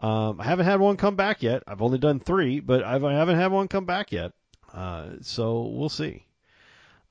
[0.00, 1.62] Um, I haven't had one come back yet.
[1.66, 4.32] I've only done three, but I've, I haven't had one come back yet.
[4.72, 6.26] Uh, so we'll see.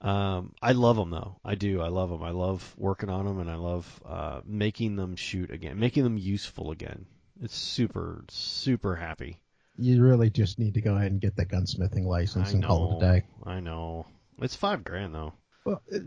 [0.02, 1.40] Um, I love them though.
[1.46, 1.82] I do.
[1.82, 2.24] I love them.
[2.24, 6.18] I love working on them, and I love uh, making them shoot again, making them
[6.18, 7.06] useful again.
[7.42, 9.40] It's super, super happy.
[9.78, 12.68] You really just need to go ahead and get the gunsmithing license I and know.
[12.68, 13.26] call it a day.
[13.44, 14.06] I know.
[14.40, 15.34] It's five grand though.
[15.64, 16.04] Well, it,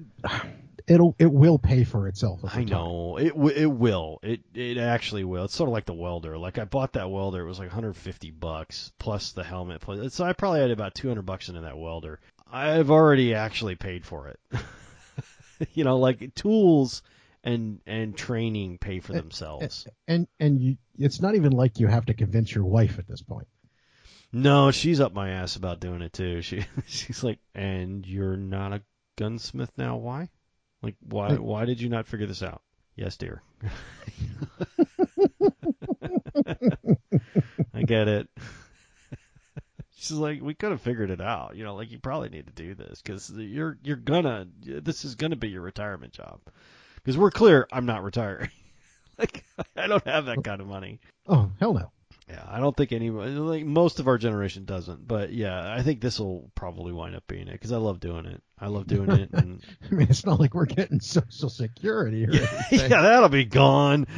[0.86, 2.40] it'll it will pay for itself.
[2.44, 2.66] I time.
[2.66, 3.30] know it.
[3.30, 4.18] W- it will.
[4.22, 5.44] It it actually will.
[5.44, 6.36] It's sort of like the welder.
[6.38, 7.42] Like I bought that welder.
[7.42, 9.80] It was like 150 bucks plus the helmet.
[9.80, 12.20] Plus, so I probably had about 200 bucks into that welder.
[12.50, 14.40] I've already actually paid for it.
[15.74, 17.02] you know, like tools
[17.42, 19.86] and and training pay for eh, themselves.
[19.86, 23.06] Eh, and and you, it's not even like you have to convince your wife at
[23.06, 23.48] this point.
[24.32, 26.42] No, she's up my ass about doing it too.
[26.42, 28.82] She she's like, and you're not a
[29.16, 29.96] gunsmith now?
[29.96, 30.28] Why?
[30.82, 32.62] Like, why why did you not figure this out?
[32.96, 33.42] Yes, dear.
[37.74, 38.28] I get it.
[39.96, 41.56] She's like, we could have figured it out.
[41.56, 45.14] You know, like you probably need to do this because you're you're gonna this is
[45.14, 46.40] gonna be your retirement job.
[46.96, 48.50] Because we're clear, I'm not retiring.
[49.18, 49.44] like
[49.76, 51.00] I don't have that kind of money.
[51.26, 51.90] Oh hell no.
[52.28, 55.06] Yeah, I don't think anybody, like most of our generation doesn't.
[55.06, 58.24] But yeah, I think this will probably wind up being it because I love doing
[58.24, 58.42] it.
[58.58, 59.30] I love doing it.
[59.32, 62.40] And I mean, it's not like we're getting Social Security or yeah,
[62.70, 62.90] anything.
[62.90, 64.06] yeah, that'll be gone.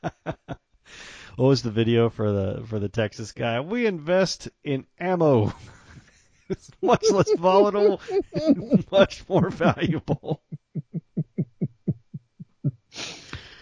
[0.00, 0.48] what
[1.36, 3.60] was the video for the for the Texas guy?
[3.60, 5.54] We invest in ammo.
[6.48, 8.00] it's much less volatile,
[8.90, 10.42] much more valuable.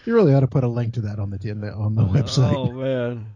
[0.09, 2.01] You really ought to put a link to that on the in the- on the
[2.01, 2.55] oh, website.
[2.55, 3.27] Oh man,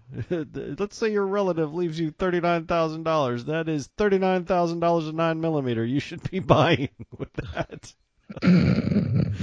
[0.80, 3.46] let's say your relative leaves you thirty nine thousand dollars.
[3.46, 5.86] That is thirty nine thousand dollars a nine millimeter.
[5.86, 7.94] You should be buying with that.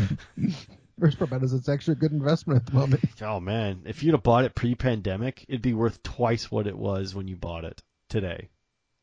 [0.98, 3.04] First part about it is it's actually a good investment at the moment.
[3.22, 6.76] Oh man, if you'd have bought it pre pandemic, it'd be worth twice what it
[6.76, 8.48] was when you bought it today.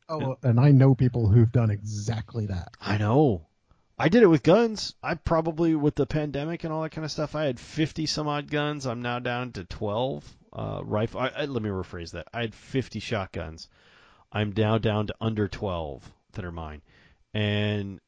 [0.06, 2.72] Oh, and I know people who've done exactly that.
[2.78, 3.46] I know.
[4.00, 4.94] I did it with guns.
[5.02, 7.34] I probably with the pandemic and all that kind of stuff.
[7.34, 8.86] I had fifty some odd guns.
[8.86, 10.24] I'm now down to twelve.
[10.52, 11.20] Uh, rifle.
[11.20, 12.28] I, I, let me rephrase that.
[12.32, 13.68] I had fifty shotguns.
[14.30, 16.82] I'm now down to under twelve that are mine,
[17.34, 18.00] and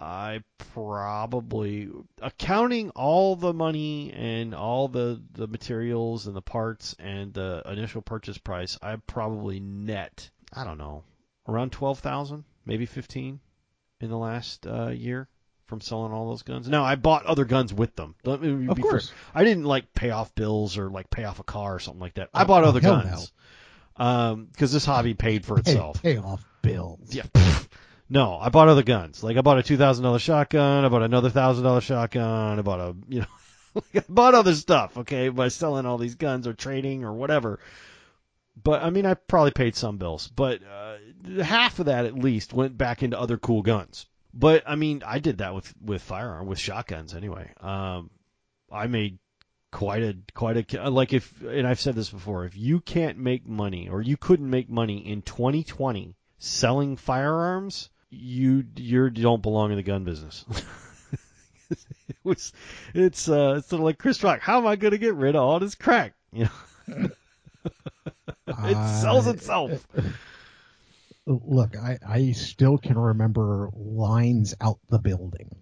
[0.00, 0.42] I
[0.74, 1.88] probably
[2.20, 8.02] accounting all the money and all the the materials and the parts and the initial
[8.02, 8.76] purchase price.
[8.82, 10.30] I probably net.
[10.52, 11.04] I don't know
[11.46, 13.38] around twelve thousand, maybe fifteen
[14.00, 15.28] in the last uh, year
[15.66, 16.68] from selling all those guns.
[16.68, 18.14] Now I bought other guns with them.
[18.24, 18.90] Let me Of be fair.
[18.92, 19.12] course.
[19.34, 22.14] I didn't like pay off bills or like pay off a car or something like
[22.14, 22.30] that.
[22.32, 23.32] I Oh, bought oh, other guns.
[23.96, 26.02] Um, because this hobby paid for Pay, itself.
[26.02, 27.12] pay off bills.
[27.14, 27.24] Yeah.
[28.08, 29.22] No, I bought other guns.
[29.22, 30.84] Like I bought a two thousand dollar shotgun.
[30.84, 32.58] I bought another thousand dollar shotgun.
[32.58, 34.96] I bought a you know, I bought other stuff.
[34.98, 37.58] Okay, by selling all these guns or trading or whatever.
[38.62, 42.52] But I mean, I probably paid some bills, but uh, half of that at least
[42.52, 44.06] went back into other cool guns.
[44.34, 47.52] But I mean, I did that with with firearm with shotguns anyway.
[47.60, 48.10] Um,
[48.70, 49.18] I made
[49.70, 52.44] quite a quite a like if and I've said this before.
[52.44, 58.64] If you can't make money or you couldn't make money in 2020 selling firearms, you
[58.76, 60.44] you don't belong in the gun business.
[61.70, 62.52] it was
[62.94, 64.40] it's uh it's sort of like Chris Rock.
[64.40, 66.14] How am I going to get rid of all this crack?
[66.32, 66.48] You
[66.88, 67.08] know,
[68.64, 69.86] it sells Uh, itself.
[71.26, 75.54] Look, I, I still can remember lines out the building.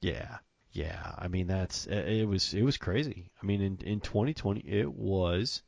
[0.00, 0.38] Yeah,
[0.72, 1.14] yeah.
[1.18, 3.30] I mean, that's it was it was crazy.
[3.42, 5.62] I mean, in in 2020, it was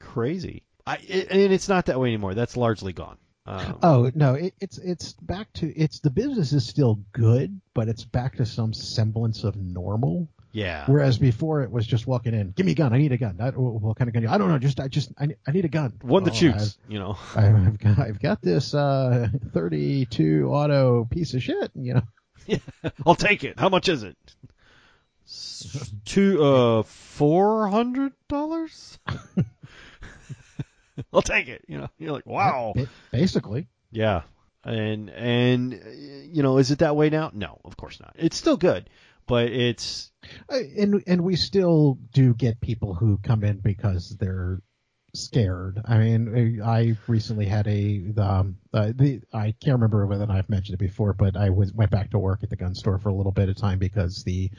[0.00, 0.64] crazy.
[0.86, 2.34] I it, and it's not that way anymore.
[2.34, 3.18] That's largely gone.
[3.46, 7.88] Um, Oh no, it, it's it's back to it's the business is still good, but
[7.88, 10.28] it's back to some semblance of normal.
[10.54, 13.18] Yeah, Whereas before it was just walking in, give me a gun, I need a
[13.18, 13.36] gun.
[13.40, 14.26] I, what kind of gun?
[14.26, 15.94] I don't know, just I just I, I need a gun.
[16.00, 16.78] one that Oh, shoots.
[16.88, 17.18] You know.
[17.36, 21.72] I've, I've got I've got this uh 32 auto piece of shit.
[21.74, 22.02] You know,
[22.46, 22.58] Yeah.
[23.04, 23.58] I'll take it.
[23.58, 24.16] How much is it?
[26.04, 28.98] Two uh four hundred dollars.
[31.12, 31.64] I'll take it.
[31.66, 32.74] You know, you're like, wow.
[33.10, 33.66] Basically.
[33.90, 34.22] Yeah.
[34.62, 35.80] And and
[36.30, 37.30] you know, is it that way now?
[37.34, 38.14] No, of course not.
[38.18, 38.88] It's still good,
[39.26, 40.10] but it's
[40.48, 44.60] and and we still do get people who come in because they're
[45.14, 45.80] scared.
[45.84, 50.74] I mean, I recently had a um, uh, the I can't remember whether I've mentioned
[50.74, 53.14] it before, but I was went back to work at the gun store for a
[53.14, 54.50] little bit of time because the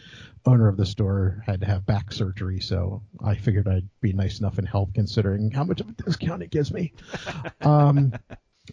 [0.46, 2.60] owner of the store had to have back surgery.
[2.60, 6.44] So I figured I'd be nice enough and help, considering how much of a discount
[6.44, 6.94] it gives me.
[7.62, 8.14] um,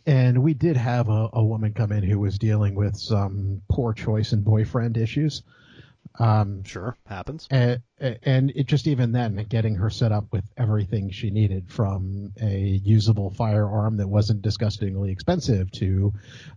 [0.07, 3.93] and we did have a, a woman come in who was dealing with some poor
[3.93, 5.43] choice and boyfriend issues.
[6.19, 7.49] Um, sure happens.
[7.51, 12.33] and, and it just even then getting her set up with everything she needed from
[12.41, 16.13] a usable firearm that wasn't disgustingly expensive to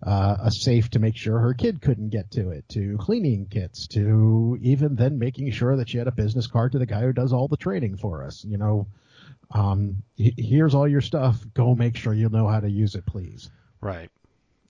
[0.05, 3.87] uh, a safe to make sure her kid couldn't get to it to cleaning kits
[3.87, 7.13] to even then making sure that she had a business card to the guy who
[7.13, 8.87] does all the training for us you know
[9.51, 13.49] um, here's all your stuff go make sure you know how to use it please
[13.85, 14.09] Right.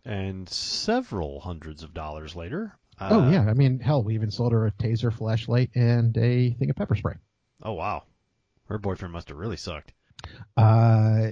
[0.03, 2.74] And several hundreds of dollars later.
[2.99, 6.51] Uh, oh yeah i mean hell we even sold her a taser flashlight and a
[6.51, 7.15] thing of pepper spray
[7.63, 8.03] Oh wow.
[8.67, 9.93] Her boyfriend must have really sucked.
[10.57, 11.30] Uh,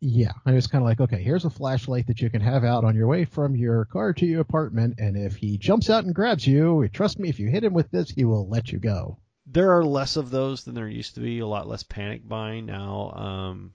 [0.00, 0.32] yeah.
[0.44, 2.94] I was kind of like, okay, here's a flashlight that you can have out on
[2.94, 6.46] your way from your car to your apartment, and if he jumps out and grabs
[6.46, 9.18] you, trust me, if you hit him with this, he will let you go.
[9.46, 11.40] There are less of those than there used to be.
[11.40, 13.74] A lot less panic buying now um,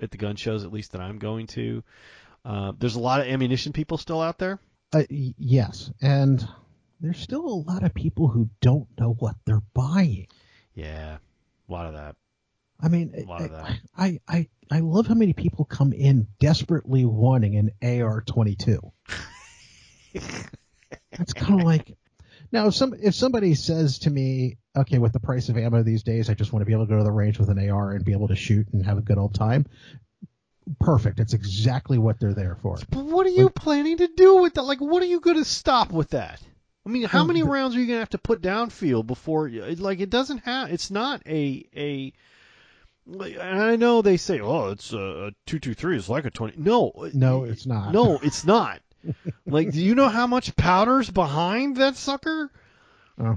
[0.00, 1.82] at the gun shows, at least that I'm going to.
[2.44, 4.60] Uh, there's a lot of ammunition people still out there.
[4.92, 6.46] Uh, yes, and
[7.00, 10.26] there's still a lot of people who don't know what they're buying.
[10.74, 11.18] Yeah,
[11.68, 12.16] a lot of that.
[12.80, 13.78] I mean, A lot of that.
[13.96, 18.78] I, I, I love how many people come in desperately wanting an AR-22.
[21.12, 21.96] It's kind of like
[22.52, 26.02] now if some if somebody says to me, okay, with the price of ammo these
[26.02, 27.92] days, I just want to be able to go to the range with an AR
[27.92, 29.66] and be able to shoot and have a good old time.
[30.80, 31.20] Perfect.
[31.20, 32.78] It's exactly what they're there for.
[32.90, 34.62] But what are you planning to do with that?
[34.62, 36.40] Like, what are you going to stop with that?
[36.86, 39.06] I mean, how oh, many the- rounds are you going to have to put downfield
[39.06, 39.48] before?
[39.48, 40.70] Like, it doesn't have.
[40.70, 42.12] It's not a a.
[43.06, 45.96] And I know they say, oh, it's a, a two two three.
[45.96, 46.54] It's like a twenty.
[46.58, 47.92] No, uh, No, it's not.
[47.92, 48.80] No, it's not.
[49.46, 52.50] like, do you know how much powder's behind that sucker?
[53.20, 53.36] Oh,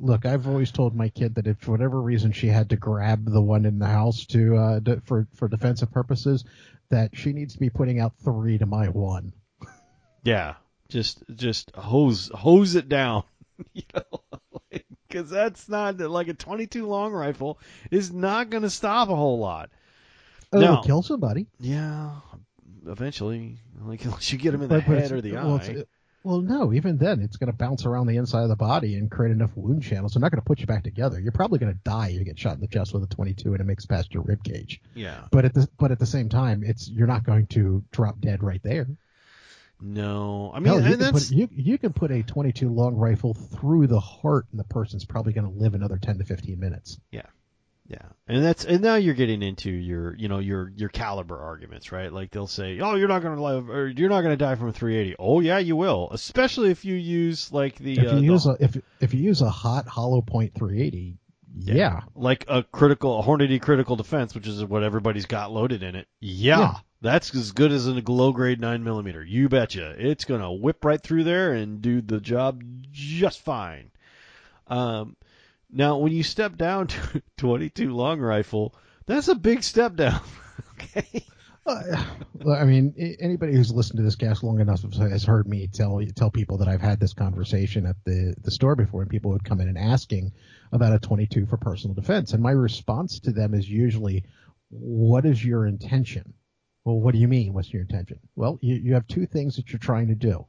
[0.00, 3.24] look, I've always told my kid that if for whatever reason she had to grab
[3.24, 6.44] the one in the house to uh, d- for for defensive purposes,
[6.90, 9.32] that she needs to be putting out three to my one.
[10.24, 10.54] Yeah,
[10.88, 13.24] just just hose hose it down,
[13.74, 17.58] you know, because that's not like a 22 long rifle
[17.90, 19.68] is not going to stop a whole lot.
[20.50, 20.80] Oh, No.
[20.82, 21.46] kill somebody.
[21.60, 22.12] Yeah,
[22.86, 25.84] eventually, like unless you get them in the but head or the well, eye.
[26.24, 29.10] Well, no, even then, it's going to bounce around the inside of the body and
[29.10, 30.14] create enough wound channels.
[30.14, 31.20] They're not going to put you back together.
[31.20, 33.52] You're probably going to die if you get shot in the chest with a 22
[33.52, 34.80] and it makes past your rib cage.
[34.94, 38.20] Yeah, But at the but at the same time, it's you're not going to drop
[38.20, 38.86] dead right there.
[39.82, 42.70] no, I mean, Hell, you, and can that's put, you you can put a 22
[42.70, 46.24] long rifle through the heart, and the person's probably going to live another 10 to
[46.24, 46.98] 15 minutes.
[47.12, 47.26] yeah,
[48.26, 52.12] and that's and now you're getting into your you know your your caliber arguments, right?
[52.12, 54.54] Like they'll say, oh, you're not going to live or you're not going to die
[54.54, 55.16] from a 380.
[55.18, 58.46] Oh yeah, you will, especially if you use like the if uh, you the- use
[58.46, 61.18] a if if you use a hot hollow point 380,
[61.56, 62.00] Yeah.
[62.14, 66.08] Like a critical, a Hornady critical defense, which is what everybody's got loaded in it.
[66.20, 66.58] Yeah.
[66.58, 66.74] Yeah.
[67.02, 69.22] That's as good as a low grade 9 millimeter.
[69.22, 69.94] You betcha.
[69.98, 72.62] It's going to whip right through there and do the job
[72.92, 73.90] just fine.
[74.68, 75.14] Um,
[75.70, 78.74] now, when you step down to 22 long rifle,
[79.06, 80.20] that's a big step down.
[80.74, 81.24] okay.
[81.66, 82.04] Uh,
[82.48, 86.30] I mean, anybody who's listened to this cast long enough has heard me tell tell
[86.30, 89.60] people that I've had this conversation at the the store before, and people would come
[89.60, 90.32] in and asking
[90.72, 94.24] about a 22 for personal defense, and my response to them is usually,
[94.70, 96.34] "What is your intention?"
[96.84, 97.54] Well, what do you mean?
[97.54, 98.20] What's your intention?
[98.36, 100.44] Well, you, you have two things that you're trying to do.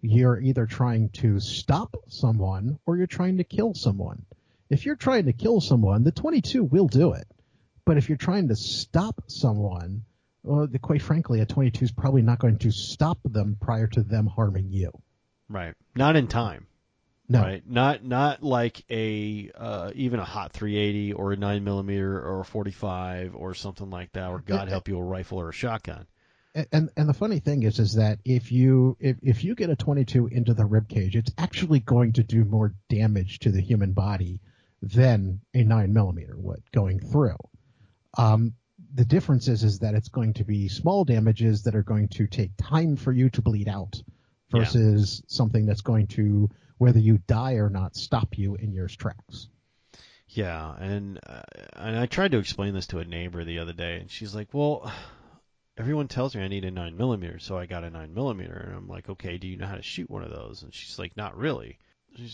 [0.00, 4.24] You're either trying to stop someone or you're trying to kill someone.
[4.70, 7.26] If you're trying to kill someone, the 22 will do it.
[7.84, 10.04] But if you're trying to stop someone,
[10.42, 14.02] well, the, quite frankly, a 22 is probably not going to stop them prior to
[14.02, 14.90] them harming you.
[15.48, 15.74] Right.
[15.94, 16.66] Not in time.
[17.28, 17.40] No.
[17.40, 17.62] Right.
[17.66, 22.44] Not not like a uh, even a hot 380 or a 9 millimeter or a
[22.44, 26.06] 45 or something like that, or God help you, a rifle or a shotgun.
[26.54, 29.70] A- And and the funny thing is, is that if you if, if you get
[29.70, 33.62] a 22 into the rib cage, it's actually going to do more damage to the
[33.62, 34.40] human body
[34.84, 37.36] than a nine millimeter would going through.
[38.18, 38.54] Um,
[38.94, 42.26] the difference is is that it's going to be small damages that are going to
[42.26, 44.00] take time for you to bleed out,
[44.52, 44.60] Yeah.
[44.60, 46.48] versus something that's going to
[46.78, 49.48] whether you die or not stop you in your tracks.
[50.28, 51.42] Yeah, and uh,
[51.74, 54.48] and I tried to explain this to a neighbor the other day, and she's like,
[54.52, 54.90] "Well,
[55.76, 58.76] everyone tells me I need a nine millimeter, so I got a nine millimeter." And
[58.76, 61.16] I'm like, "Okay, do you know how to shoot one of those?" And she's like,
[61.16, 61.78] "Not really."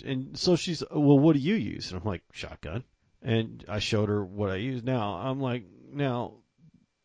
[0.04, 2.84] And so she's, "Well, what do you use?" And I'm like, "Shotgun."
[3.22, 4.82] And I showed her what I use.
[4.82, 6.34] Now I'm like, now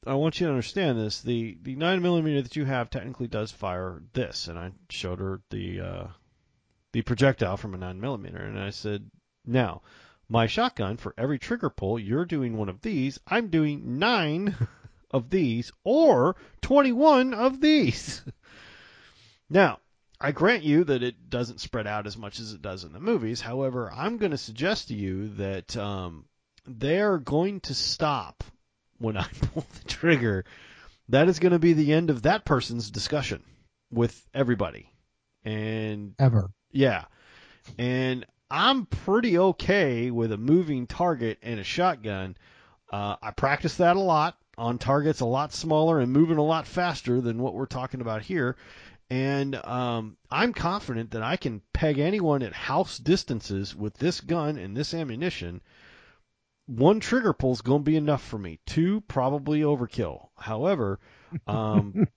[0.08, 1.22] I want you to understand this.
[1.22, 5.42] The the nine millimeter that you have technically does fire this, and I showed her
[5.50, 6.08] the uh,
[6.92, 9.10] the projectile from a nine millimeter, and I said,
[9.46, 9.82] now
[10.30, 13.20] my shotgun for every trigger pull, you're doing one of these.
[13.28, 14.56] I'm doing nine
[15.12, 18.24] of these, or twenty-one of these.
[19.50, 19.80] now.
[20.20, 23.00] I grant you that it doesn't spread out as much as it does in the
[23.00, 23.42] movies.
[23.42, 26.26] However, I'm going to suggest to you that um,
[26.66, 28.44] they're going to stop
[28.98, 29.24] when I
[29.54, 30.46] pull the trigger,
[31.10, 33.44] that is going to be the end of that person's discussion
[33.92, 34.90] with everybody.
[35.44, 36.50] And Ever.
[36.72, 37.06] yeah,
[37.78, 42.36] and I'm pretty okay with a moving target and a shotgun.
[42.92, 46.66] Uh, I practice that a lot on targets a lot smaller and moving a lot
[46.66, 48.56] faster than what we're talking about here.
[49.10, 54.58] And um, I'm confident that I can peg anyone at house distances with this gun
[54.58, 55.62] and this ammunition
[56.68, 58.60] one trigger pull is going to be enough for me.
[58.66, 60.30] Two, probably overkill.
[60.36, 61.00] However,
[61.46, 62.08] um,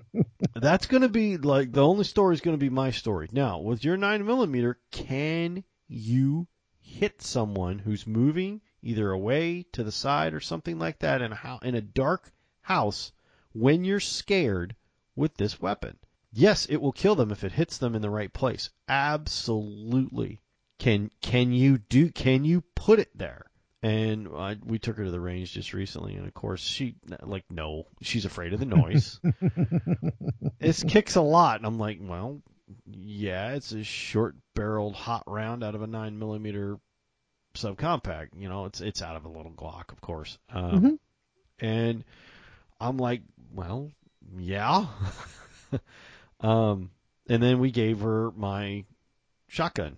[0.54, 3.28] that's going to be like the only story is going to be my story.
[3.32, 6.46] Now, with your nine millimeter, can you
[6.80, 11.58] hit someone who's moving either away to the side or something like that in a
[11.62, 13.12] in a dark house
[13.52, 14.74] when you're scared
[15.16, 15.98] with this weapon?
[16.38, 18.70] Yes, it will kill them if it hits them in the right place.
[18.88, 20.40] Absolutely.
[20.78, 22.10] Can can you do?
[22.12, 23.44] Can you put it there?
[23.82, 27.44] and I, we took her to the range just recently, and of course she like
[27.50, 29.20] no, she's afraid of the noise.
[30.58, 32.40] this kicks a lot, and I'm like, well,
[32.86, 36.78] yeah, it's a short-barreled hot round out of a nine millimeter
[37.54, 38.28] subcompact.
[38.36, 40.38] You know, it's it's out of a little Glock, of course.
[40.50, 40.98] Um, Mhm.
[41.60, 42.04] And
[42.80, 43.90] I'm like, well,
[44.38, 44.86] yeah.
[46.40, 46.90] um,
[47.28, 48.84] and then we gave her my
[49.48, 49.96] shotgun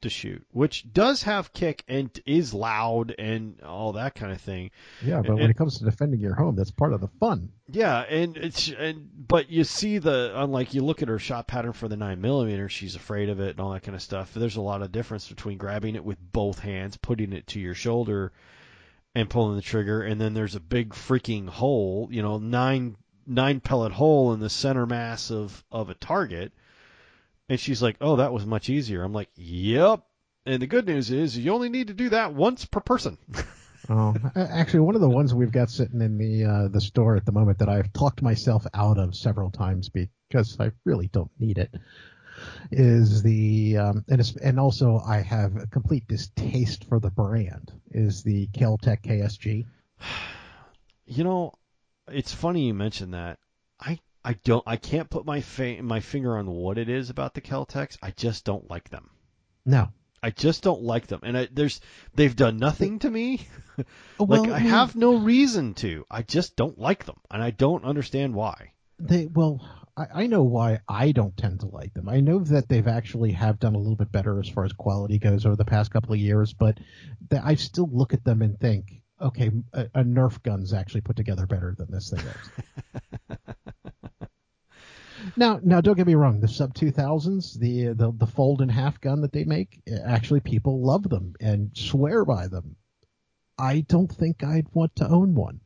[0.00, 4.70] to shoot, which does have kick and is loud and all that kind of thing.
[5.04, 7.50] Yeah, but when it comes to defending your home, that's part of the fun.
[7.70, 11.72] Yeah, and it's and but you see the unlike you look at her shot pattern
[11.72, 14.32] for the nine millimeter, she's afraid of it and all that kind of stuff.
[14.34, 17.74] There's a lot of difference between grabbing it with both hands, putting it to your
[17.74, 18.32] shoulder,
[19.14, 22.96] and pulling the trigger, and then there's a big freaking hole, you know, nine
[23.28, 26.52] nine pellet hole in the center mass of of a target.
[27.48, 30.02] And she's like, "Oh, that was much easier." I'm like, "Yep."
[30.46, 33.18] And the good news is you only need to do that once per person.
[33.90, 37.24] Oh, actually, one of the ones we've got sitting in the uh, the store at
[37.24, 41.56] the moment that I've talked myself out of several times because I really don't need
[41.56, 41.74] it
[42.70, 47.72] is the um, and it's, and also I have a complete distaste for the brand
[47.90, 49.66] is the Keltec KSG.
[51.10, 51.54] You know,
[52.10, 53.38] it's funny you mentioned that.
[53.80, 57.34] I I don't I can't put my fa- my finger on what it is about
[57.34, 57.96] the Keltecs.
[58.02, 59.10] I just don't like them.
[59.64, 59.88] No,
[60.22, 61.80] I just don't like them, and I, there's
[62.14, 63.46] they've done nothing to me.
[64.18, 66.04] Oh, like well, I mean, have no reason to.
[66.10, 68.72] I just don't like them, and I don't understand why.
[68.98, 69.60] they well
[69.96, 72.08] I, I know why I don't tend to like them.
[72.08, 75.18] I know that they've actually have done a little bit better as far as quality
[75.18, 76.78] goes over the past couple of years, but
[77.30, 81.16] that I still look at them and think, okay, a, a Nerf gun's actually put
[81.16, 83.38] together better than this thing is.
[85.36, 86.40] now, now, don't get me wrong.
[86.40, 90.40] The sub two thousands, the the the fold and half gun that they make, actually
[90.40, 92.76] people love them and swear by them.
[93.58, 95.60] I don't think I'd want to own one.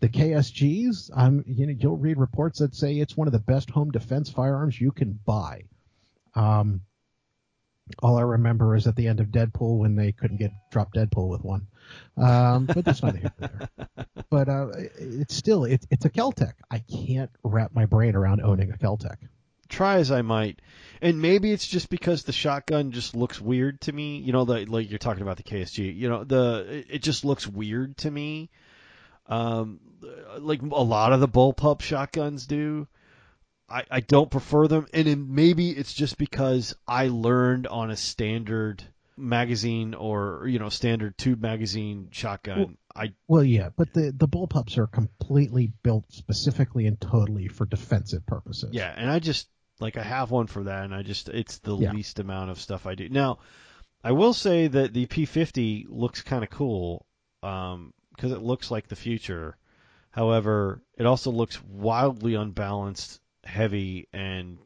[0.00, 3.70] The KSGs, um, you know, you'll read reports that say it's one of the best
[3.70, 5.62] home defense firearms you can buy.
[6.34, 6.82] Um,
[8.02, 11.28] all I remember is at the end of Deadpool when they couldn't get drop Deadpool
[11.28, 11.66] with one.
[12.16, 13.68] Um, but that's not here there.
[14.30, 16.52] But uh, it's still it, it's a Keltec.
[16.70, 19.16] I can't wrap my brain around owning a Keltec.
[19.68, 20.60] Try as I might,
[21.02, 24.18] and maybe it's just because the shotgun just looks weird to me.
[24.18, 25.96] You know, the like you're talking about the KSG.
[25.96, 28.50] You know, the it just looks weird to me.
[29.26, 29.80] Um,
[30.38, 32.86] like a lot of the bullpup shotguns do.
[33.70, 37.96] I, I don't prefer them, and it, maybe it's just because I learned on a
[37.96, 38.82] standard
[39.16, 42.58] magazine or you know standard tube magazine shotgun.
[42.58, 47.64] Well, I well, yeah, but the the bullpups are completely built specifically and totally for
[47.66, 48.74] defensive purposes.
[48.74, 49.48] yeah, and I just
[49.78, 51.92] like I have one for that, and I just it's the Yeah.
[51.92, 53.08] least amount of stuff I do.
[53.08, 53.38] Now,
[54.02, 57.06] I will say that the P50 looks kind of cool
[57.42, 59.56] um, because it looks like the future.
[60.10, 64.58] However, it also looks wildly unbalanced, heavy, and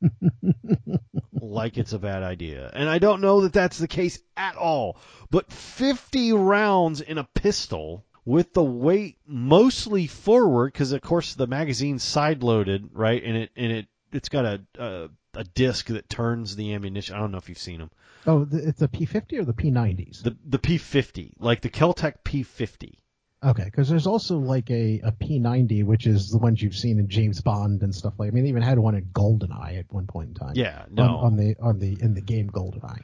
[1.40, 2.70] like it's a bad idea.
[2.74, 4.98] And I don't know that that's the case at all.
[5.30, 11.46] But 50 rounds in a pistol with the weight mostly forward because of course the
[11.46, 13.22] magazine's side loaded, right?
[13.22, 17.14] And it and it it's got a, a a disc that turns the ammunition.
[17.14, 17.90] I don't know if you've seen them.
[18.26, 20.22] Oh, the, it's the P50 or the P90s?
[20.22, 22.94] The the P50, like the Keltec P50.
[23.42, 27.08] Okay, because there's also like a, a P90, which is the ones you've seen in
[27.08, 28.28] James Bond and stuff like.
[28.28, 30.52] I mean, they even had one in GoldenEye at one point in time.
[30.54, 31.16] Yeah, on, no.
[31.16, 33.00] on the on the in the game GoldenEye.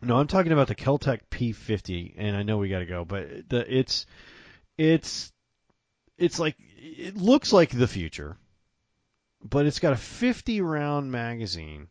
[0.00, 3.48] No, I'm talking about the Keltec P50, and I know we got to go, but
[3.48, 4.06] the it's
[4.78, 5.30] it's
[6.16, 8.38] it's like it looks like the future,
[9.42, 11.88] but it's got a 50 round magazine,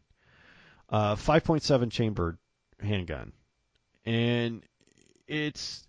[0.89, 2.37] uh, 5.7 chambered
[2.79, 3.33] handgun,
[4.03, 4.63] and
[5.27, 5.87] it's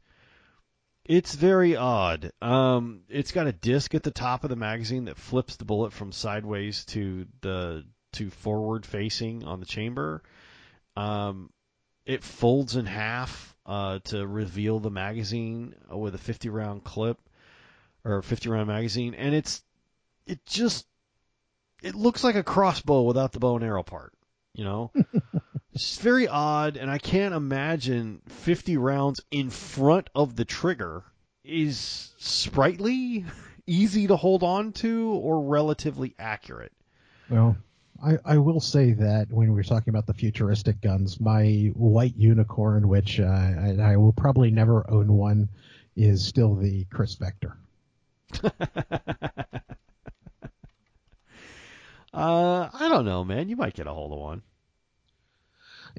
[1.04, 2.32] it's very odd.
[2.40, 5.92] Um, it's got a disc at the top of the magazine that flips the bullet
[5.92, 10.22] from sideways to the to forward facing on the chamber.
[10.96, 11.50] Um,
[12.06, 17.18] it folds in half uh, to reveal the magazine with a 50 round clip
[18.04, 19.62] or 50 round magazine, and it's
[20.26, 20.86] it just
[21.82, 24.12] it looks like a crossbow without the bow and arrow part.
[24.54, 24.92] You know,
[25.74, 31.02] it's very odd, and I can't imagine 50 rounds in front of the trigger
[31.44, 33.24] is sprightly,
[33.66, 36.72] easy to hold on to, or relatively accurate.
[37.28, 37.56] Well,
[38.02, 42.16] I, I will say that when we were talking about the futuristic guns, my white
[42.16, 45.48] unicorn, which uh, I, I will probably never own one,
[45.96, 47.56] is still the Kriss Vector.
[52.14, 53.48] Uh, I don't know, man.
[53.48, 54.42] You might get a hold of one.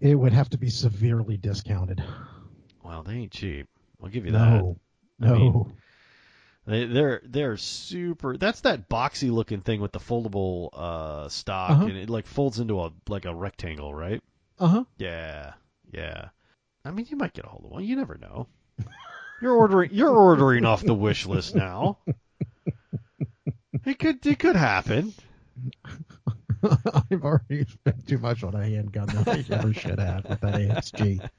[0.01, 2.03] It would have to be severely discounted.
[2.83, 3.67] Well, they ain't cheap.
[4.01, 4.61] I'll give you that.
[4.61, 4.77] No,
[5.21, 5.35] I no.
[5.35, 5.73] mean-
[6.67, 8.37] They, they're they're super.
[8.37, 11.85] That's that boxy looking thing with the foldable uh, stock, Uh-huh.
[11.85, 14.21] and it like folds into a like a rectangle, right?
[14.57, 14.83] uh huh.
[14.97, 15.53] Yeah,
[15.91, 16.29] yeah.
[16.83, 17.83] I mean, you might get a hold of one.
[17.83, 18.47] You never know.
[19.41, 19.91] You're ordering.
[19.93, 21.99] You're ordering off the wish list now.
[23.85, 24.25] It could.
[24.25, 25.13] It could happen.
[27.11, 30.55] I've already spent too much on a handgun that I ever should have with that
[30.55, 31.29] ASG.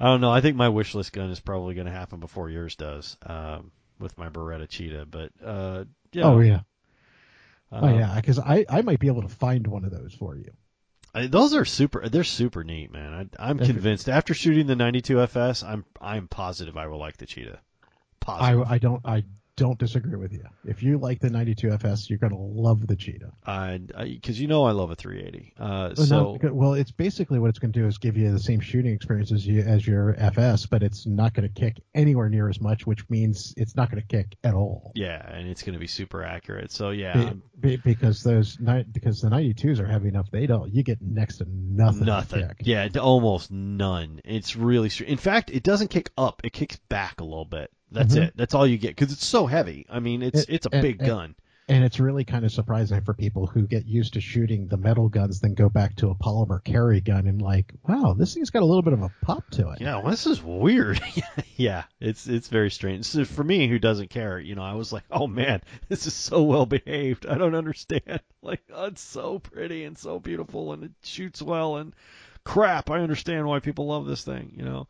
[0.00, 0.30] I don't know.
[0.30, 3.70] I think my wish list gun is probably going to happen before yours does, um,
[3.98, 5.06] with my Beretta Cheetah.
[5.06, 6.24] But uh, yeah.
[6.24, 6.60] Oh yeah,
[7.70, 10.36] uh, oh yeah, because I I might be able to find one of those for
[10.36, 10.50] you.
[11.14, 12.08] I, those are super.
[12.08, 13.30] They're super neat, man.
[13.38, 14.08] I, I'm If- convinced.
[14.08, 17.60] After shooting the 92 FS, I'm I'm positive I will like the Cheetah.
[18.26, 19.24] I I don't I
[19.56, 20.44] don't disagree with you.
[20.64, 23.32] If you like the 92 FS, you're gonna love the Cheetah.
[23.46, 25.54] I because you know I love a 380.
[25.58, 28.16] Uh, Well, so not because- well, it's basically what it's going to do is give
[28.16, 31.54] you the same shooting experience as you as your FS, but it's not going to
[31.60, 34.92] kick anywhere near as much, which means it's not going to kick at all.
[34.94, 36.72] yeah, and it's going to be super accurate.
[36.72, 40.72] So yeah, Be- be- because those because the 92s are heavy enough, they don't.
[40.74, 42.06] You get next to nothing.
[42.06, 42.48] nothing.
[42.48, 42.56] kick.
[42.62, 44.20] Yeah, almost none.
[44.24, 46.40] It's really str- in fact, it doesn't kick up.
[46.44, 47.70] It kicks back a little bit.
[47.94, 48.22] That's Mhm.
[48.24, 48.32] it.
[48.36, 49.86] That's all you get because it's so heavy.
[49.88, 51.34] I mean, it's It- it's a and- big and- gun.
[51.66, 55.08] And it's really kind of surprising for people who get used to shooting the metal
[55.08, 58.62] guns, then go back to a polymer carry gun and like, wow, this thing's got
[58.62, 59.80] a little bit of a pop to it.
[59.80, 61.00] Yeah, well, this is weird.
[61.56, 63.06] yeah, it's it's very strange.
[63.06, 66.12] So for me, who doesn't care, you know, I was like, oh man, this is
[66.12, 67.24] so well behaved.
[67.26, 68.02] I don't understand.
[68.42, 71.94] Like, oh, it's so pretty and so beautiful, and it shoots well, and
[72.44, 74.52] crap, I understand why people love this thing.
[74.54, 74.86] You know,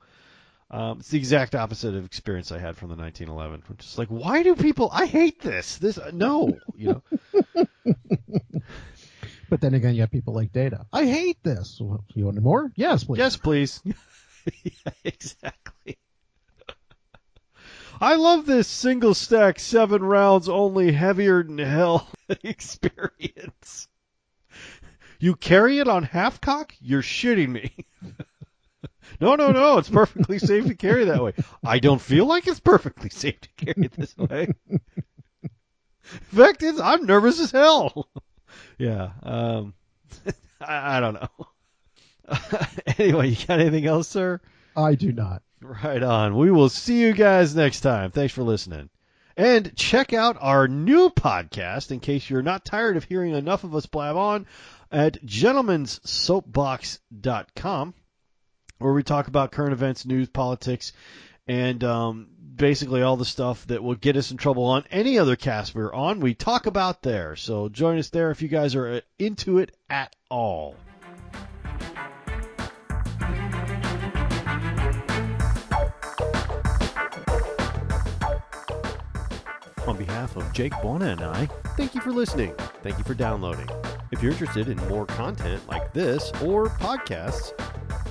[0.71, 4.09] um, it's the exact opposite of experience I had from the 1911, which is like,
[4.09, 4.91] why do people?
[4.93, 5.79] I hate this.
[5.79, 7.03] This no, you
[7.55, 7.65] know.
[9.55, 10.87] But then again, you have people like Data.
[10.93, 11.79] I hate this.
[11.79, 12.73] You want more?
[12.75, 13.19] Yes, please.
[13.19, 13.81] Yes, please.
[14.65, 15.99] yeah, exactly.
[18.01, 22.09] I love this single stack, seven rounds only, heavier than hell
[22.43, 23.87] experience.
[25.21, 26.75] You carry it on half cock?
[26.81, 27.73] You're shitting me.
[29.21, 29.79] No, no, no.
[29.79, 31.33] It's perfectly safe to carry that way.
[31.65, 34.53] I don't feel like it's perfectly safe to carry it this way.
[36.03, 38.09] fact is, I'm nervous as hell.
[38.79, 39.11] yeah.
[39.23, 39.75] Um,
[40.61, 41.29] I, I don't know.
[42.99, 44.41] anyway, you got anything else, sir?
[44.77, 45.43] I do not.
[45.61, 46.37] Right on.
[46.37, 48.11] We will see you guys next time.
[48.11, 48.91] Thanks for listening.
[49.37, 53.75] And check out our new podcast in case you're not tired of hearing enough of
[53.75, 54.47] us blab on
[54.93, 57.95] at gentlemanssoapbox.com,
[58.85, 60.93] where we talk about current events, news, politics,
[61.49, 65.37] and um, basically all the stuff that will get us in trouble on any other
[65.37, 66.21] cast we're on.
[66.21, 67.35] We talk about there.
[67.35, 70.77] So join us there if you guys are into it at all.
[79.87, 81.47] On behalf of Jake Bona and I,
[81.79, 82.55] thank you for listening.
[82.83, 83.69] Thank you for downloading.
[84.13, 87.53] If you're interested in more content like this or podcasts,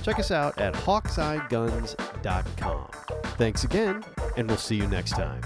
[0.04, 2.88] check us out at hawkeyeguns.com.
[3.36, 4.04] Thanks again,
[4.36, 5.40] and we'll see you next time.